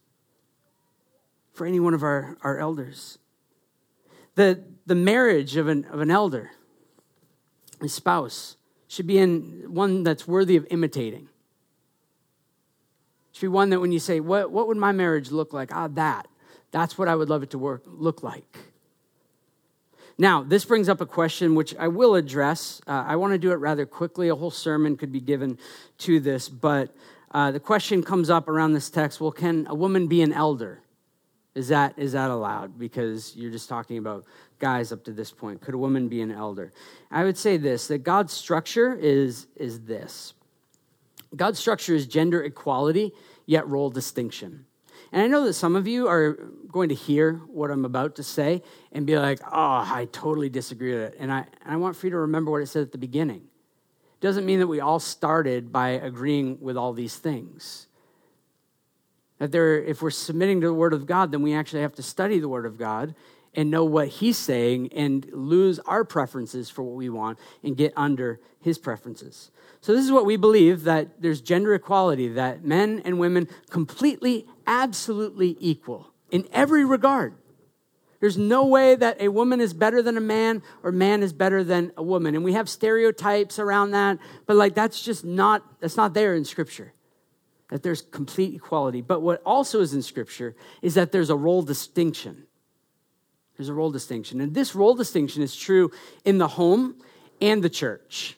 for 1.53 1.65
any 1.65 1.79
one 1.79 1.93
of 1.93 2.03
our, 2.03 2.37
our 2.41 2.59
elders. 2.59 3.17
The, 4.35 4.61
the 4.85 4.95
marriage 4.95 5.55
of 5.55 5.69
an, 5.69 5.85
of 5.85 6.01
an 6.01 6.11
elder, 6.11 6.51
a 7.81 7.89
spouse, 7.89 8.57
should 8.87 9.07
be 9.07 9.17
in 9.17 9.65
one 9.67 10.03
that's 10.03 10.27
worthy 10.27 10.55
of 10.55 10.65
imitating. 10.69 11.29
Should 13.33 13.41
be 13.41 13.47
one 13.49 13.69
that 13.69 13.79
when 13.79 13.91
you 13.91 13.99
say, 13.99 14.19
what, 14.19 14.51
what 14.51 14.67
would 14.67 14.77
my 14.77 14.91
marriage 14.91 15.31
look 15.31 15.53
like? 15.53 15.75
Ah, 15.75 15.87
that. 15.89 16.27
That's 16.71 16.97
what 16.97 17.07
I 17.07 17.15
would 17.15 17.29
love 17.29 17.43
it 17.43 17.51
to 17.51 17.57
work, 17.57 17.83
look 17.85 18.23
like. 18.23 18.57
Now, 20.17 20.41
this 20.41 20.65
brings 20.65 20.89
up 20.89 20.99
a 20.99 21.05
question 21.05 21.53
which 21.53 21.75
I 21.75 21.87
will 21.87 22.15
address. 22.15 22.81
Uh, 22.87 23.03
I 23.07 23.15
want 23.17 23.33
to 23.33 23.37
do 23.37 23.51
it 23.51 23.55
rather 23.55 23.85
quickly. 23.85 24.29
A 24.29 24.35
whole 24.35 24.49
sermon 24.49 24.97
could 24.97 25.11
be 25.11 25.19
given 25.19 25.59
to 25.99 26.19
this, 26.19 26.49
but 26.49 26.95
uh, 27.31 27.51
the 27.51 27.59
question 27.59 28.01
comes 28.01 28.29
up 28.29 28.47
around 28.47 28.73
this 28.73 28.89
text 28.89 29.21
well, 29.21 29.31
can 29.31 29.67
a 29.69 29.75
woman 29.75 30.07
be 30.07 30.21
an 30.21 30.33
elder? 30.33 30.81
Is 31.53 31.67
that, 31.69 31.93
is 31.97 32.13
that 32.13 32.31
allowed? 32.31 32.77
Because 32.79 33.35
you're 33.35 33.51
just 33.51 33.69
talking 33.69 33.97
about 33.97 34.25
guys 34.59 34.91
up 34.91 35.03
to 35.05 35.11
this 35.11 35.31
point. 35.31 35.61
Could 35.61 35.73
a 35.73 35.77
woman 35.77 36.07
be 36.07 36.21
an 36.21 36.31
elder? 36.31 36.73
I 37.11 37.23
would 37.23 37.37
say 37.37 37.57
this 37.57 37.87
that 37.87 37.99
God's 37.99 38.33
structure 38.33 38.95
is, 38.95 39.47
is 39.55 39.81
this 39.81 40.33
God's 41.35 41.59
structure 41.59 41.93
is 41.93 42.07
gender 42.07 42.43
equality, 42.43 43.13
yet 43.45 43.67
role 43.67 43.89
distinction. 43.89 44.65
And 45.11 45.21
I 45.21 45.27
know 45.27 45.45
that 45.45 45.53
some 45.53 45.75
of 45.75 45.87
you 45.87 46.07
are 46.07 46.33
going 46.69 46.89
to 46.89 46.95
hear 46.95 47.33
what 47.47 47.71
I'm 47.71 47.85
about 47.85 48.15
to 48.15 48.23
say 48.23 48.61
and 48.91 49.05
be 49.05 49.17
like, 49.17 49.39
oh, 49.45 49.51
I 49.51 50.07
totally 50.11 50.49
disagree 50.49 50.93
with 50.93 51.13
it. 51.13 51.15
And 51.19 51.31
I, 51.31 51.45
and 51.63 51.73
I 51.73 51.77
want 51.77 51.95
for 51.95 52.07
you 52.07 52.11
to 52.11 52.19
remember 52.19 52.51
what 52.51 52.61
it 52.61 52.67
said 52.67 52.81
at 52.81 52.91
the 52.91 52.97
beginning. 52.97 53.41
It 53.41 54.21
doesn't 54.21 54.45
mean 54.45 54.59
that 54.59 54.67
we 54.67 54.81
all 54.81 54.99
started 54.99 55.71
by 55.71 55.89
agreeing 55.89 56.59
with 56.59 56.75
all 56.75 56.91
these 56.91 57.15
things. 57.15 57.87
That 59.37 59.51
there, 59.51 59.81
if 59.81 60.01
we're 60.01 60.09
submitting 60.09 60.61
to 60.61 60.67
the 60.67 60.73
Word 60.73 60.93
of 60.93 61.05
God, 61.05 61.31
then 61.31 61.41
we 61.41 61.53
actually 61.53 61.83
have 61.83 61.93
to 61.95 62.03
study 62.03 62.39
the 62.39 62.49
Word 62.49 62.65
of 62.65 62.77
God 62.77 63.15
and 63.57 63.69
know 63.71 63.83
what 63.83 64.07
He's 64.07 64.37
saying 64.37 64.93
and 64.93 65.27
lose 65.33 65.79
our 65.79 66.05
preferences 66.05 66.69
for 66.69 66.83
what 66.83 66.95
we 66.95 67.09
want 67.09 67.39
and 67.63 67.75
get 67.75 67.91
under 67.97 68.39
His 68.61 68.77
preferences. 68.77 69.51
So, 69.81 69.93
this 69.93 70.05
is 70.05 70.11
what 70.11 70.25
we 70.25 70.37
believe 70.37 70.83
that 70.83 71.21
there's 71.21 71.41
gender 71.41 71.73
equality, 71.73 72.29
that 72.29 72.63
men 72.63 73.01
and 73.03 73.19
women 73.19 73.49
completely 73.69 74.45
absolutely 74.65 75.57
equal 75.59 76.13
in 76.31 76.47
every 76.53 76.85
regard. 76.85 77.33
There's 78.19 78.37
no 78.37 78.65
way 78.65 78.95
that 78.95 79.21
a 79.21 79.27
woman 79.27 79.61
is 79.61 79.73
better 79.73 80.01
than 80.01 80.17
a 80.17 80.21
man 80.21 80.63
or 80.81 80.91
man 80.91 81.21
is 81.21 81.33
better 81.33 81.63
than 81.63 81.91
a 81.97 82.03
woman. 82.03 82.35
And 82.35 82.43
we 82.43 82.53
have 82.53 82.67
stereotypes 82.67 83.59
around 83.59 83.91
that, 83.91 84.17
but 84.47 84.55
like 84.55 84.73
that's 84.73 85.01
just 85.01 85.23
not 85.23 85.63
that's 85.79 85.97
not 85.97 86.13
there 86.13 86.33
in 86.35 86.43
scripture. 86.45 86.93
That 87.69 87.83
there's 87.83 88.01
complete 88.01 88.55
equality. 88.55 89.01
But 89.01 89.21
what 89.21 89.41
also 89.45 89.81
is 89.81 89.93
in 89.93 90.01
scripture 90.01 90.55
is 90.81 90.95
that 90.95 91.11
there's 91.11 91.29
a 91.29 91.35
role 91.35 91.61
distinction. 91.61 92.46
There's 93.57 93.69
a 93.69 93.73
role 93.73 93.91
distinction. 93.91 94.39
And 94.39 94.53
this 94.53 94.75
role 94.75 94.93
distinction 94.93 95.41
is 95.41 95.55
true 95.55 95.91
in 96.23 96.37
the 96.37 96.47
home 96.47 96.95
and 97.41 97.63
the 97.63 97.69
church. 97.69 98.37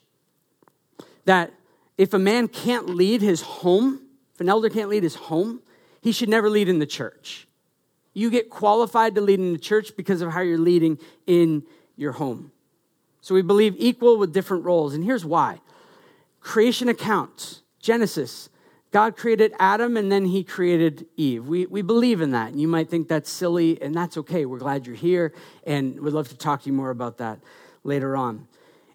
That 1.26 1.52
if 1.98 2.14
a 2.14 2.20
man 2.20 2.48
can't 2.48 2.88
lead 2.90 3.22
his 3.22 3.42
home, 3.42 4.02
if 4.34 4.42
an 4.42 4.50
elder 4.50 4.70
can't 4.70 4.90
lead 4.90 5.04
his 5.04 5.16
home, 5.16 5.62
he 6.02 6.14
should 6.14 6.30
never 6.30 6.50
lead 6.50 6.70
in 6.70 6.80
the 6.80 6.86
church. 6.86 7.48
You 8.14 8.30
get 8.30 8.50
qualified 8.50 9.16
to 9.16 9.22
lead 9.22 9.40
in 9.40 9.52
the 9.52 9.60
church 9.60 9.96
because 9.98 10.22
of 10.22 10.32
how 10.32 10.42
you're 10.42 10.58
leading 10.58 10.98
in 11.28 11.64
your 11.98 12.14
home. 12.14 12.52
So 13.22 13.36
we 13.36 13.42
believe 13.42 13.76
equal 13.78 14.18
with 14.18 14.34
different 14.34 14.64
roles. 14.64 14.94
And 14.94 15.04
here's 15.04 15.26
why 15.26 15.60
creation 16.40 16.88
accounts, 16.88 17.62
Genesis. 17.80 18.50
God 18.92 19.16
created 19.16 19.54
Adam 19.60 19.98
and 19.98 20.12
then 20.12 20.26
he 20.26 20.44
created 20.44 21.06
Eve. 21.16 21.48
We, 21.48 21.66
we 21.66 21.82
believe 21.82 22.22
in 22.22 22.32
that. 22.32 22.52
And 22.52 22.60
you 22.60 22.68
might 22.68 22.90
think 22.90 23.08
that's 23.08 23.30
silly, 23.30 23.80
and 23.82 23.94
that's 23.94 24.18
okay. 24.18 24.46
We're 24.46 24.58
glad 24.58 24.88
you're 24.88 24.96
here, 24.96 25.34
and 25.66 26.00
we'd 26.00 26.14
love 26.14 26.30
to 26.30 26.38
talk 26.38 26.64
to 26.64 26.70
you 26.70 26.74
more 26.74 26.90
about 26.90 27.20
that 27.20 27.40
later 27.84 28.18
on. 28.18 28.48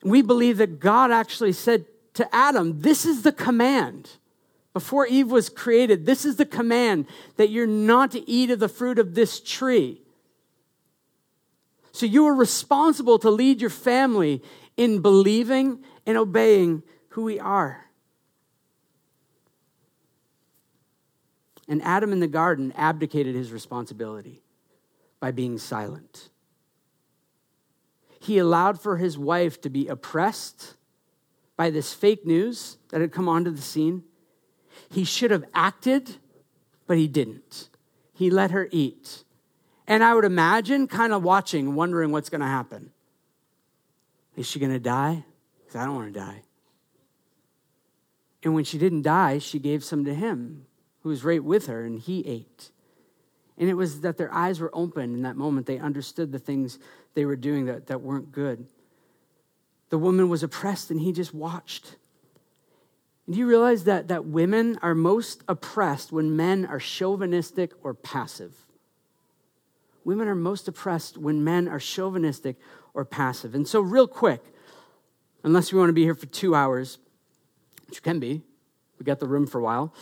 We 0.02 0.20
believe 0.20 0.58
that 0.58 0.80
God 0.80 1.10
actually 1.10 1.52
said 1.52 1.86
to 2.14 2.34
Adam, 2.34 2.80
This 2.80 3.04
is 3.04 3.22
the 3.22 3.32
command 3.32 4.10
before 4.74 5.06
Eve 5.06 5.30
was 5.30 5.48
created, 5.48 6.04
this 6.04 6.24
is 6.24 6.34
the 6.34 6.44
command 6.44 7.06
that 7.36 7.48
you're 7.48 7.66
not 7.66 8.10
to 8.10 8.28
eat 8.28 8.50
of 8.50 8.58
the 8.58 8.68
fruit 8.68 8.98
of 8.98 9.14
this 9.14 9.40
tree. 9.40 10.02
So 11.92 12.06
you 12.06 12.26
are 12.26 12.34
responsible 12.34 13.20
to 13.20 13.30
lead 13.30 13.60
your 13.60 13.70
family 13.70 14.42
in 14.76 15.00
believing 15.00 15.84
and 16.04 16.18
obeying 16.18 16.82
who 17.10 17.22
we 17.22 17.38
are. 17.38 17.83
And 21.68 21.82
Adam 21.82 22.12
in 22.12 22.20
the 22.20 22.28
garden 22.28 22.72
abdicated 22.76 23.34
his 23.34 23.52
responsibility 23.52 24.42
by 25.20 25.30
being 25.30 25.58
silent. 25.58 26.28
He 28.20 28.38
allowed 28.38 28.80
for 28.80 28.96
his 28.96 29.18
wife 29.18 29.60
to 29.62 29.70
be 29.70 29.88
oppressed 29.88 30.76
by 31.56 31.70
this 31.70 31.94
fake 31.94 32.26
news 32.26 32.78
that 32.88 33.00
had 33.00 33.12
come 33.12 33.28
onto 33.28 33.50
the 33.50 33.62
scene 33.62 34.04
he 34.90 35.04
should 35.04 35.30
have 35.30 35.44
acted, 35.54 36.16
but 36.86 36.98
he 36.98 37.08
didn't. 37.08 37.68
He 38.12 38.30
let 38.30 38.50
her 38.50 38.68
eat. 38.70 39.24
And 39.86 40.02
I 40.02 40.14
would 40.14 40.24
imagine 40.24 40.86
kind 40.86 41.12
of 41.12 41.22
watching, 41.22 41.74
wondering 41.74 42.12
what's 42.12 42.30
going 42.30 42.40
to 42.40 42.46
happen. 42.46 42.90
Is 44.36 44.46
she 44.46 44.58
going 44.58 44.72
to 44.72 44.78
die? 44.78 45.24
Because 45.58 45.76
I 45.76 45.84
don't 45.84 45.94
want 45.94 46.12
to 46.12 46.20
die. 46.20 46.42
And 48.42 48.54
when 48.54 48.64
she 48.64 48.78
didn't 48.78 49.02
die, 49.02 49.38
she 49.38 49.58
gave 49.58 49.84
some 49.84 50.04
to 50.04 50.14
him 50.14 50.66
who 51.04 51.10
was 51.10 51.22
right 51.22 51.44
with 51.44 51.66
her, 51.66 51.84
and 51.84 52.00
he 52.00 52.26
ate. 52.26 52.70
And 53.58 53.68
it 53.68 53.74
was 53.74 54.00
that 54.00 54.16
their 54.16 54.32
eyes 54.32 54.58
were 54.58 54.70
open 54.72 55.14
in 55.14 55.22
that 55.22 55.36
moment. 55.36 55.66
They 55.66 55.78
understood 55.78 56.32
the 56.32 56.38
things 56.38 56.78
they 57.12 57.26
were 57.26 57.36
doing 57.36 57.66
that, 57.66 57.86
that 57.86 58.00
weren't 58.00 58.32
good. 58.32 58.66
The 59.90 59.98
woman 59.98 60.28
was 60.30 60.42
oppressed, 60.42 60.90
and 60.90 60.98
he 60.98 61.12
just 61.12 61.34
watched. 61.34 61.96
And 63.26 63.34
do 63.34 63.38
you 63.38 63.46
realize 63.46 63.84
that, 63.84 64.08
that 64.08 64.24
women 64.24 64.78
are 64.82 64.94
most 64.94 65.44
oppressed 65.46 66.10
when 66.10 66.34
men 66.34 66.64
are 66.64 66.80
chauvinistic 66.80 67.72
or 67.82 67.92
passive? 67.92 68.54
Women 70.04 70.26
are 70.26 70.34
most 70.34 70.68
oppressed 70.68 71.18
when 71.18 71.44
men 71.44 71.68
are 71.68 71.78
chauvinistic 71.78 72.56
or 72.94 73.04
passive. 73.04 73.54
And 73.54 73.68
so, 73.68 73.80
real 73.80 74.08
quick, 74.08 74.42
unless 75.42 75.70
we 75.70 75.78
want 75.78 75.90
to 75.90 75.94
be 75.94 76.02
here 76.02 76.14
for 76.14 76.26
two 76.26 76.54
hours, 76.54 76.98
which 77.88 78.02
can 78.02 78.18
be, 78.18 78.42
we 78.98 79.04
got 79.04 79.20
the 79.20 79.28
room 79.28 79.46
for 79.46 79.58
a 79.58 79.62
while. 79.62 79.94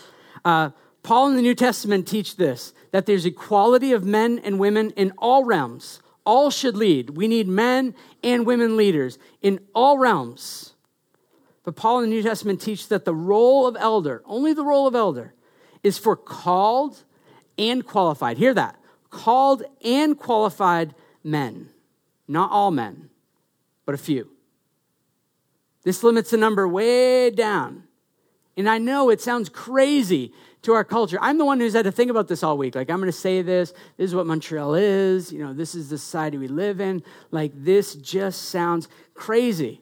Uh, 0.44 0.70
Paul 1.03 1.30
in 1.30 1.36
the 1.36 1.42
New 1.42 1.55
Testament 1.55 2.07
teach 2.07 2.36
this 2.36 2.72
that 2.92 3.07
there's 3.07 3.26
equality 3.26 3.92
of 3.92 4.05
men 4.05 4.38
and 4.38 4.59
women 4.59 4.90
in 4.90 5.12
all 5.18 5.44
realms. 5.44 6.00
All 6.24 6.50
should 6.50 6.76
lead. 6.76 7.11
We 7.11 7.26
need 7.26 7.48
men 7.48 7.94
and 8.22 8.46
women 8.46 8.76
leaders 8.76 9.18
in 9.40 9.59
all 9.74 9.98
realms. 9.98 10.74
But 11.64 11.76
Paul 11.76 11.98
in 11.98 12.11
the 12.11 12.16
New 12.16 12.22
Testament 12.22 12.61
teaches 12.61 12.86
that 12.88 13.05
the 13.05 13.14
role 13.14 13.66
of 13.66 13.76
elder, 13.78 14.22
only 14.26 14.53
the 14.53 14.64
role 14.64 14.86
of 14.86 14.94
elder, 14.94 15.34
is 15.82 15.98
for 15.98 16.16
called 16.16 17.03
and 17.59 17.84
qualified. 17.84 18.38
Hear 18.38 18.55
that. 18.55 18.78
Called 19.11 19.64
and 19.84 20.16
qualified 20.18 20.94
men. 21.24 21.70
Not 22.28 22.50
all 22.50 22.70
men, 22.70 23.11
but 23.84 23.94
a 23.94 23.98
few. 23.98 24.30
This 25.82 26.03
limits 26.03 26.30
the 26.30 26.36
number 26.36 26.66
way 26.68 27.30
down. 27.30 27.84
And 28.57 28.68
I 28.68 28.78
know 28.78 29.11
it 29.11 29.20
sounds 29.20 29.48
crazy 29.48 30.32
to 30.62 30.74
our 30.74 30.84
culture. 30.84 31.18
I'm 31.20 31.38
the 31.38 31.44
one 31.44 31.59
who's 31.59 31.72
had 31.72 31.84
to 31.84 31.92
think 31.92 32.11
about 32.11 32.28
this 32.28 32.42
all 32.42 32.57
week. 32.57 32.74
Like, 32.74 32.90
I'm 32.90 32.98
going 32.98 33.11
to 33.11 33.16
say 33.16 33.42
this. 33.42 33.72
This 33.96 34.11
is 34.11 34.14
what 34.14 34.26
Montreal 34.26 34.74
is. 34.74 35.32
You 35.32 35.40
know, 35.40 35.53
this 35.53 35.74
is 35.74 35.90
the 35.90 35.98
society 35.98 36.38
we 36.38 36.48
live 36.48 36.80
in. 36.80 37.03
Like, 37.30 37.53
this 37.55 37.94
just 37.94 38.42
sounds 38.42 38.88
crazy. 39.14 39.80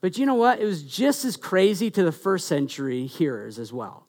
But 0.00 0.16
you 0.16 0.26
know 0.26 0.34
what? 0.34 0.60
It 0.60 0.64
was 0.64 0.82
just 0.82 1.24
as 1.24 1.36
crazy 1.36 1.90
to 1.90 2.02
the 2.02 2.12
first 2.12 2.46
century 2.46 3.06
hearers 3.06 3.58
as 3.58 3.72
well. 3.72 4.06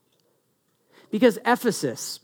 Because 1.12 1.38
Ephesus, 1.46 2.20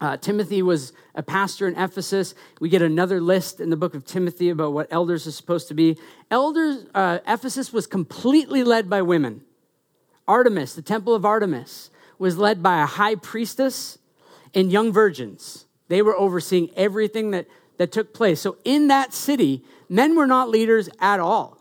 uh, 0.00 0.16
Timothy 0.16 0.62
was 0.62 0.92
a 1.14 1.22
pastor 1.22 1.68
in 1.68 1.76
Ephesus. 1.76 2.34
We 2.60 2.68
get 2.68 2.82
another 2.82 3.20
list 3.20 3.60
in 3.60 3.70
the 3.70 3.76
book 3.76 3.94
of 3.94 4.04
Timothy 4.04 4.48
about 4.48 4.72
what 4.72 4.88
elders 4.90 5.26
are 5.26 5.32
supposed 5.32 5.68
to 5.68 5.74
be. 5.74 5.98
Elders, 6.30 6.86
uh, 6.94 7.18
Ephesus 7.26 7.72
was 7.72 7.86
completely 7.86 8.64
led 8.64 8.88
by 8.88 9.02
women. 9.02 9.42
Artemis, 10.28 10.74
the 10.74 10.82
temple 10.82 11.14
of 11.14 11.24
Artemis, 11.24 11.90
was 12.18 12.36
led 12.36 12.62
by 12.62 12.82
a 12.82 12.86
high 12.86 13.14
priestess 13.14 13.98
and 14.54 14.70
young 14.70 14.92
virgins. 14.92 15.64
They 15.88 16.02
were 16.02 16.16
overseeing 16.16 16.70
everything 16.76 17.30
that, 17.32 17.46
that 17.78 17.90
took 17.90 18.12
place. 18.12 18.40
So 18.40 18.58
in 18.64 18.88
that 18.88 19.12
city, 19.12 19.64
men 19.88 20.14
were 20.14 20.26
not 20.26 20.50
leaders 20.50 20.88
at 21.00 21.18
all. 21.18 21.58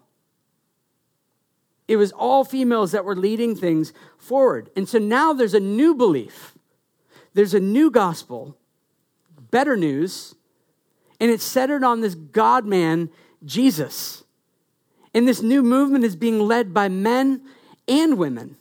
It 1.88 1.96
was 1.96 2.12
all 2.12 2.44
females 2.44 2.92
that 2.92 3.06
were 3.06 3.16
leading 3.16 3.56
things 3.56 3.94
forward. 4.18 4.70
And 4.76 4.90
so 4.90 5.00
now 5.00 5.32
there's 5.32 5.54
a 5.54 5.60
new 5.60 5.96
belief, 5.96 6.54
there's 7.34 7.54
a 7.54 7.60
new 7.60 7.90
gospel, 7.90 8.58
better 9.52 9.78
news, 9.78 10.36
and 11.20 11.32
it's 11.32 11.44
centered 11.44 11.84
on 11.84 12.02
this 12.02 12.16
God 12.16 12.66
man, 12.66 13.10
Jesus. 13.46 14.24
And 15.14 15.28
this 15.28 15.42
new 15.42 15.64
movement 15.64 16.04
is 16.04 16.16
being 16.16 16.40
led 16.40 16.74
by 16.74 16.90
men 16.90 17.42
and 17.88 18.18
women. 18.18 18.58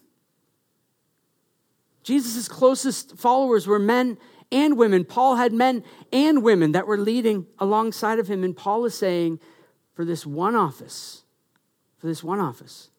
Jesus' 2.03 2.49
closest 2.49 3.17
followers 3.17 3.67
were 3.67 3.79
men 3.79 4.19
and 4.53 4.77
women. 4.77 5.05
Paul 5.05 5.37
had 5.37 5.53
men 5.53 5.83
and 6.13 6.43
women 6.43 6.73
that 6.73 6.87
were 6.87 6.99
leading 6.99 7.47
alongside 7.59 8.19
of 8.19 8.29
him. 8.29 8.45
And 8.45 8.57
Paul 8.57 8.85
is 8.85 8.97
saying, 8.97 9.41
for 9.95 10.05
this 10.05 10.25
one 10.25 10.55
office. 10.55 11.25
For 11.99 12.07
this 12.07 12.23
one 12.23 12.39
office. 12.39 12.91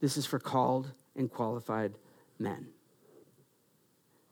This 0.00 0.16
is 0.16 0.24
for 0.24 0.38
called 0.38 0.92
and 1.16 1.30
qualified 1.30 1.94
men. 2.38 2.68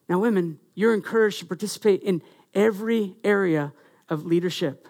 Now, 0.09 0.21
women, 0.21 0.61
you're 0.75 0.95
encouraged 0.95 1.41
to 1.41 1.47
participate 1.47 2.03
in 2.03 2.23
every 2.55 3.17
area 3.25 3.73
of 4.09 4.25
leadership. 4.25 4.87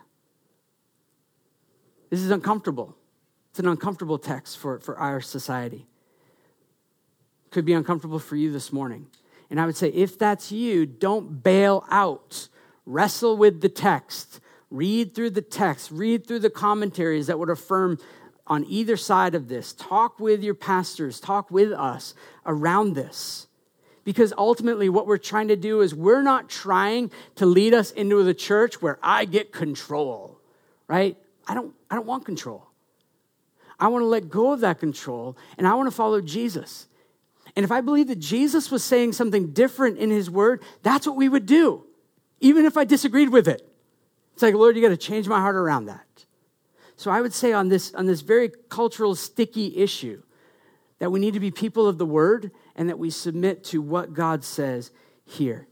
This 2.11 2.21
is 2.21 2.31
uncomfortable. 2.31 2.95
It's 3.51 3.59
an 3.59 3.67
uncomfortable 3.67 4.19
text 4.19 4.59
for, 4.59 4.79
for 4.79 4.99
our 4.99 5.23
society. 5.23 5.87
Could 7.57 7.65
be 7.65 7.73
uncomfortable 7.73 8.19
for 8.19 8.37
you 8.37 8.53
this 8.53 8.71
morning. 8.71 9.07
And 9.49 9.59
I 9.59 9.65
would 9.65 9.79
say, 9.79 9.89
if 9.89 10.19
that's 10.19 10.53
you, 10.53 10.85
don't 10.85 11.43
bail 11.43 11.87
out. 11.91 12.51
Wrestle 12.85 13.39
with 13.39 13.63
the 13.63 13.71
text. 13.71 14.41
Read 14.71 15.15
through 15.15 15.31
the 15.31 15.41
text. 15.41 15.91
Read 15.91 16.27
through 16.27 16.41
the 16.41 16.51
commentaries 16.51 17.29
that 17.29 17.39
would 17.39 17.49
affirm 17.49 17.97
on 18.47 18.67
either 18.69 18.99
side 18.99 19.35
of 19.35 19.49
this. 19.49 19.73
Talk 19.73 20.21
with 20.21 20.45
your 20.45 20.53
pastors. 20.53 21.19
Talk 21.19 21.51
with 21.51 21.73
us 21.73 22.13
around 22.45 22.93
this. 22.93 23.47
Because 24.05 24.35
ultimately, 24.37 24.91
what 24.91 25.07
we're 25.07 25.17
trying 25.17 25.49
to 25.49 25.57
do 25.57 25.81
is 25.81 25.95
we're 25.95 26.21
not 26.21 26.51
trying 26.51 27.11
to 27.37 27.47
lead 27.47 27.73
us 27.73 27.91
into 27.91 28.23
the 28.23 28.35
church 28.35 28.83
where 28.83 28.99
I 29.03 29.25
get 29.25 29.51
control, 29.51 30.39
right? 30.89 31.17
I 31.49 31.55
don't, 31.55 31.75
I 31.91 31.95
don't 31.95 32.07
want 32.07 32.27
control. 32.27 32.67
I 33.81 33.89
want 33.89 34.03
to 34.03 34.07
let 34.09 34.29
go 34.29 34.53
of 34.53 34.61
that 34.61 34.79
control 34.79 35.39
and 35.57 35.67
I 35.67 35.73
want 35.73 35.87
to 35.87 35.97
follow 35.97 36.21
Jesus. 36.21 36.89
And 37.57 37.65
if 37.65 37.73
I 37.73 37.81
believe 37.81 38.09
that 38.09 38.19
Jesus 38.19 38.71
was 38.71 38.85
saying 38.85 39.15
something 39.15 39.53
different 39.53 39.97
in 39.99 40.11
his 40.11 40.31
word, 40.31 40.63
that's 40.83 41.07
what 41.07 41.17
we 41.17 41.29
would 41.29 41.47
do, 41.47 41.85
even 42.41 42.67
if 42.67 42.77
I 42.77 42.85
disagreed 42.85 43.31
with 43.31 43.49
it. 43.49 43.67
It's 44.35 44.43
like, 44.43 44.55
Lord, 44.55 44.77
you 44.77 44.83
got 44.83 44.91
to 44.91 44.97
change 44.99 45.27
my 45.27 45.41
heart 45.41 45.57
around 45.57 45.87
that. 45.87 46.27
So 46.97 47.11
I 47.11 47.23
would 47.23 47.33
say 47.33 47.53
on 47.53 47.69
this, 47.69 47.95
on 47.95 48.05
this 48.05 48.21
very 48.21 48.51
cultural, 48.69 49.15
sticky 49.15 49.79
issue, 49.79 50.23
that 50.99 51.11
we 51.11 51.19
need 51.19 51.35
to 51.35 51.41
be 51.41 51.51
people 51.51 51.87
of 51.87 51.99
the 51.99 52.07
word 52.07 52.51
and 52.75 52.89
that 52.89 52.99
we 52.99 53.11
submit 53.11 53.65
to 53.65 53.81
what 53.81 54.13
God 54.13 54.45
says 54.45 54.91
here. 55.25 55.67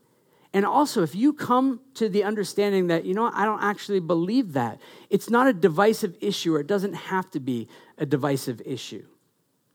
And 0.55 0.64
also, 0.64 1.03
if 1.03 1.14
you 1.14 1.32
come 1.32 1.80
to 1.95 2.09
the 2.09 2.24
understanding 2.24 2.87
that, 2.87 3.05
you 3.05 3.12
know, 3.12 3.30
I 3.35 3.45
don't 3.45 3.62
actually 3.62 4.01
believe 4.01 4.53
that, 4.53 4.80
it's 5.11 5.28
not 5.28 5.47
a 5.47 5.53
divisive 5.53 6.16
issue 6.20 6.55
or 6.55 6.61
it 6.61 6.66
doesn't 6.66 6.95
have 6.95 7.30
to 7.32 7.41
be 7.41 7.68
a 7.99 8.07
divisive 8.07 8.62
issue. 8.64 9.05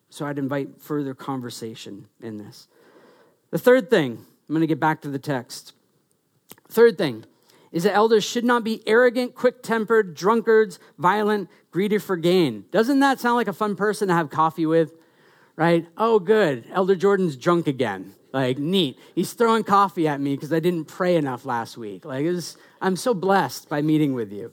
So 0.09 0.25
I'd 0.25 0.39
invite 0.39 0.81
further 0.81 1.13
conversation 1.13 2.07
in 2.21 2.37
this. 2.37 2.67
The 3.51 3.59
third 3.59 3.89
thing, 3.89 4.13
I'm 4.13 4.55
going 4.55 4.61
to 4.61 4.67
get 4.67 4.79
back 4.79 5.01
to 5.01 5.09
the 5.09 5.19
text. 5.19 5.73
Third 6.69 6.97
thing 6.97 7.25
is 7.71 7.83
that 7.83 7.93
elders 7.93 8.23
should 8.23 8.45
not 8.45 8.63
be 8.63 8.81
arrogant, 8.87 9.35
quick 9.35 9.61
tempered, 9.61 10.15
drunkards, 10.15 10.79
violent, 10.97 11.49
greedy 11.71 11.99
for 11.99 12.17
gain. 12.17 12.65
Doesn't 12.71 12.99
that 12.99 13.19
sound 13.19 13.35
like 13.35 13.47
a 13.47 13.53
fun 13.53 13.75
person 13.75 14.07
to 14.07 14.13
have 14.13 14.29
coffee 14.29 14.65
with? 14.65 14.93
Right? 15.55 15.87
Oh, 15.97 16.19
good. 16.19 16.65
Elder 16.71 16.95
Jordan's 16.95 17.35
drunk 17.35 17.67
again. 17.67 18.15
Like, 18.31 18.57
neat. 18.57 18.97
He's 19.13 19.33
throwing 19.33 19.63
coffee 19.63 20.07
at 20.07 20.21
me 20.21 20.35
because 20.35 20.53
I 20.53 20.59
didn't 20.59 20.85
pray 20.85 21.15
enough 21.15 21.45
last 21.45 21.77
week. 21.77 22.05
Like, 22.05 22.25
was, 22.25 22.57
I'm 22.81 22.95
so 22.95 23.13
blessed 23.13 23.69
by 23.69 23.81
meeting 23.81 24.13
with 24.13 24.31
you, 24.31 24.51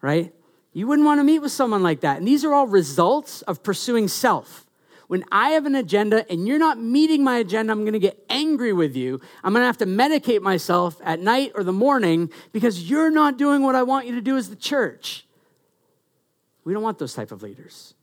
right? 0.00 0.32
You 0.72 0.86
wouldn't 0.86 1.06
want 1.06 1.18
to 1.18 1.24
meet 1.24 1.40
with 1.40 1.52
someone 1.52 1.82
like 1.82 2.00
that. 2.00 2.18
And 2.18 2.28
these 2.28 2.44
are 2.44 2.52
all 2.52 2.66
results 2.66 3.42
of 3.42 3.62
pursuing 3.62 4.08
self. 4.08 4.67
When 5.08 5.24
I 5.32 5.50
have 5.50 5.64
an 5.64 5.74
agenda 5.74 6.30
and 6.30 6.46
you're 6.46 6.58
not 6.58 6.78
meeting 6.78 7.24
my 7.24 7.38
agenda, 7.38 7.72
I'm 7.72 7.80
going 7.80 7.94
to 7.94 7.98
get 7.98 8.22
angry 8.28 8.74
with 8.74 8.94
you. 8.94 9.20
I'm 9.42 9.54
going 9.54 9.62
to 9.62 9.66
have 9.66 9.78
to 9.78 9.86
medicate 9.86 10.42
myself 10.42 11.00
at 11.02 11.18
night 11.18 11.52
or 11.54 11.64
the 11.64 11.72
morning 11.72 12.30
because 12.52 12.88
you're 12.88 13.10
not 13.10 13.38
doing 13.38 13.62
what 13.62 13.74
I 13.74 13.82
want 13.82 14.06
you 14.06 14.14
to 14.14 14.20
do 14.20 14.36
as 14.36 14.50
the 14.50 14.56
church. 14.56 15.26
We 16.64 16.74
don't 16.74 16.82
want 16.82 16.98
those 16.98 17.14
type 17.14 17.32
of 17.32 17.42
leaders. 17.42 17.94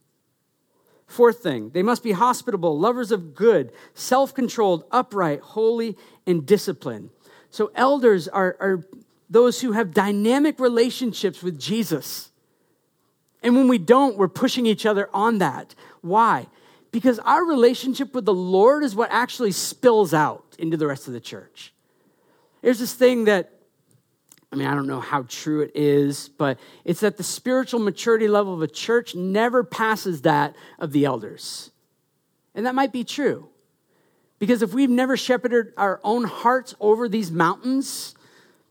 Fourth 1.06 1.38
thing, 1.38 1.70
they 1.70 1.84
must 1.84 2.02
be 2.02 2.10
hospitable, 2.10 2.76
lovers 2.76 3.12
of 3.12 3.36
good, 3.36 3.70
self 3.94 4.34
controlled, 4.34 4.84
upright, 4.90 5.40
holy, 5.40 5.96
and 6.26 6.44
disciplined. 6.44 7.10
So, 7.50 7.70
elders 7.76 8.26
are, 8.26 8.56
are 8.58 8.84
those 9.30 9.60
who 9.60 9.72
have 9.72 9.94
dynamic 9.94 10.58
relationships 10.58 11.44
with 11.44 11.60
Jesus. 11.60 12.32
And 13.44 13.54
when 13.54 13.68
we 13.68 13.78
don't, 13.78 14.16
we're 14.16 14.26
pushing 14.26 14.66
each 14.66 14.84
other 14.84 15.08
on 15.14 15.38
that. 15.38 15.76
Why? 16.00 16.48
Because 16.96 17.18
our 17.18 17.44
relationship 17.44 18.14
with 18.14 18.24
the 18.24 18.32
Lord 18.32 18.82
is 18.82 18.96
what 18.96 19.10
actually 19.12 19.52
spills 19.52 20.14
out 20.14 20.56
into 20.58 20.78
the 20.78 20.86
rest 20.86 21.06
of 21.06 21.12
the 21.12 21.20
church. 21.20 21.74
There's 22.62 22.78
this 22.78 22.94
thing 22.94 23.24
that 23.24 23.52
I 24.50 24.56
mean, 24.56 24.66
I 24.66 24.74
don't 24.74 24.86
know 24.86 25.00
how 25.00 25.26
true 25.28 25.60
it 25.60 25.72
is, 25.74 26.30
but 26.30 26.58
it's 26.86 27.00
that 27.00 27.18
the 27.18 27.22
spiritual 27.22 27.80
maturity 27.80 28.28
level 28.28 28.54
of 28.54 28.62
a 28.62 28.66
church 28.66 29.14
never 29.14 29.62
passes 29.62 30.22
that 30.22 30.56
of 30.78 30.92
the 30.92 31.04
elders. 31.04 31.70
And 32.54 32.64
that 32.64 32.74
might 32.74 32.92
be 32.92 33.04
true. 33.04 33.50
Because 34.38 34.62
if 34.62 34.72
we've 34.72 34.88
never 34.88 35.18
shepherded 35.18 35.74
our 35.76 36.00
own 36.02 36.24
hearts 36.24 36.74
over 36.80 37.10
these 37.10 37.30
mountains, 37.30 38.14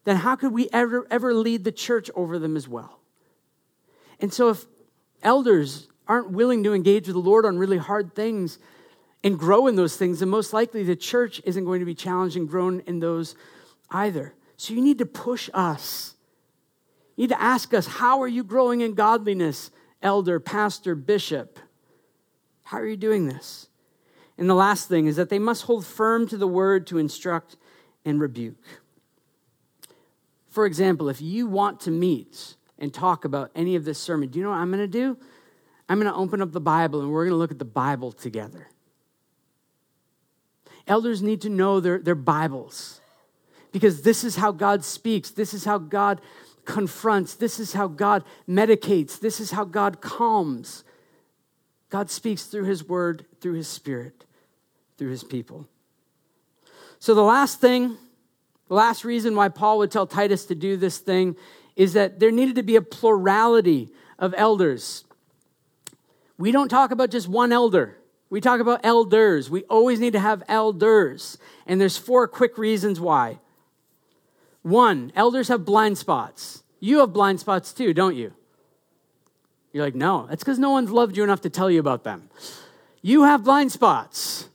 then 0.03 0.15
how 0.15 0.35
could 0.35 0.51
we 0.51 0.67
ever, 0.73 1.05
ever 1.11 1.31
lead 1.31 1.63
the 1.63 1.71
church 1.71 2.09
over 2.15 2.39
them 2.39 2.57
as 2.57 2.67
well? 2.67 3.01
And 4.19 4.33
so 4.33 4.49
if 4.49 4.65
elders 5.21 5.89
aren't 6.07 6.31
willing 6.31 6.63
to 6.63 6.73
engage 6.73 7.07
with 7.07 7.15
the 7.15 7.21
Lord 7.21 7.45
on 7.45 7.57
really 7.57 7.77
hard 7.77 8.13
things 8.15 8.59
and 9.23 9.39
grow 9.39 9.67
in 9.67 9.75
those 9.75 9.97
things, 9.97 10.19
then 10.19 10.29
most 10.29 10.53
likely 10.53 10.83
the 10.83 10.95
church 10.95 11.41
isn't 11.45 11.65
going 11.65 11.79
to 11.79 11.85
be 11.85 11.95
challenged 11.95 12.37
and 12.37 12.47
grown 12.47 12.81
in 12.81 12.99
those 12.99 13.35
either. 13.89 14.33
So 14.57 14.73
you 14.73 14.81
need 14.81 14.99
to 14.99 15.05
push 15.05 15.49
us. 15.53 16.13
You 17.15 17.23
need 17.23 17.29
to 17.29 17.41
ask 17.41 17.73
us, 17.73 17.87
how 17.87 18.21
are 18.21 18.27
you 18.27 18.43
growing 18.43 18.81
in 18.81 18.93
godliness, 18.93 19.71
elder, 20.01 20.39
pastor, 20.39 20.95
bishop? 20.95 21.59
How 22.63 22.77
are 22.77 22.87
you 22.87 22.97
doing 22.97 23.27
this? 23.27 23.67
And 24.37 24.49
the 24.49 24.55
last 24.55 24.89
thing 24.89 25.07
is 25.07 25.15
that 25.15 25.29
they 25.29 25.39
must 25.39 25.63
hold 25.63 25.85
firm 25.85 26.27
to 26.27 26.37
the 26.37 26.47
word 26.47 26.87
to 26.87 26.97
instruct 26.97 27.57
and 28.03 28.19
rebuke. 28.19 28.63
For 30.49 30.65
example, 30.65 31.09
if 31.09 31.21
you 31.21 31.47
want 31.47 31.79
to 31.81 31.91
meet 31.91 32.55
and 32.77 32.93
talk 32.93 33.25
about 33.25 33.51
any 33.55 33.75
of 33.75 33.85
this 33.85 33.99
sermon, 33.99 34.29
do 34.29 34.39
you 34.39 34.43
know 34.43 34.51
what 34.51 34.57
I'm 34.57 34.69
going 34.69 34.79
to 34.79 34.87
do? 34.87 35.17
I'm 35.87 35.99
going 35.99 36.11
to 36.11 36.17
open 36.17 36.41
up 36.41 36.51
the 36.51 36.61
Bible 36.61 37.01
and 37.01 37.11
we're 37.11 37.25
going 37.25 37.33
to 37.33 37.37
look 37.37 37.51
at 37.51 37.59
the 37.59 37.65
Bible 37.65 38.11
together. 38.11 38.69
Elders 40.87 41.21
need 41.21 41.41
to 41.41 41.49
know 41.49 41.79
their, 41.79 41.99
their 41.99 42.15
Bibles 42.15 43.01
because 43.71 44.01
this 44.01 44.23
is 44.23 44.35
how 44.35 44.51
God 44.51 44.83
speaks. 44.83 45.31
This 45.31 45.53
is 45.53 45.65
how 45.65 45.77
God 45.77 46.21
confronts. 46.65 47.35
This 47.35 47.59
is 47.59 47.73
how 47.73 47.87
God 47.87 48.23
medicates. 48.47 49.19
This 49.19 49.39
is 49.39 49.51
how 49.51 49.63
God 49.63 50.01
calms. 50.01 50.83
God 51.89 52.09
speaks 52.09 52.43
through 52.43 52.65
his 52.65 52.87
word, 52.87 53.25
through 53.39 53.53
his 53.53 53.67
spirit, 53.67 54.25
through 54.97 55.11
his 55.11 55.23
people. 55.23 55.67
So, 56.99 57.13
the 57.13 57.23
last 57.23 57.61
thing, 57.61 57.97
the 58.67 58.73
last 58.73 59.05
reason 59.05 59.35
why 59.35 59.49
Paul 59.49 59.77
would 59.77 59.91
tell 59.91 60.07
Titus 60.07 60.45
to 60.47 60.55
do 60.55 60.75
this 60.75 60.97
thing 60.97 61.35
is 61.75 61.93
that 61.93 62.19
there 62.19 62.31
needed 62.31 62.55
to 62.55 62.63
be 62.63 62.75
a 62.75 62.81
plurality 62.81 63.89
of 64.17 64.33
elders. 64.37 65.04
We 66.37 66.51
don't 66.51 66.69
talk 66.69 66.91
about 66.91 67.11
just 67.11 67.27
one 67.27 67.51
elder. 67.51 67.97
We 68.29 68.41
talk 68.41 68.59
about 68.59 68.81
elders. 68.83 69.49
We 69.49 69.63
always 69.63 69.99
need 69.99 70.13
to 70.13 70.19
have 70.19 70.43
elders. 70.47 71.37
And 71.65 71.79
there's 71.79 71.97
four 71.97 72.27
quick 72.27 72.57
reasons 72.57 72.99
why. 72.99 73.39
One, 74.61 75.11
elders 75.15 75.47
have 75.47 75.63
blind 75.63 75.97
spots. 75.97 76.63
You 76.79 76.99
have 76.99 77.13
blind 77.13 77.39
spots 77.39 77.71
too, 77.71 77.93
don't 77.93 78.15
you? 78.15 78.33
You're 79.71 79.83
like, 79.83 79.95
no, 79.95 80.25
that's 80.27 80.43
because 80.43 80.59
no 80.59 80.71
one's 80.71 80.89
loved 80.89 81.17
you 81.17 81.23
enough 81.23 81.41
to 81.41 81.49
tell 81.49 81.69
you 81.69 81.79
about 81.79 82.03
them. 82.03 82.29
You 83.01 83.23
have 83.23 83.43
blind 83.43 83.71
spots. 83.71 84.49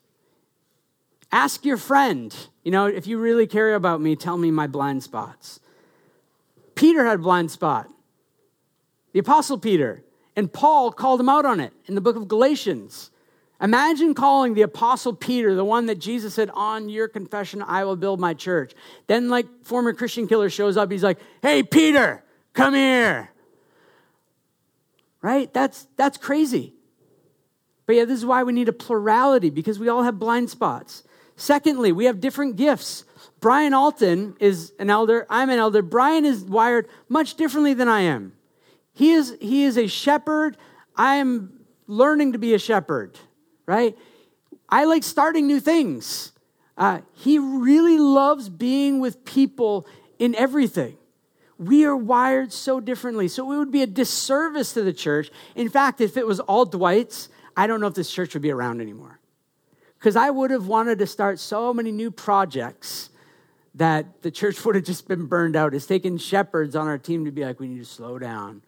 Ask 1.30 1.64
your 1.64 1.76
friend, 1.76 2.34
you 2.64 2.72
know, 2.72 2.86
if 2.86 3.06
you 3.06 3.18
really 3.18 3.46
care 3.46 3.74
about 3.74 4.00
me, 4.00 4.16
tell 4.16 4.36
me 4.36 4.50
my 4.50 4.66
blind 4.66 5.02
spots. 5.02 5.60
Peter 6.74 7.04
had 7.04 7.16
a 7.16 7.22
blind 7.22 7.50
spot, 7.50 7.88
the 9.12 9.20
Apostle 9.20 9.58
Peter, 9.58 10.02
and 10.36 10.52
Paul 10.52 10.92
called 10.92 11.20
him 11.20 11.28
out 11.28 11.44
on 11.44 11.60
it 11.60 11.72
in 11.86 11.94
the 11.94 12.00
book 12.00 12.16
of 12.16 12.28
Galatians. 12.28 13.10
Imagine 13.60 14.14
calling 14.14 14.54
the 14.54 14.62
apostle 14.62 15.12
Peter, 15.12 15.54
the 15.54 15.64
one 15.64 15.86
that 15.86 15.98
Jesus 15.98 16.34
said, 16.34 16.50
On 16.54 16.88
your 16.88 17.08
confession, 17.08 17.62
I 17.62 17.84
will 17.84 17.96
build 17.96 18.18
my 18.18 18.32
church. 18.32 18.72
Then, 19.06 19.28
like, 19.28 19.46
former 19.64 19.92
Christian 19.92 20.26
killer 20.26 20.48
shows 20.48 20.76
up. 20.76 20.90
He's 20.90 21.02
like, 21.02 21.18
Hey, 21.42 21.62
Peter, 21.62 22.24
come 22.54 22.74
here. 22.74 23.30
Right? 25.20 25.52
That's, 25.52 25.86
that's 25.96 26.16
crazy. 26.16 26.72
But 27.84 27.96
yeah, 27.96 28.04
this 28.06 28.18
is 28.18 28.24
why 28.24 28.44
we 28.44 28.52
need 28.52 28.68
a 28.68 28.72
plurality 28.72 29.50
because 29.50 29.78
we 29.78 29.88
all 29.88 30.04
have 30.04 30.18
blind 30.18 30.48
spots. 30.48 31.02
Secondly, 31.36 31.90
we 31.92 32.04
have 32.04 32.20
different 32.20 32.56
gifts. 32.56 33.04
Brian 33.40 33.74
Alton 33.74 34.36
is 34.38 34.72
an 34.78 34.90
elder. 34.90 35.26
I'm 35.28 35.50
an 35.50 35.58
elder. 35.58 35.82
Brian 35.82 36.24
is 36.24 36.44
wired 36.44 36.88
much 37.08 37.34
differently 37.34 37.74
than 37.74 37.88
I 37.88 38.02
am. 38.02 38.32
He 38.92 39.12
is, 39.12 39.36
he 39.40 39.64
is 39.64 39.76
a 39.78 39.86
shepherd. 39.86 40.56
I 40.96 41.16
am 41.16 41.64
learning 41.86 42.32
to 42.32 42.38
be 42.38 42.54
a 42.54 42.58
shepherd 42.58 43.18
right? 43.70 43.96
I 44.68 44.84
like 44.84 45.04
starting 45.04 45.46
new 45.46 45.60
things. 45.60 46.32
Uh, 46.76 47.02
he 47.14 47.38
really 47.38 47.98
loves 47.98 48.48
being 48.48 48.98
with 48.98 49.24
people 49.24 49.86
in 50.18 50.34
everything. 50.34 50.96
We 51.56 51.84
are 51.84 51.96
wired 51.96 52.52
so 52.52 52.80
differently. 52.80 53.28
So 53.28 53.52
it 53.52 53.58
would 53.58 53.70
be 53.70 53.82
a 53.82 53.86
disservice 53.86 54.72
to 54.72 54.82
the 54.82 54.92
church. 54.92 55.30
In 55.54 55.68
fact, 55.68 56.00
if 56.00 56.16
it 56.16 56.26
was 56.26 56.40
all 56.40 56.64
Dwight's, 56.64 57.28
I 57.56 57.68
don't 57.68 57.80
know 57.80 57.86
if 57.86 57.94
this 57.94 58.10
church 58.12 58.34
would 58.34 58.42
be 58.42 58.50
around 58.50 58.80
anymore. 58.80 59.20
Because 60.00 60.16
I 60.16 60.30
would 60.30 60.50
have 60.50 60.66
wanted 60.66 60.98
to 60.98 61.06
start 61.06 61.38
so 61.38 61.72
many 61.72 61.92
new 61.92 62.10
projects 62.10 63.10
that 63.76 64.22
the 64.22 64.32
church 64.32 64.64
would 64.64 64.74
have 64.74 64.84
just 64.84 65.06
been 65.06 65.26
burned 65.26 65.54
out. 65.54 65.74
It's 65.74 65.86
taken 65.86 66.18
shepherds 66.18 66.74
on 66.74 66.88
our 66.88 66.98
team 66.98 67.24
to 67.26 67.30
be 67.30 67.44
like, 67.44 67.60
we 67.60 67.68
need 67.68 67.78
to 67.78 67.84
slow 67.84 68.18
down. 68.18 68.62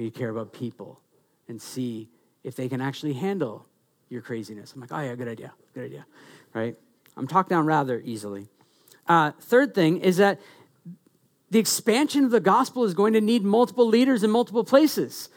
To 0.00 0.10
care 0.10 0.30
about 0.30 0.54
people 0.54 0.98
and 1.46 1.60
see 1.60 2.08
if 2.42 2.56
they 2.56 2.70
can 2.70 2.80
actually 2.80 3.12
handle 3.12 3.66
your 4.08 4.22
craziness. 4.22 4.72
I'm 4.72 4.80
like, 4.80 4.90
oh, 4.92 4.98
yeah, 4.98 5.14
good 5.14 5.28
idea. 5.28 5.52
Good 5.74 5.84
idea. 5.84 6.06
Right? 6.54 6.74
I'm 7.18 7.28
talked 7.28 7.50
down 7.50 7.66
rather 7.66 8.00
easily. 8.02 8.48
Uh, 9.06 9.32
third 9.40 9.74
thing 9.74 10.00
is 10.00 10.16
that 10.16 10.40
the 11.50 11.58
expansion 11.58 12.24
of 12.24 12.30
the 12.30 12.40
gospel 12.40 12.84
is 12.84 12.94
going 12.94 13.12
to 13.12 13.20
need 13.20 13.44
multiple 13.44 13.86
leaders 13.86 14.24
in 14.24 14.30
multiple 14.30 14.64
places. 14.64 15.28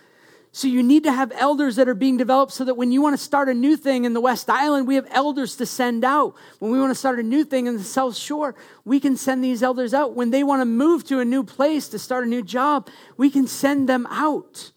So 0.56 0.68
you 0.68 0.84
need 0.84 1.04
to 1.06 1.12
have 1.12 1.32
elders 1.36 1.78
that 1.78 1.89
are 1.89 1.95
being 1.95 2.16
developed 2.16 2.51
so 2.51 2.64
that 2.64 2.76
when 2.76 2.91
you 2.91 3.01
want 3.01 3.18
to 3.18 3.24
start 3.24 3.49
a 3.49 3.56
new 3.56 3.76
thing 3.76 4.06
in 4.06 4.14
the 4.14 4.22
West 4.22 4.51
Island, 4.51 4.88
we 4.88 4.93
have 4.93 5.08
elders 5.10 5.56
to 5.56 5.66
send 5.66 6.06
out. 6.06 6.36
When 6.60 6.72
we 6.72 6.80
want 6.80 6.91
to 6.91 6.95
start 6.95 7.18
a 7.18 7.24
new 7.24 7.43
thing 7.43 7.66
in 7.66 7.76
the 7.76 7.84
South 7.84 8.16
Shore, 8.16 8.54
we 8.86 8.99
can 8.99 9.18
send 9.18 9.43
these 9.43 9.64
elders 9.64 9.95
out. 9.95 10.14
When 10.14 10.30
they 10.30 10.43
want 10.43 10.62
to 10.62 10.66
move 10.66 11.06
to 11.06 11.20
a 11.20 11.26
new 11.26 11.43
place 11.43 11.89
to 11.89 11.97
start 11.97 12.26
a 12.26 12.30
new 12.30 12.43
job, 12.43 12.88
we 13.18 13.32
can 13.32 13.47
send 13.47 13.89
them 13.89 14.06
out. 14.12 14.72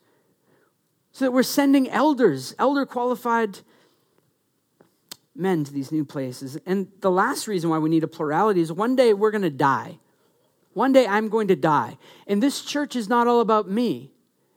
So 1.13 1.27
that 1.27 1.33
we're 1.33 1.43
sending 1.43 1.91
elders, 1.91 2.55
elder 2.59 2.87
qualified 2.87 3.59
men 5.35 5.63
to 5.65 5.73
these 5.75 5.93
new 5.93 6.07
places. 6.07 6.57
And 6.65 6.89
the 7.03 7.11
last 7.11 7.47
reason 7.47 7.69
why 7.69 7.77
we 7.77 7.91
need 7.91 8.03
a 8.03 8.09
plurality 8.09 8.63
is 8.63 8.73
one 8.73 8.97
day 8.97 9.13
we're 9.13 9.31
going 9.31 9.43
to 9.43 9.51
die. 9.51 9.99
One 10.73 10.95
day 10.95 11.07
I'm 11.07 11.29
going 11.29 11.49
to 11.49 11.57
die. 11.57 11.99
And 12.27 12.43
this 12.43 12.63
church 12.63 12.97
is 12.97 13.11
not 13.11 13.27
all 13.27 13.43
about 13.43 13.69
me. 13.69 14.13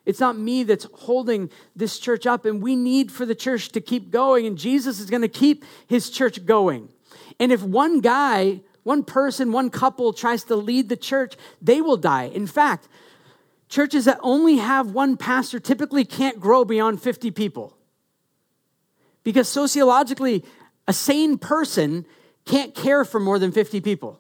It's 0.10 0.20
not 0.20 0.40
me 0.40 0.64
that's 0.64 0.88
holding 0.92 1.52
this 1.76 2.00
church 2.00 2.26
up, 2.26 2.44
and 2.44 2.64
we 2.64 2.76
need 2.76 3.12
for 3.12 3.28
the 3.28 3.36
church 3.36 3.70
to 3.74 3.80
keep 3.80 4.10
going, 4.10 4.48
and 4.48 4.58
Jesus 4.58 5.00
is 5.00 5.08
going 5.08 5.22
to 5.22 5.28
keep 5.28 5.64
his 5.86 6.10
church 6.10 6.48
going. 6.48 6.90
And 7.40 7.52
if 7.52 7.62
one 7.62 8.00
guy, 8.00 8.62
one 8.82 9.04
person, 9.04 9.52
one 9.52 9.70
couple 9.70 10.12
tries 10.12 10.46
to 10.46 10.56
lead 10.56 10.90
the 10.90 10.98
church, 10.98 11.36
they 11.62 11.80
will 11.80 11.96
die. 11.96 12.24
In 12.24 12.48
fact, 12.48 12.88
churches 13.68 14.06
that 14.06 14.18
only 14.24 14.58
have 14.58 14.90
one 14.90 15.16
pastor 15.16 15.60
typically 15.60 16.06
can't 16.06 16.40
grow 16.40 16.66
beyond 16.66 17.04
50 17.04 17.30
people. 17.30 17.78
Because 19.24 19.48
sociologically, 19.48 20.44
a 20.88 20.94
sane 20.94 21.38
person 21.38 22.08
can't 22.46 22.74
care 22.74 23.06
for 23.06 23.20
more 23.20 23.38
than 23.38 23.52
50 23.52 23.80
people. 23.82 24.20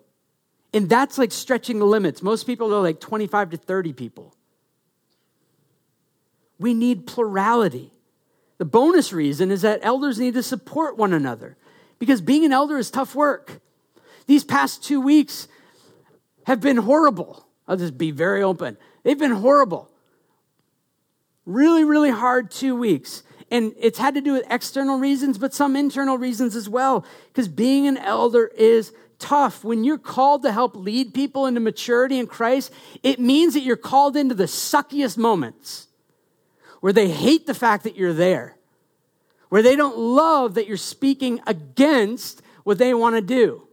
And 0.71 0.87
that's 0.87 1.17
like 1.17 1.31
stretching 1.31 1.79
the 1.79 1.85
limits. 1.85 2.21
Most 2.21 2.45
people 2.45 2.75
are 2.75 2.81
like 2.83 2.99
25 2.99 3.49
to 3.49 3.57
30 3.57 3.93
people. 3.93 4.35
We 6.59 6.73
need 6.73 7.07
plurality. 7.07 7.91
The 8.57 8.65
bonus 8.65 9.13
reason 9.13 9.49
is 9.49 9.61
that 9.61 9.79
elders 9.81 10.19
need 10.19 10.33
to 10.33 10.43
support 10.43 10.97
one 10.97 11.13
another 11.13 11.57
because 11.97 12.21
being 12.21 12.43
an 12.45 12.51
elder 12.51 12.77
is 12.77 12.91
tough 12.91 13.15
work. 13.15 13.61
These 14.27 14.43
past 14.43 14.83
two 14.83 14.99
weeks 14.99 15.47
have 16.45 16.59
been 16.59 16.77
horrible. 16.77 17.47
I'll 17.67 17.77
just 17.77 17.97
be 17.97 18.11
very 18.11 18.43
open. 18.43 18.77
They've 19.03 19.17
been 19.17 19.31
horrible. 19.31 19.89
Really, 21.45 21.83
really 21.83 22.11
hard 22.11 22.51
two 22.51 22.75
weeks. 22.75 23.23
And 23.49 23.73
it's 23.79 23.97
had 23.97 24.13
to 24.15 24.21
do 24.21 24.33
with 24.33 24.45
external 24.49 24.99
reasons, 24.99 25.37
but 25.37 25.53
some 25.53 25.75
internal 25.75 26.17
reasons 26.17 26.55
as 26.55 26.67
well. 26.67 27.05
Because 27.29 27.47
being 27.47 27.87
an 27.87 27.97
elder 27.97 28.47
is 28.57 28.93
tough. 29.19 29.63
When 29.63 29.83
you're 29.83 29.97
called 29.97 30.43
to 30.43 30.51
help 30.51 30.75
lead 30.75 31.13
people 31.13 31.45
into 31.45 31.59
maturity 31.59 32.19
in 32.19 32.27
Christ, 32.27 32.71
it 33.03 33.19
means 33.19 33.53
that 33.53 33.61
you're 33.61 33.77
called 33.77 34.15
into 34.15 34.35
the 34.35 34.45
suckiest 34.45 35.17
moments 35.17 35.87
where 36.79 36.93
they 36.93 37.09
hate 37.09 37.45
the 37.45 37.53
fact 37.53 37.83
that 37.83 37.95
you're 37.95 38.13
there, 38.13 38.57
where 39.49 39.61
they 39.61 39.75
don't 39.75 39.97
love 39.97 40.53
that 40.55 40.67
you're 40.67 40.77
speaking 40.77 41.41
against 41.45 42.41
what 42.63 42.77
they 42.77 42.93
want 42.93 43.15
to 43.15 43.21
do. 43.21 43.67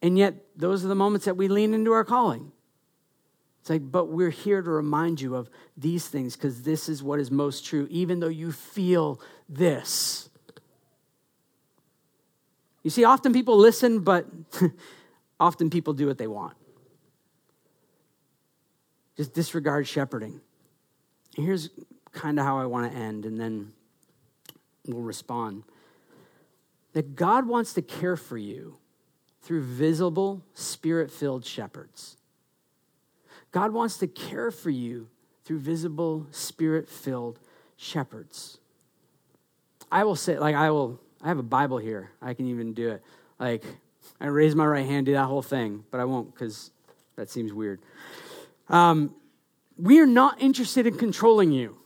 And 0.00 0.18
yet, 0.18 0.34
those 0.56 0.84
are 0.84 0.88
the 0.88 0.94
moments 0.94 1.26
that 1.26 1.36
we 1.36 1.48
lean 1.48 1.74
into 1.74 1.92
our 1.92 2.04
calling. 2.04 2.50
It's 3.60 3.70
like, 3.70 3.92
but 3.92 4.06
we're 4.06 4.30
here 4.30 4.60
to 4.60 4.70
remind 4.70 5.20
you 5.20 5.36
of 5.36 5.48
these 5.76 6.08
things 6.08 6.34
because 6.34 6.62
this 6.62 6.88
is 6.88 7.00
what 7.00 7.20
is 7.20 7.30
most 7.30 7.64
true, 7.64 7.86
even 7.90 8.18
though 8.18 8.26
you 8.26 8.50
feel 8.50 9.20
this. 9.48 10.28
You 12.82 12.90
see, 12.90 13.04
often 13.04 13.32
people 13.32 13.56
listen, 13.56 14.00
but 14.00 14.26
often 15.40 15.70
people 15.70 15.92
do 15.92 16.08
what 16.08 16.18
they 16.18 16.26
want. 16.26 16.56
Just 19.22 19.34
disregard 19.34 19.86
shepherding. 19.86 20.40
Here's 21.36 21.70
kind 22.10 22.40
of 22.40 22.44
how 22.44 22.58
I 22.58 22.66
want 22.66 22.90
to 22.90 22.98
end, 22.98 23.24
and 23.24 23.38
then 23.38 23.70
we'll 24.84 25.02
respond. 25.02 25.62
That 26.94 27.14
God 27.14 27.46
wants 27.46 27.72
to 27.74 27.82
care 27.82 28.16
for 28.16 28.36
you 28.36 28.78
through 29.40 29.62
visible, 29.62 30.42
spirit 30.54 31.08
filled 31.08 31.44
shepherds. 31.44 32.16
God 33.52 33.72
wants 33.72 33.96
to 33.98 34.08
care 34.08 34.50
for 34.50 34.70
you 34.70 35.06
through 35.44 35.60
visible, 35.60 36.26
spirit 36.32 36.88
filled 36.88 37.38
shepherds. 37.76 38.58
I 39.92 40.02
will 40.02 40.16
say, 40.16 40.36
like, 40.36 40.56
I 40.56 40.72
will, 40.72 41.00
I 41.22 41.28
have 41.28 41.38
a 41.38 41.44
Bible 41.44 41.78
here. 41.78 42.10
I 42.20 42.34
can 42.34 42.48
even 42.48 42.74
do 42.74 42.90
it. 42.90 43.04
Like, 43.38 43.62
I 44.20 44.26
raise 44.26 44.56
my 44.56 44.66
right 44.66 44.84
hand, 44.84 45.06
do 45.06 45.12
that 45.12 45.26
whole 45.26 45.42
thing, 45.42 45.84
but 45.92 46.00
I 46.00 46.06
won't 46.06 46.34
because 46.34 46.72
that 47.14 47.30
seems 47.30 47.52
weird. 47.52 47.78
Um, 48.72 49.14
we 49.76 50.00
are 50.00 50.06
not 50.06 50.40
interested 50.42 50.86
in 50.86 50.96
controlling 50.96 51.52
you. 51.52 51.76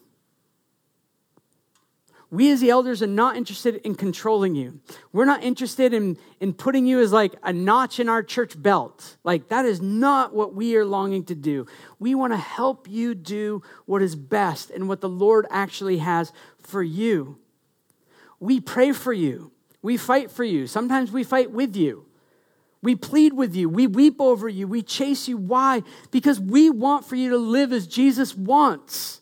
We 2.30 2.50
as 2.50 2.60
the 2.60 2.70
elders 2.70 3.02
are 3.02 3.06
not 3.06 3.36
interested 3.36 3.76
in 3.76 3.94
controlling 3.94 4.56
you. 4.56 4.80
We're 5.12 5.26
not 5.26 5.44
interested 5.44 5.94
in, 5.94 6.18
in 6.40 6.54
putting 6.54 6.84
you 6.86 7.00
as 7.00 7.12
like 7.12 7.34
a 7.42 7.52
notch 7.52 8.00
in 8.00 8.08
our 8.08 8.22
church 8.22 8.60
belt. 8.60 9.16
Like, 9.22 9.48
that 9.48 9.64
is 9.64 9.80
not 9.80 10.34
what 10.34 10.52
we 10.52 10.76
are 10.76 10.84
longing 10.84 11.24
to 11.26 11.34
do. 11.34 11.66
We 12.00 12.14
want 12.14 12.32
to 12.32 12.36
help 12.36 12.88
you 12.88 13.14
do 13.14 13.62
what 13.84 14.02
is 14.02 14.16
best 14.16 14.70
and 14.70 14.88
what 14.88 15.00
the 15.00 15.08
Lord 15.08 15.46
actually 15.50 15.98
has 15.98 16.32
for 16.58 16.82
you. 16.82 17.38
We 18.40 18.60
pray 18.60 18.92
for 18.92 19.12
you. 19.12 19.52
We 19.80 19.96
fight 19.96 20.30
for 20.30 20.44
you. 20.44 20.66
Sometimes 20.66 21.12
we 21.12 21.22
fight 21.22 21.52
with 21.52 21.76
you. 21.76 22.05
We 22.82 22.94
plead 22.94 23.32
with 23.32 23.56
you. 23.56 23.68
We 23.68 23.86
weep 23.86 24.20
over 24.20 24.48
you. 24.48 24.68
We 24.68 24.82
chase 24.82 25.28
you. 25.28 25.36
Why? 25.36 25.82
Because 26.10 26.38
we 26.38 26.70
want 26.70 27.04
for 27.04 27.16
you 27.16 27.30
to 27.30 27.38
live 27.38 27.72
as 27.72 27.86
Jesus 27.86 28.34
wants. 28.36 29.20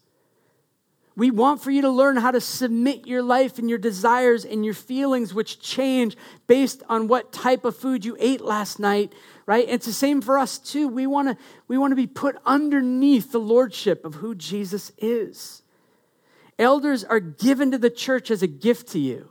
We 1.17 1.31
want 1.31 1.63
for 1.63 1.71
you 1.71 1.83
to 1.83 1.91
learn 1.91 2.17
how 2.17 2.33
to 2.33 2.41
submit 2.41 3.07
your 3.07 3.23
life 3.23 3.59
and 3.59 3.71
your 3.71 3.79
desires 3.79 4.45
and 4.45 4.65
your 4.65 4.75
feelings, 4.75 5.33
which 5.33 5.61
change 5.61 6.17
based 6.49 6.83
on 6.89 7.07
what 7.07 7.33
type 7.33 7.65
of 7.65 7.77
food 7.77 8.05
you 8.05 8.17
ate 8.19 8.41
last 8.41 8.81
night, 8.81 9.13
right? 9.47 9.65
It's 9.69 9.87
the 9.87 9.93
same 9.93 10.21
for 10.21 10.37
us 10.37 10.59
too. 10.59 10.89
We 10.89 11.07
want 11.07 11.29
to 11.29 11.45
we 11.69 11.79
want 11.79 11.93
to 11.93 11.97
be 11.97 12.09
put 12.09 12.37
underneath 12.45 13.31
the 13.31 13.39
lordship 13.39 14.05
of 14.05 14.17
who 14.17 14.35
Jesus 14.35 14.91
is. 14.99 15.63
Elders 16.59 17.05
are 17.05 17.21
given 17.21 17.71
to 17.71 17.79
the 17.79 17.91
church 17.91 18.31
as 18.31 18.43
a 18.43 18.49
gift 18.49 18.89
to 18.89 18.99
you. 18.99 19.31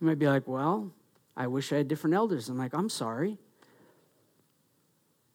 You 0.00 0.06
might 0.06 0.18
be 0.18 0.26
like, 0.26 0.48
well, 0.48 0.90
I 1.38 1.46
wish 1.46 1.72
I 1.72 1.76
had 1.76 1.86
different 1.86 2.14
elders. 2.14 2.48
I'm 2.48 2.58
like, 2.58 2.74
I'm 2.74 2.90
sorry. 2.90 3.38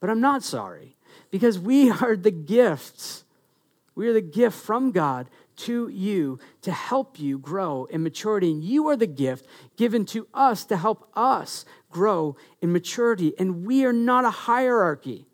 But 0.01 0.09
I'm 0.09 0.19
not 0.19 0.43
sorry 0.43 0.97
because 1.31 1.57
we 1.57 1.89
are 2.01 2.17
the 2.17 2.29
gifts. 2.29 3.23
We 3.95 4.09
are 4.09 4.13
the 4.13 4.21
gift 4.21 4.57
from 4.57 4.91
God 4.91 5.29
to 5.55 5.87
you 5.87 6.39
to 6.63 6.73
help 6.73 7.19
you 7.19 7.37
grow 7.37 7.85
in 7.85 8.03
maturity. 8.03 8.51
And 8.51 8.61
you 8.61 8.89
are 8.89 8.97
the 8.97 9.07
gift 9.07 9.45
given 9.77 10.03
to 10.07 10.27
us 10.33 10.65
to 10.65 10.75
help 10.75 11.09
us 11.15 11.63
grow 11.89 12.35
in 12.61 12.73
maturity. 12.73 13.33
And 13.39 13.65
we 13.65 13.85
are 13.85 13.93
not 13.93 14.25
a 14.25 14.29
hierarchy, 14.29 15.25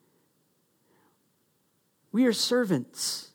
we 2.12 2.26
are 2.26 2.34
servants. 2.34 3.26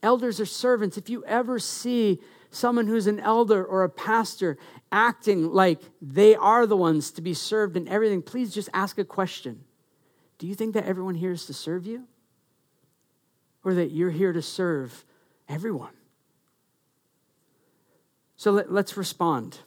Elders 0.00 0.38
are 0.38 0.46
servants. 0.46 0.96
If 0.96 1.10
you 1.10 1.24
ever 1.24 1.58
see 1.58 2.20
someone 2.52 2.86
who's 2.86 3.08
an 3.08 3.18
elder 3.18 3.64
or 3.64 3.82
a 3.82 3.88
pastor 3.88 4.56
acting 4.90 5.52
like 5.52 5.80
they 6.00 6.34
are 6.34 6.66
the 6.66 6.76
ones 6.76 7.10
to 7.12 7.22
be 7.22 7.34
served 7.34 7.76
in 7.76 7.88
everything, 7.88 8.22
please 8.22 8.52
just 8.52 8.68
ask 8.72 8.98
a 8.98 9.04
question. 9.04 9.64
Do 10.38 10.46
you 10.46 10.54
think 10.54 10.74
that 10.74 10.84
everyone 10.84 11.14
here 11.14 11.32
is 11.32 11.46
to 11.46 11.54
serve 11.54 11.86
you? 11.86 12.04
Or 13.64 13.74
that 13.74 13.90
you're 13.90 14.10
here 14.10 14.32
to 14.32 14.40
serve 14.40 15.04
everyone? 15.48 15.92
So 18.36 18.52
let, 18.52 18.68
us 18.68 18.96
respond. 18.96 19.58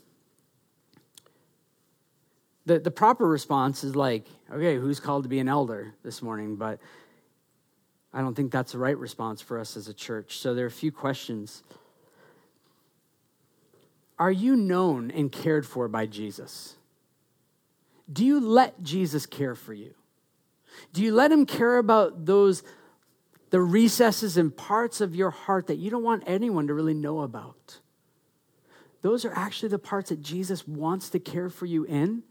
The, 2.65 2.79
the 2.79 2.89
proper 2.89 3.27
response 3.27 3.83
is 3.83 3.95
like, 3.95 4.25
okay, 4.51 4.77
who's 4.77 4.99
called 4.99 5.23
to 5.23 5.29
be 5.29 5.39
an 5.39 5.49
elder 5.49 5.93
this 6.03 6.21
morning? 6.21 6.55
But 6.55 6.79
I 8.13 8.21
don't 8.21 8.33
think 8.33 8.51
that's 8.51 8.71
the 8.71 8.77
right 8.77 8.97
response 8.97 9.41
for 9.41 9.59
us 9.59 9.75
as 9.75 9.89
a 9.89 9.93
church. 9.93 10.37
So 10.37 10.53
there 10.53 10.63
are 10.65 10.69
a 10.69 10.71
few 10.71 10.91
questions 10.91 11.63
are 14.21 14.31
you 14.31 14.55
known 14.55 15.09
and 15.09 15.31
cared 15.31 15.65
for 15.65 15.87
by 15.87 16.05
Jesus? 16.05 16.75
Do 18.13 18.23
you 18.23 18.39
let 18.39 18.83
Jesus 18.83 19.25
care 19.25 19.55
for 19.55 19.73
you? 19.73 19.95
Do 20.93 21.01
you 21.01 21.11
let 21.11 21.31
him 21.31 21.47
care 21.47 21.79
about 21.79 22.27
those 22.27 22.61
the 23.49 23.59
recesses 23.59 24.37
and 24.37 24.55
parts 24.55 25.01
of 25.01 25.15
your 25.15 25.31
heart 25.31 25.65
that 25.65 25.77
you 25.77 25.89
don't 25.89 26.03
want 26.03 26.21
anyone 26.27 26.67
to 26.67 26.73
really 26.75 26.93
know 26.93 27.21
about? 27.21 27.79
Those 29.01 29.25
are 29.25 29.33
actually 29.35 29.69
the 29.69 29.79
parts 29.79 30.09
that 30.09 30.21
Jesus 30.21 30.67
wants 30.67 31.09
to 31.09 31.19
care 31.19 31.49
for 31.49 31.65
you 31.65 31.83
in, 31.85 32.21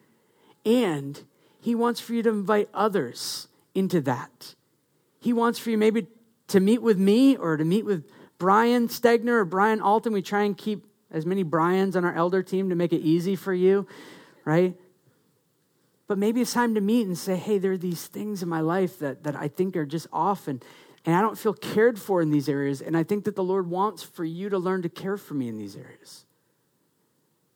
and 0.65 1.21
he 1.61 1.75
wants 1.75 1.99
for 1.99 2.15
you 2.15 2.23
to 2.23 2.31
invite 2.31 2.69
others 2.73 3.49
into 3.75 4.01
that. 4.03 4.55
He 5.19 5.33
wants 5.33 5.59
for 5.59 5.71
you 5.71 5.77
maybe 5.77 6.07
to 6.47 6.61
meet 6.61 6.83
with 6.83 6.99
me 6.99 7.37
or 7.37 7.57
to 7.57 7.65
meet 7.65 7.85
with 7.85 8.09
Brian 8.39 8.87
Stegner 8.87 9.41
or 9.41 9.45
Brian 9.45 9.81
Alton. 9.81 10.13
We 10.13 10.23
try 10.23 10.45
and 10.45 10.57
keep 10.57 10.87
as 11.11 11.27
many 11.27 11.43
Brians 11.43 11.97
on 11.97 12.05
our 12.05 12.15
elder 12.15 12.43
team 12.43 12.69
to 12.71 12.75
make 12.75 12.93
it 12.93 13.01
easy 13.01 13.37
for 13.37 13.53
you, 13.53 13.87
right? 14.45 14.77
But 16.07 16.19
maybe 16.19 16.41
it's 16.41 16.53
time 16.53 16.75
to 16.75 16.81
meet 16.81 17.07
and 17.07 17.17
say, 17.17 17.37
hey, 17.37 17.59
there 17.59 17.73
are 17.73 17.79
these 17.79 18.07
things 18.07 18.43
in 18.43 18.49
my 18.49 18.61
life 18.61 18.99
that, 18.99 19.23
that 19.25 19.37
I 19.37 19.49
think 19.49 19.77
are 19.77 19.87
just 19.87 20.09
off 20.13 20.49
and, 20.49 20.65
and 21.05 21.15
I 21.15 21.21
don't 21.21 21.39
feel 21.39 21.55
cared 21.55 21.99
for 21.99 22.21
in 22.21 22.31
these 22.31 22.49
areas. 22.49 22.81
And 22.83 22.97
I 22.97 23.05
think 23.05 23.25
that 23.25 23.37
the 23.37 23.45
Lord 23.45 23.71
wants 23.71 24.03
for 24.03 24.25
you 24.25 24.49
to 24.49 24.59
learn 24.59 24.83
to 24.83 24.89
care 24.89 25.17
for 25.17 25.35
me 25.35 25.49
in 25.49 25.57
these 25.57 25.77
areas. 25.77 26.27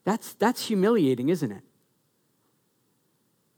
That's, 0.05 0.35
that's 0.35 0.67
humiliating, 0.67 1.31
isn't 1.31 1.51
it? 1.51 1.63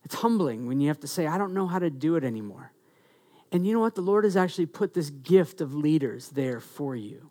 It's 0.04 0.14
humbling 0.14 0.66
when 0.66 0.80
you 0.80 0.88
have 0.88 1.00
to 1.00 1.08
say, 1.08 1.26
I 1.26 1.36
don't 1.36 1.52
know 1.52 1.66
how 1.66 1.80
to 1.80 1.90
do 1.90 2.14
it 2.16 2.24
anymore. 2.24 2.72
And 3.52 3.66
you 3.66 3.72
know 3.72 3.80
what? 3.80 3.96
The 3.96 4.02
Lord 4.02 4.24
has 4.24 4.36
actually 4.36 4.66
put 4.66 4.94
this 4.94 5.10
gift 5.10 5.60
of 5.60 5.74
leaders 5.74 6.28
there 6.30 6.60
for 6.60 6.94
you 6.94 7.30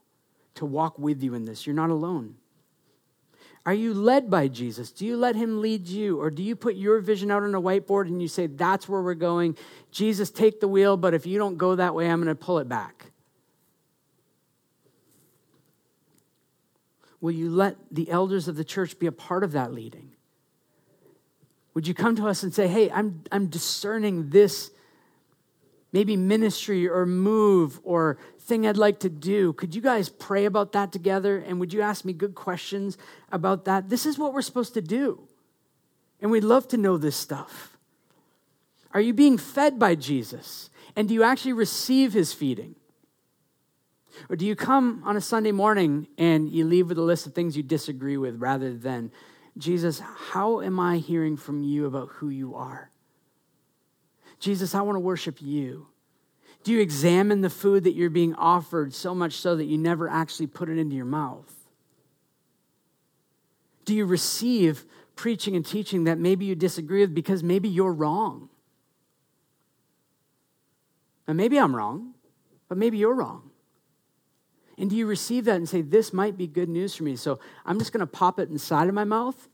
to 0.55 0.65
walk 0.65 0.99
with 0.99 1.23
you 1.23 1.33
in 1.33 1.45
this. 1.45 1.65
You're 1.65 1.75
not 1.75 1.89
alone. 1.89 2.35
Are 3.65 3.73
you 3.73 3.95
led 3.95 4.29
by 4.29 4.47
Jesus? 4.47 4.91
Do 4.91 5.05
you 5.05 5.17
let 5.17 5.35
him 5.35 5.59
lead 5.59 5.87
you? 5.87 6.21
Or 6.21 6.29
do 6.29 6.43
you 6.43 6.55
put 6.55 6.75
your 6.75 6.99
vision 6.99 7.31
out 7.31 7.41
on 7.41 7.55
a 7.55 7.61
whiteboard 7.61 8.07
and 8.07 8.21
you 8.21 8.27
say, 8.27 8.45
That's 8.45 8.87
where 8.87 9.01
we're 9.01 9.15
going? 9.15 9.57
Jesus, 9.91 10.29
take 10.29 10.59
the 10.59 10.67
wheel, 10.67 10.97
but 10.97 11.13
if 11.13 11.25
you 11.25 11.39
don't 11.39 11.57
go 11.57 11.75
that 11.75 11.95
way, 11.95 12.09
I'm 12.09 12.21
going 12.21 12.27
to 12.27 12.35
pull 12.35 12.59
it 12.59 12.69
back. 12.69 13.05
Will 17.21 17.31
you 17.31 17.49
let 17.49 17.77
the 17.89 18.11
elders 18.11 18.47
of 18.47 18.55
the 18.55 18.63
church 18.63 18.99
be 18.99 19.07
a 19.07 19.11
part 19.11 19.43
of 19.43 19.53
that 19.53 19.73
leading? 19.73 20.11
Would 21.73 21.87
you 21.87 21.95
come 21.95 22.15
to 22.17 22.27
us 22.27 22.43
and 22.43 22.53
say, 22.53 22.67
Hey, 22.67 22.91
I'm, 22.91 23.23
I'm 23.31 23.47
discerning 23.47 24.29
this 24.29 24.69
maybe 25.95 26.17
ministry 26.17 26.89
or 26.89 27.05
move 27.05 27.79
or 27.85 28.17
thing 28.37 28.67
I'd 28.67 28.75
like 28.75 28.99
to 28.99 29.09
do. 29.09 29.53
Could 29.53 29.73
you 29.73 29.81
guys 29.81 30.09
pray 30.09 30.43
about 30.43 30.73
that 30.73 30.91
together? 30.91 31.37
And 31.37 31.57
would 31.61 31.71
you 31.71 31.79
ask 31.79 32.03
me 32.03 32.11
good 32.11 32.35
questions 32.35 32.97
about 33.31 33.63
that? 33.63 33.87
This 33.87 34.05
is 34.05 34.19
what 34.19 34.33
we're 34.33 34.41
supposed 34.41 34.73
to 34.73 34.81
do. 34.81 35.25
And 36.19 36.29
we'd 36.29 36.43
love 36.43 36.67
to 36.67 36.77
know 36.77 36.97
this 36.97 37.15
stuff. 37.15 37.77
Are 38.93 38.99
you 38.99 39.13
being 39.13 39.37
fed 39.37 39.79
by 39.79 39.95
Jesus? 39.95 40.69
And 40.97 41.07
do 41.07 41.13
you 41.13 41.23
actually 41.23 41.53
receive 41.53 42.11
his 42.11 42.33
feeding? 42.33 42.75
Or 44.29 44.35
do 44.35 44.45
you 44.45 44.53
come 44.53 45.01
on 45.05 45.15
a 45.15 45.21
Sunday 45.21 45.53
morning 45.53 46.07
and 46.17 46.49
you 46.49 46.65
leave 46.65 46.89
with 46.89 46.97
a 46.97 47.03
list 47.03 47.25
of 47.25 47.33
things 47.33 47.55
you 47.55 47.63
disagree 47.63 48.17
with 48.17 48.41
rather 48.41 48.73
than, 48.73 49.13
Jesus, 49.57 50.01
how 50.01 50.59
am 50.59 50.77
I 50.77 50.97
hearing 50.97 51.37
from 51.37 51.63
you 51.63 51.85
about 51.85 52.09
who 52.09 52.27
you 52.27 52.53
are? 52.55 52.91
Jesus, 54.39 54.75
I 54.75 54.81
want 54.81 54.95
to 54.95 54.99
worship 54.99 55.41
you. 55.41 55.87
Do 56.63 56.71
you 56.71 56.81
examine 56.81 57.41
the 57.41 57.49
food 57.49 57.83
that 57.83 57.93
you're 57.93 58.09
being 58.09 58.33
offered 58.35 58.93
so 58.93 59.13
much 59.13 59.33
so 59.33 59.55
that 59.55 59.65
you 59.65 59.77
never 59.77 60.09
actually 60.09 60.47
put 60.47 60.67
it 60.67 60.77
into 60.77 60.95
your 60.95 61.05
mouth? 61.05 61.53
Do 63.85 63.93
you 63.93 64.05
receive 64.05 64.83
preaching 65.15 65.55
and 65.55 65.65
teaching 65.65 66.05
that 66.05 66.17
maybe 66.17 66.45
you 66.45 66.55
disagree 66.55 67.01
with 67.01 67.13
because 67.13 67.43
maybe 67.43 67.69
you're 67.69 67.93
wrong? 67.93 68.49
And 71.27 71.37
maybe 71.37 71.59
I'm 71.59 71.75
wrong, 71.75 72.15
but 72.67 72.77
maybe 72.77 72.97
you're 72.97 73.13
wrong. 73.13 73.51
And 74.77 74.89
do 74.89 74.95
you 74.95 75.05
receive 75.05 75.45
that 75.45 75.55
and 75.55 75.69
say, 75.69 75.81
This 75.81 76.11
might 76.13 76.37
be 76.37 76.47
good 76.47 76.69
news 76.69 76.95
for 76.95 77.03
me? 77.03 77.15
So 77.15 77.39
I'm 77.65 77.79
just 77.79 77.93
going 77.93 78.01
to 78.01 78.07
pop 78.07 78.39
it 78.39 78.49
inside 78.49 78.89
of 78.89 78.95
my 78.95 79.05
mouth. 79.05 79.47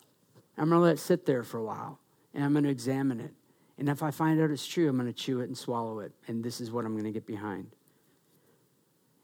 I'm 0.57 0.69
going 0.69 0.79
to 0.79 0.83
let 0.85 0.93
it 0.93 0.99
sit 0.99 1.25
there 1.25 1.43
for 1.43 1.57
a 1.57 1.63
while, 1.63 1.99
and 2.33 2.43
I'm 2.43 2.53
going 2.53 2.63
to 2.63 2.69
examine 2.69 3.19
it. 3.19 3.33
And 3.81 3.89
if 3.89 4.03
I 4.03 4.11
find 4.11 4.39
out 4.39 4.51
it's 4.51 4.67
true, 4.67 4.87
I'm 4.87 4.95
going 4.95 5.11
to 5.11 5.11
chew 5.11 5.39
it 5.39 5.45
and 5.45 5.57
swallow 5.57 6.01
it. 6.01 6.11
And 6.27 6.43
this 6.43 6.61
is 6.61 6.69
what 6.69 6.85
I'm 6.85 6.91
going 6.91 7.05
to 7.05 7.11
get 7.11 7.25
behind. 7.25 7.71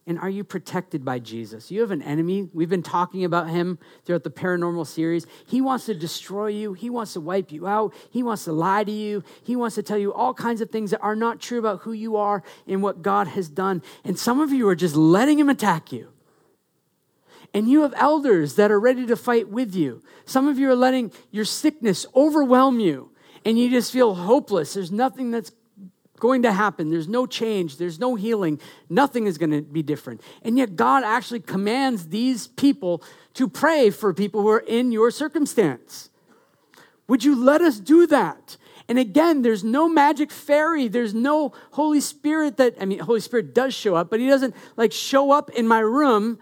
And 0.07 0.17
are 0.17 0.31
you 0.31 0.43
protected 0.43 1.05
by 1.05 1.19
Jesus? 1.19 1.69
You 1.69 1.81
have 1.81 1.91
an 1.91 2.01
enemy. 2.01 2.49
We've 2.51 2.67
been 2.67 2.81
talking 2.81 3.23
about 3.23 3.51
him 3.51 3.77
throughout 4.03 4.23
the 4.23 4.31
paranormal 4.31 4.87
series. 4.87 5.27
He 5.45 5.61
wants 5.61 5.85
to 5.85 5.93
destroy 5.93 6.47
you. 6.47 6.73
He 6.73 6.89
wants 6.89 7.13
to 7.13 7.21
wipe 7.21 7.51
you 7.51 7.67
out. 7.67 7.93
He 8.09 8.23
wants 8.23 8.45
to 8.45 8.51
lie 8.51 8.83
to 8.83 8.91
you. 8.91 9.23
He 9.43 9.55
wants 9.55 9.75
to 9.75 9.83
tell 9.83 9.99
you 9.99 10.11
all 10.11 10.33
kinds 10.33 10.59
of 10.59 10.71
things 10.71 10.89
that 10.89 11.01
are 11.01 11.15
not 11.15 11.39
true 11.39 11.59
about 11.59 11.81
who 11.81 11.91
you 11.91 12.15
are 12.15 12.41
and 12.65 12.81
what 12.81 13.03
God 13.03 13.27
has 13.27 13.49
done. 13.49 13.83
And 14.03 14.17
some 14.17 14.39
of 14.39 14.51
you 14.51 14.67
are 14.69 14.75
just 14.75 14.95
letting 14.95 15.37
him 15.37 15.49
attack 15.49 15.91
you. 15.91 16.11
And 17.53 17.69
you 17.69 17.83
have 17.83 17.93
elders 17.95 18.55
that 18.55 18.71
are 18.71 18.79
ready 18.79 19.05
to 19.05 19.15
fight 19.15 19.49
with 19.49 19.75
you. 19.75 20.01
Some 20.25 20.47
of 20.47 20.57
you 20.57 20.67
are 20.71 20.75
letting 20.75 21.11
your 21.29 21.45
sickness 21.45 22.07
overwhelm 22.15 22.79
you 22.79 23.11
and 23.47 23.57
you 23.57 23.69
just 23.69 23.93
feel 23.93 24.13
hopeless. 24.13 24.73
There's 24.73 24.91
nothing 24.91 25.31
that's 25.31 25.53
going 26.19 26.41
to 26.41 26.51
happen. 26.51 26.89
There's 26.89 27.07
no 27.07 27.25
change. 27.25 27.77
There's 27.77 27.97
no 27.97 28.15
healing. 28.15 28.59
Nothing 28.89 29.25
is 29.25 29.37
going 29.37 29.51
to 29.51 29.61
be 29.61 29.81
different. 29.81 30.19
And 30.41 30.57
yet, 30.57 30.75
God 30.75 31.05
actually 31.05 31.39
commands 31.39 32.09
these 32.09 32.47
people 32.47 33.01
to 33.35 33.47
pray 33.47 33.89
for 33.89 34.13
people 34.13 34.41
who 34.41 34.49
are 34.49 34.59
in 34.67 34.91
your 34.91 35.11
circumstance. 35.11 36.09
Would 37.07 37.23
you 37.23 37.41
let 37.41 37.61
us 37.61 37.79
do 37.79 38.05
that? 38.07 38.57
And 38.89 38.99
again, 38.99 39.43
there's 39.43 39.63
no 39.63 39.87
magic 39.87 40.29
fairy. 40.29 40.89
There's 40.89 41.13
no 41.13 41.53
Holy 41.71 42.01
Spirit 42.01 42.57
that, 42.57 42.75
I 42.81 42.85
mean, 42.85 42.99
Holy 42.99 43.21
Spirit 43.21 43.55
does 43.55 43.73
show 43.73 43.95
up, 43.95 44.09
but 44.09 44.19
He 44.19 44.27
doesn't 44.27 44.53
like 44.75 44.91
show 44.91 45.31
up 45.31 45.51
in 45.51 45.69
my 45.69 45.79
room 45.79 46.37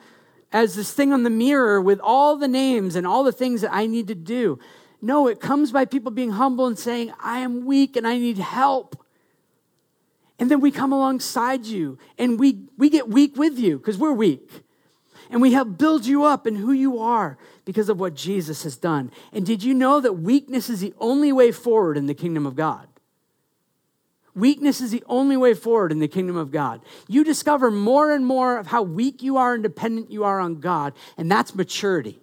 as 0.51 0.75
this 0.75 0.91
thing 0.91 1.13
on 1.13 1.21
the 1.21 1.29
mirror 1.29 1.79
with 1.79 1.99
all 1.99 2.35
the 2.35 2.47
names 2.47 2.95
and 2.95 3.05
all 3.05 3.23
the 3.23 3.31
things 3.31 3.61
that 3.61 3.71
I 3.71 3.85
need 3.85 4.07
to 4.07 4.15
do. 4.15 4.57
No, 5.05 5.27
it 5.27 5.39
comes 5.39 5.71
by 5.71 5.85
people 5.85 6.09
being 6.09 6.31
humble 6.31 6.65
and 6.65 6.79
saying, 6.79 7.13
I 7.21 7.37
am 7.37 7.63
weak 7.63 7.95
and 7.95 8.07
I 8.07 8.17
need 8.17 8.39
help. 8.39 9.05
And 10.39 10.49
then 10.49 10.61
we 10.61 10.71
come 10.71 10.91
alongside 10.91 11.67
you 11.67 11.99
and 12.17 12.39
we, 12.39 12.63
we 12.75 12.89
get 12.89 13.07
weak 13.07 13.37
with 13.37 13.59
you 13.59 13.77
because 13.77 13.99
we're 13.99 14.13
weak. 14.13 14.49
And 15.29 15.43
we 15.43 15.53
help 15.53 15.77
build 15.77 16.07
you 16.07 16.23
up 16.23 16.47
in 16.47 16.55
who 16.55 16.71
you 16.71 16.97
are 16.97 17.37
because 17.65 17.87
of 17.87 17.99
what 17.99 18.15
Jesus 18.15 18.63
has 18.63 18.77
done. 18.77 19.11
And 19.31 19.45
did 19.45 19.63
you 19.63 19.75
know 19.75 19.99
that 19.99 20.13
weakness 20.13 20.71
is 20.71 20.79
the 20.79 20.95
only 20.97 21.31
way 21.31 21.51
forward 21.51 21.97
in 21.97 22.07
the 22.07 22.15
kingdom 22.15 22.47
of 22.47 22.55
God? 22.55 22.87
Weakness 24.33 24.81
is 24.81 24.89
the 24.89 25.03
only 25.05 25.37
way 25.37 25.53
forward 25.53 25.91
in 25.91 25.99
the 25.99 26.07
kingdom 26.07 26.35
of 26.35 26.49
God. 26.49 26.81
You 27.07 27.23
discover 27.23 27.69
more 27.69 28.11
and 28.11 28.25
more 28.25 28.57
of 28.57 28.67
how 28.67 28.81
weak 28.81 29.21
you 29.21 29.37
are 29.37 29.53
and 29.53 29.61
dependent 29.61 30.09
you 30.09 30.23
are 30.23 30.39
on 30.39 30.59
God, 30.59 30.93
and 31.15 31.29
that's 31.29 31.53
maturity. 31.53 32.19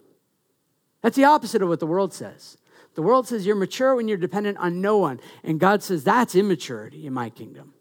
That's 1.00 1.16
the 1.16 1.24
opposite 1.24 1.62
of 1.62 1.68
what 1.68 1.78
the 1.78 1.86
world 1.86 2.12
says. 2.12 2.58
The 2.94 3.02
world 3.02 3.26
says 3.26 3.46
you're 3.46 3.56
mature 3.56 3.94
when 3.94 4.08
you're 4.08 4.18
dependent 4.18 4.58
on 4.58 4.80
no 4.80 4.98
one. 4.98 5.20
And 5.42 5.58
God 5.58 5.82
says 5.82 6.04
that's 6.04 6.34
immaturity 6.34 7.06
in 7.06 7.12
my 7.12 7.30
kingdom. 7.30 7.74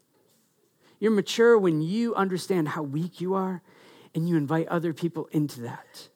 You're 0.98 1.10
mature 1.10 1.58
when 1.58 1.82
you 1.82 2.14
understand 2.14 2.68
how 2.68 2.82
weak 2.82 3.20
you 3.20 3.34
are 3.34 3.62
and 4.14 4.28
you 4.28 4.36
invite 4.36 4.68
other 4.68 4.92
people 4.92 5.28
into 5.32 5.60
that. 5.62 6.08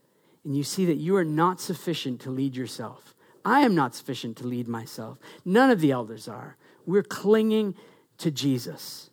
And 0.44 0.56
you 0.56 0.62
see 0.62 0.86
that 0.86 0.96
you 0.96 1.16
are 1.16 1.24
not 1.24 1.60
sufficient 1.60 2.20
to 2.22 2.30
lead 2.30 2.56
yourself. 2.56 3.14
I 3.44 3.60
am 3.60 3.74
not 3.74 3.94
sufficient 3.94 4.36
to 4.38 4.46
lead 4.46 4.68
myself. 4.68 5.18
None 5.44 5.70
of 5.70 5.80
the 5.80 5.90
elders 5.90 6.28
are. 6.28 6.56
We're 6.84 7.02
clinging 7.02 7.74
to 8.18 8.30
Jesus. 8.30 9.10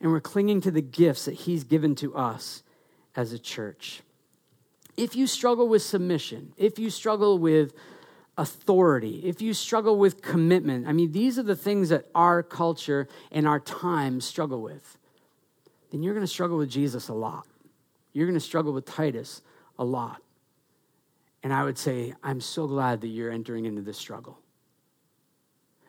And 0.00 0.10
we're 0.10 0.20
clinging 0.20 0.62
to 0.62 0.70
the 0.70 0.80
gifts 0.80 1.26
that 1.26 1.34
He's 1.34 1.64
given 1.64 1.94
to 1.96 2.14
us 2.14 2.62
as 3.14 3.32
a 3.32 3.38
church. 3.38 4.02
If 4.96 5.14
you 5.14 5.26
struggle 5.26 5.68
with 5.68 5.82
submission, 5.82 6.52
if 6.56 6.78
you 6.78 6.90
struggle 6.90 7.38
with 7.38 7.74
authority, 8.40 9.20
if 9.22 9.42
you 9.42 9.52
struggle 9.52 9.98
with 9.98 10.22
commitment, 10.22 10.88
I 10.88 10.92
mean, 10.92 11.12
these 11.12 11.38
are 11.38 11.42
the 11.42 11.54
things 11.54 11.90
that 11.90 12.06
our 12.14 12.42
culture 12.42 13.06
and 13.30 13.46
our 13.46 13.60
time 13.60 14.22
struggle 14.22 14.62
with, 14.62 14.96
then 15.90 16.02
you're 16.02 16.14
going 16.14 16.26
to 16.26 16.32
struggle 16.32 16.56
with 16.56 16.70
Jesus 16.70 17.08
a 17.08 17.12
lot. 17.12 17.46
You're 18.14 18.26
going 18.26 18.38
to 18.38 18.44
struggle 18.44 18.72
with 18.72 18.86
Titus 18.86 19.42
a 19.78 19.84
lot. 19.84 20.22
And 21.42 21.52
I 21.52 21.64
would 21.64 21.76
say, 21.76 22.14
I'm 22.22 22.40
so 22.40 22.66
glad 22.66 23.02
that 23.02 23.08
you're 23.08 23.30
entering 23.30 23.66
into 23.66 23.82
this 23.82 23.98
struggle. 23.98 24.38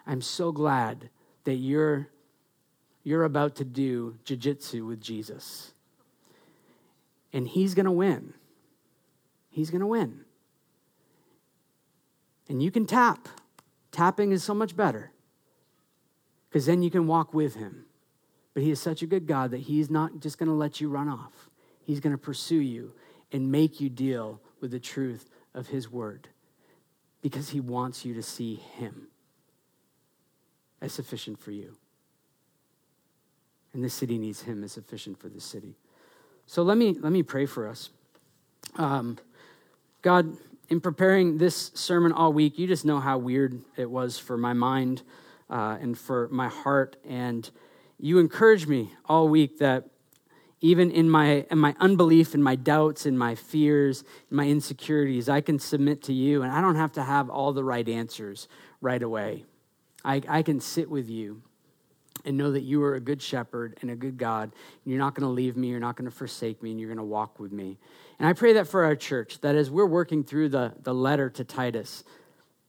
I'm 0.05 0.21
so 0.21 0.51
glad 0.51 1.09
that 1.45 1.55
you're, 1.55 2.09
you're 3.03 3.23
about 3.23 3.55
to 3.55 3.63
do 3.63 4.17
jujitsu 4.25 4.85
with 4.85 4.99
Jesus. 4.99 5.71
And 7.31 7.47
he's 7.47 7.75
going 7.75 7.85
to 7.85 7.91
win. 7.91 8.33
He's 9.49 9.69
going 9.69 9.81
to 9.81 9.87
win. 9.87 10.25
And 12.49 12.61
you 12.61 12.71
can 12.71 12.85
tap. 12.85 13.27
Tapping 13.91 14.31
is 14.31 14.43
so 14.43 14.53
much 14.53 14.75
better 14.75 15.11
because 16.49 16.65
then 16.65 16.81
you 16.81 16.89
can 16.89 17.07
walk 17.07 17.33
with 17.33 17.55
him. 17.55 17.85
But 18.53 18.63
he 18.63 18.71
is 18.71 18.79
such 18.81 19.01
a 19.01 19.07
good 19.07 19.27
God 19.27 19.51
that 19.51 19.61
he's 19.61 19.89
not 19.89 20.19
just 20.19 20.37
going 20.37 20.49
to 20.49 20.55
let 20.55 20.81
you 20.81 20.89
run 20.89 21.07
off, 21.07 21.49
he's 21.83 21.99
going 21.99 22.11
to 22.11 22.17
pursue 22.17 22.59
you 22.59 22.93
and 23.31 23.51
make 23.51 23.79
you 23.79 23.89
deal 23.89 24.41
with 24.59 24.71
the 24.71 24.79
truth 24.79 25.29
of 25.53 25.67
his 25.67 25.89
word 25.89 26.27
because 27.21 27.49
he 27.49 27.59
wants 27.59 28.03
you 28.03 28.13
to 28.13 28.23
see 28.23 28.55
him 28.55 29.07
as 30.81 30.91
sufficient 30.91 31.39
for 31.39 31.51
you. 31.51 31.77
And 33.73 33.83
this 33.83 33.93
city 33.93 34.17
needs 34.17 34.41
him 34.41 34.63
as 34.63 34.73
sufficient 34.73 35.17
for 35.17 35.29
this 35.29 35.45
city. 35.45 35.77
So 36.45 36.63
let 36.63 36.77
me 36.77 36.97
let 36.99 37.13
me 37.13 37.23
pray 37.23 37.45
for 37.45 37.67
us. 37.67 37.89
Um, 38.75 39.17
God, 40.01 40.35
in 40.71 40.79
preparing 40.79 41.37
this 41.37 41.69
sermon 41.75 42.13
all 42.13 42.31
week, 42.31 42.57
you 42.57 42.65
just 42.65 42.85
know 42.85 43.01
how 43.01 43.17
weird 43.17 43.61
it 43.75 43.91
was 43.91 44.17
for 44.17 44.37
my 44.37 44.53
mind 44.53 45.03
uh, 45.49 45.77
and 45.81 45.97
for 45.97 46.29
my 46.31 46.47
heart. 46.47 46.95
And 47.05 47.47
you 47.99 48.19
encouraged 48.19 48.69
me 48.69 48.93
all 49.05 49.27
week 49.27 49.59
that 49.59 49.89
even 50.61 50.89
in 50.89 51.09
my, 51.09 51.45
in 51.51 51.57
my 51.57 51.75
unbelief 51.81 52.33
and 52.33 52.41
my 52.41 52.55
doubts 52.55 53.05
and 53.05 53.19
my 53.19 53.35
fears 53.35 54.05
and 54.29 54.37
my 54.37 54.47
insecurities, 54.47 55.27
I 55.27 55.41
can 55.41 55.59
submit 55.59 56.03
to 56.03 56.13
you 56.13 56.41
and 56.41 56.53
I 56.53 56.61
don't 56.61 56.77
have 56.77 56.93
to 56.93 57.03
have 57.03 57.29
all 57.29 57.51
the 57.51 57.65
right 57.65 57.87
answers 57.89 58.47
right 58.79 59.03
away. 59.03 59.43
I, 60.05 60.21
I 60.25 60.41
can 60.41 60.61
sit 60.61 60.89
with 60.89 61.09
you 61.09 61.41
and 62.25 62.37
know 62.37 62.51
that 62.51 62.61
you 62.61 62.81
are 62.83 62.95
a 62.95 62.99
good 62.99 63.21
shepherd 63.21 63.77
and 63.81 63.91
a 63.91 63.95
good 63.95 64.17
God. 64.17 64.43
And 64.43 64.93
you're 64.93 64.99
not 64.99 65.15
going 65.15 65.27
to 65.27 65.33
leave 65.33 65.57
me, 65.57 65.67
you're 65.67 65.79
not 65.79 65.95
going 65.95 66.09
to 66.09 66.15
forsake 66.15 66.61
me, 66.63 66.71
and 66.71 66.79
you're 66.79 66.89
going 66.89 66.97
to 66.97 67.03
walk 67.03 67.39
with 67.39 67.51
me. 67.51 67.77
And 68.21 68.29
I 68.29 68.33
pray 68.33 68.53
that 68.53 68.67
for 68.67 68.83
our 68.83 68.95
church, 68.95 69.41
that 69.41 69.55
as 69.55 69.71
we're 69.71 69.87
working 69.87 70.23
through 70.23 70.49
the, 70.49 70.73
the 70.83 70.93
letter 70.93 71.31
to 71.31 71.43
Titus 71.43 72.03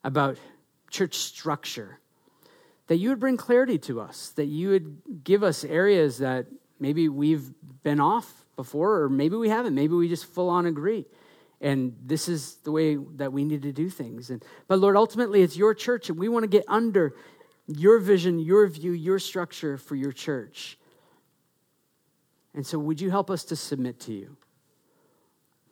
about 0.02 0.38
church 0.90 1.16
structure, 1.16 1.98
that 2.86 2.96
you 2.96 3.10
would 3.10 3.20
bring 3.20 3.36
clarity 3.36 3.76
to 3.80 4.00
us, 4.00 4.30
that 4.36 4.46
you 4.46 4.70
would 4.70 5.02
give 5.22 5.42
us 5.42 5.62
areas 5.62 6.16
that 6.20 6.46
maybe 6.80 7.10
we've 7.10 7.52
been 7.82 8.00
off 8.00 8.46
before, 8.56 9.02
or 9.02 9.10
maybe 9.10 9.36
we 9.36 9.50
haven't. 9.50 9.74
Maybe 9.74 9.92
we 9.92 10.08
just 10.08 10.24
full 10.24 10.48
on 10.48 10.64
agree. 10.64 11.04
And 11.60 11.96
this 12.02 12.30
is 12.30 12.54
the 12.64 12.72
way 12.72 12.96
that 13.16 13.34
we 13.34 13.44
need 13.44 13.60
to 13.60 13.72
do 13.72 13.90
things. 13.90 14.30
And, 14.30 14.42
but 14.68 14.78
Lord, 14.78 14.96
ultimately, 14.96 15.42
it's 15.42 15.54
your 15.54 15.74
church, 15.74 16.08
and 16.08 16.18
we 16.18 16.30
want 16.30 16.44
to 16.44 16.48
get 16.48 16.64
under 16.66 17.14
your 17.66 17.98
vision, 17.98 18.38
your 18.38 18.66
view, 18.68 18.92
your 18.92 19.18
structure 19.18 19.76
for 19.76 19.96
your 19.96 20.12
church. 20.12 20.78
And 22.54 22.66
so, 22.66 22.78
would 22.78 23.02
you 23.02 23.10
help 23.10 23.30
us 23.30 23.44
to 23.44 23.54
submit 23.54 24.00
to 24.00 24.14
you? 24.14 24.38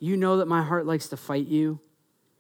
You 0.01 0.17
know 0.17 0.39
that 0.39 0.49
my 0.49 0.63
heart 0.63 0.87
likes 0.87 1.09
to 1.09 1.17
fight 1.17 1.47
you. 1.47 1.79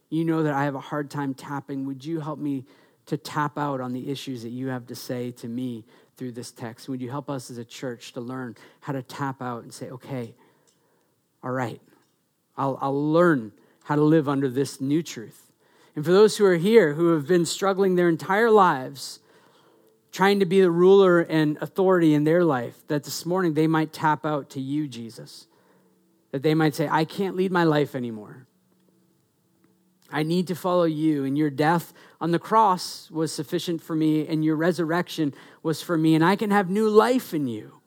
You 0.08 0.24
know 0.24 0.42
that 0.42 0.54
I 0.54 0.64
have 0.64 0.74
a 0.74 0.80
hard 0.80 1.10
time 1.10 1.34
tapping. 1.34 1.86
Would 1.86 2.04
you 2.04 2.18
help 2.18 2.38
me 2.38 2.64
to 3.06 3.16
tap 3.16 3.58
out 3.58 3.80
on 3.80 3.92
the 3.92 4.10
issues 4.10 4.42
that 4.42 4.48
you 4.48 4.68
have 4.68 4.86
to 4.86 4.94
say 4.94 5.30
to 5.32 5.46
me 5.46 5.84
through 6.16 6.32
this 6.32 6.50
text? 6.50 6.88
Would 6.88 7.00
you 7.00 7.10
help 7.10 7.30
us 7.30 7.50
as 7.50 7.58
a 7.58 7.64
church 7.64 8.12
to 8.14 8.20
learn 8.20 8.56
how 8.80 8.94
to 8.94 9.02
tap 9.02 9.40
out 9.40 9.62
and 9.62 9.72
say, 9.72 9.90
okay, 9.90 10.34
all 11.42 11.52
right, 11.52 11.80
I'll, 12.56 12.78
I'll 12.80 13.12
learn 13.12 13.52
how 13.84 13.94
to 13.94 14.02
live 14.02 14.28
under 14.28 14.48
this 14.48 14.80
new 14.80 15.02
truth. 15.02 15.52
And 15.96 16.04
for 16.04 16.12
those 16.12 16.36
who 16.36 16.44
are 16.44 16.56
here 16.56 16.94
who 16.94 17.12
have 17.12 17.26
been 17.26 17.44
struggling 17.44 17.94
their 17.94 18.08
entire 18.08 18.50
lives, 18.50 19.20
trying 20.12 20.40
to 20.40 20.46
be 20.46 20.60
the 20.60 20.70
ruler 20.70 21.20
and 21.20 21.58
authority 21.60 22.14
in 22.14 22.24
their 22.24 22.44
life, 22.44 22.86
that 22.88 23.04
this 23.04 23.26
morning 23.26 23.54
they 23.54 23.66
might 23.66 23.92
tap 23.92 24.24
out 24.24 24.50
to 24.50 24.60
you, 24.60 24.88
Jesus. 24.88 25.46
That 26.32 26.42
they 26.42 26.54
might 26.54 26.74
say, 26.74 26.88
I 26.88 27.04
can't 27.04 27.36
lead 27.36 27.50
my 27.50 27.64
life 27.64 27.94
anymore. 27.94 28.46
I 30.12 30.22
need 30.22 30.48
to 30.48 30.54
follow 30.54 30.84
you, 30.84 31.24
and 31.24 31.38
your 31.38 31.50
death 31.50 31.92
on 32.20 32.30
the 32.32 32.38
cross 32.38 33.10
was 33.10 33.32
sufficient 33.32 33.82
for 33.82 33.94
me, 33.94 34.26
and 34.26 34.44
your 34.44 34.56
resurrection 34.56 35.34
was 35.62 35.82
for 35.82 35.96
me, 35.96 36.14
and 36.14 36.24
I 36.24 36.36
can 36.36 36.50
have 36.50 36.68
new 36.68 36.88
life 36.88 37.32
in 37.32 37.46
you. 37.46 37.80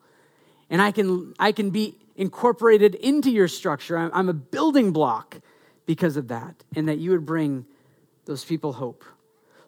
And 0.70 0.80
I 0.80 0.90
can, 0.90 1.34
I 1.38 1.52
can 1.52 1.70
be 1.70 1.98
incorporated 2.16 2.94
into 2.94 3.30
your 3.30 3.48
structure. 3.48 3.98
I'm, 3.98 4.10
I'm 4.14 4.28
a 4.28 4.34
building 4.34 4.92
block 4.92 5.40
because 5.86 6.16
of 6.16 6.28
that, 6.28 6.64
and 6.74 6.88
that 6.88 6.98
you 6.98 7.10
would 7.10 7.26
bring 7.26 7.66
those 8.24 8.44
people 8.44 8.72
hope. 8.72 9.04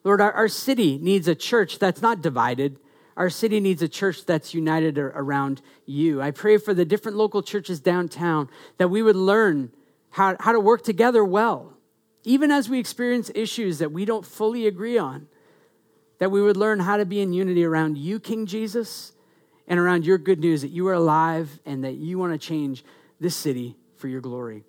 Lord, 0.03 0.21
our, 0.21 0.33
our 0.33 0.49
city 0.49 0.99
needs 0.99 1.29
a 1.29 1.35
church 1.35 1.79
that's 1.79 2.01
not 2.01 2.23
divided. 2.23 2.79
Our 3.17 3.31
city 3.31 3.61
needs 3.61 3.81
a 3.81 3.89
church 3.89 4.27
that's 4.27 4.53
united 4.53 4.99
around 4.99 5.63
you. 5.87 6.21
I 6.21 6.31
pray 6.31 6.59
for 6.59 6.75
the 6.75 6.85
different 6.85 7.17
local 7.17 7.43
churches 7.43 7.81
downtown 7.81 8.51
that 8.77 8.89
we 8.89 9.03
would 9.03 9.17
learn 9.17 9.73
how, 10.11 10.37
how 10.39 10.53
to 10.53 10.61
work 10.61 10.83
together 10.83 11.25
well, 11.25 11.73
even 12.25 12.51
as 12.51 12.69
we 12.69 12.79
experience 12.79 13.31
issues 13.35 13.79
that 13.79 13.93
we 13.93 14.05
don't 14.05 14.27
fully 14.27 14.67
agree 14.67 14.99
on, 14.99 15.29
that 16.19 16.31
we 16.31 16.43
would 16.43 16.57
learn 16.57 16.81
how 16.81 16.97
to 16.97 17.07
be 17.07 17.21
in 17.21 17.33
unity 17.33 17.65
around 17.65 17.97
you, 17.97 18.21
King 18.21 18.47
Jesus, 18.47 19.13
and 19.67 19.79
around 19.79 20.05
your 20.05 20.19
good 20.19 20.41
news 20.41 20.63
that 20.63 20.71
you 20.71 20.87
are 20.89 20.95
alive 20.95 21.59
and 21.65 21.85
that 21.85 21.95
you 21.95 22.19
want 22.19 22.33
to 22.33 22.39
change 22.39 22.85
this 23.21 23.35
city 23.35 23.77
for 23.97 24.09
your 24.09 24.21
glory. 24.21 24.65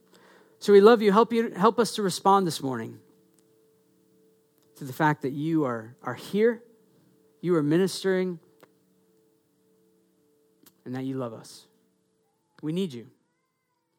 So 0.60 0.74
we 0.74 0.82
love 0.82 1.02
you. 1.02 1.12
Help 1.12 1.32
you 1.32 1.52
help 1.52 1.80
us 1.80 1.96
to 1.96 2.02
respond 2.02 2.48
this 2.48 2.62
morning 2.62 3.00
to 4.78 4.86
the 4.86 4.94
fact 4.94 5.22
that 5.22 5.34
you 5.34 5.66
are, 5.66 5.96
are 6.04 6.14
here, 6.14 6.64
you 7.42 7.56
are 7.56 7.64
ministering, 7.64 8.40
and 10.86 10.96
that 10.96 11.04
you 11.04 11.16
love 11.18 11.34
us. 11.34 11.68
We 12.62 12.72
need 12.72 12.94
you. 12.94 13.08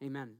Amen. 0.03 0.38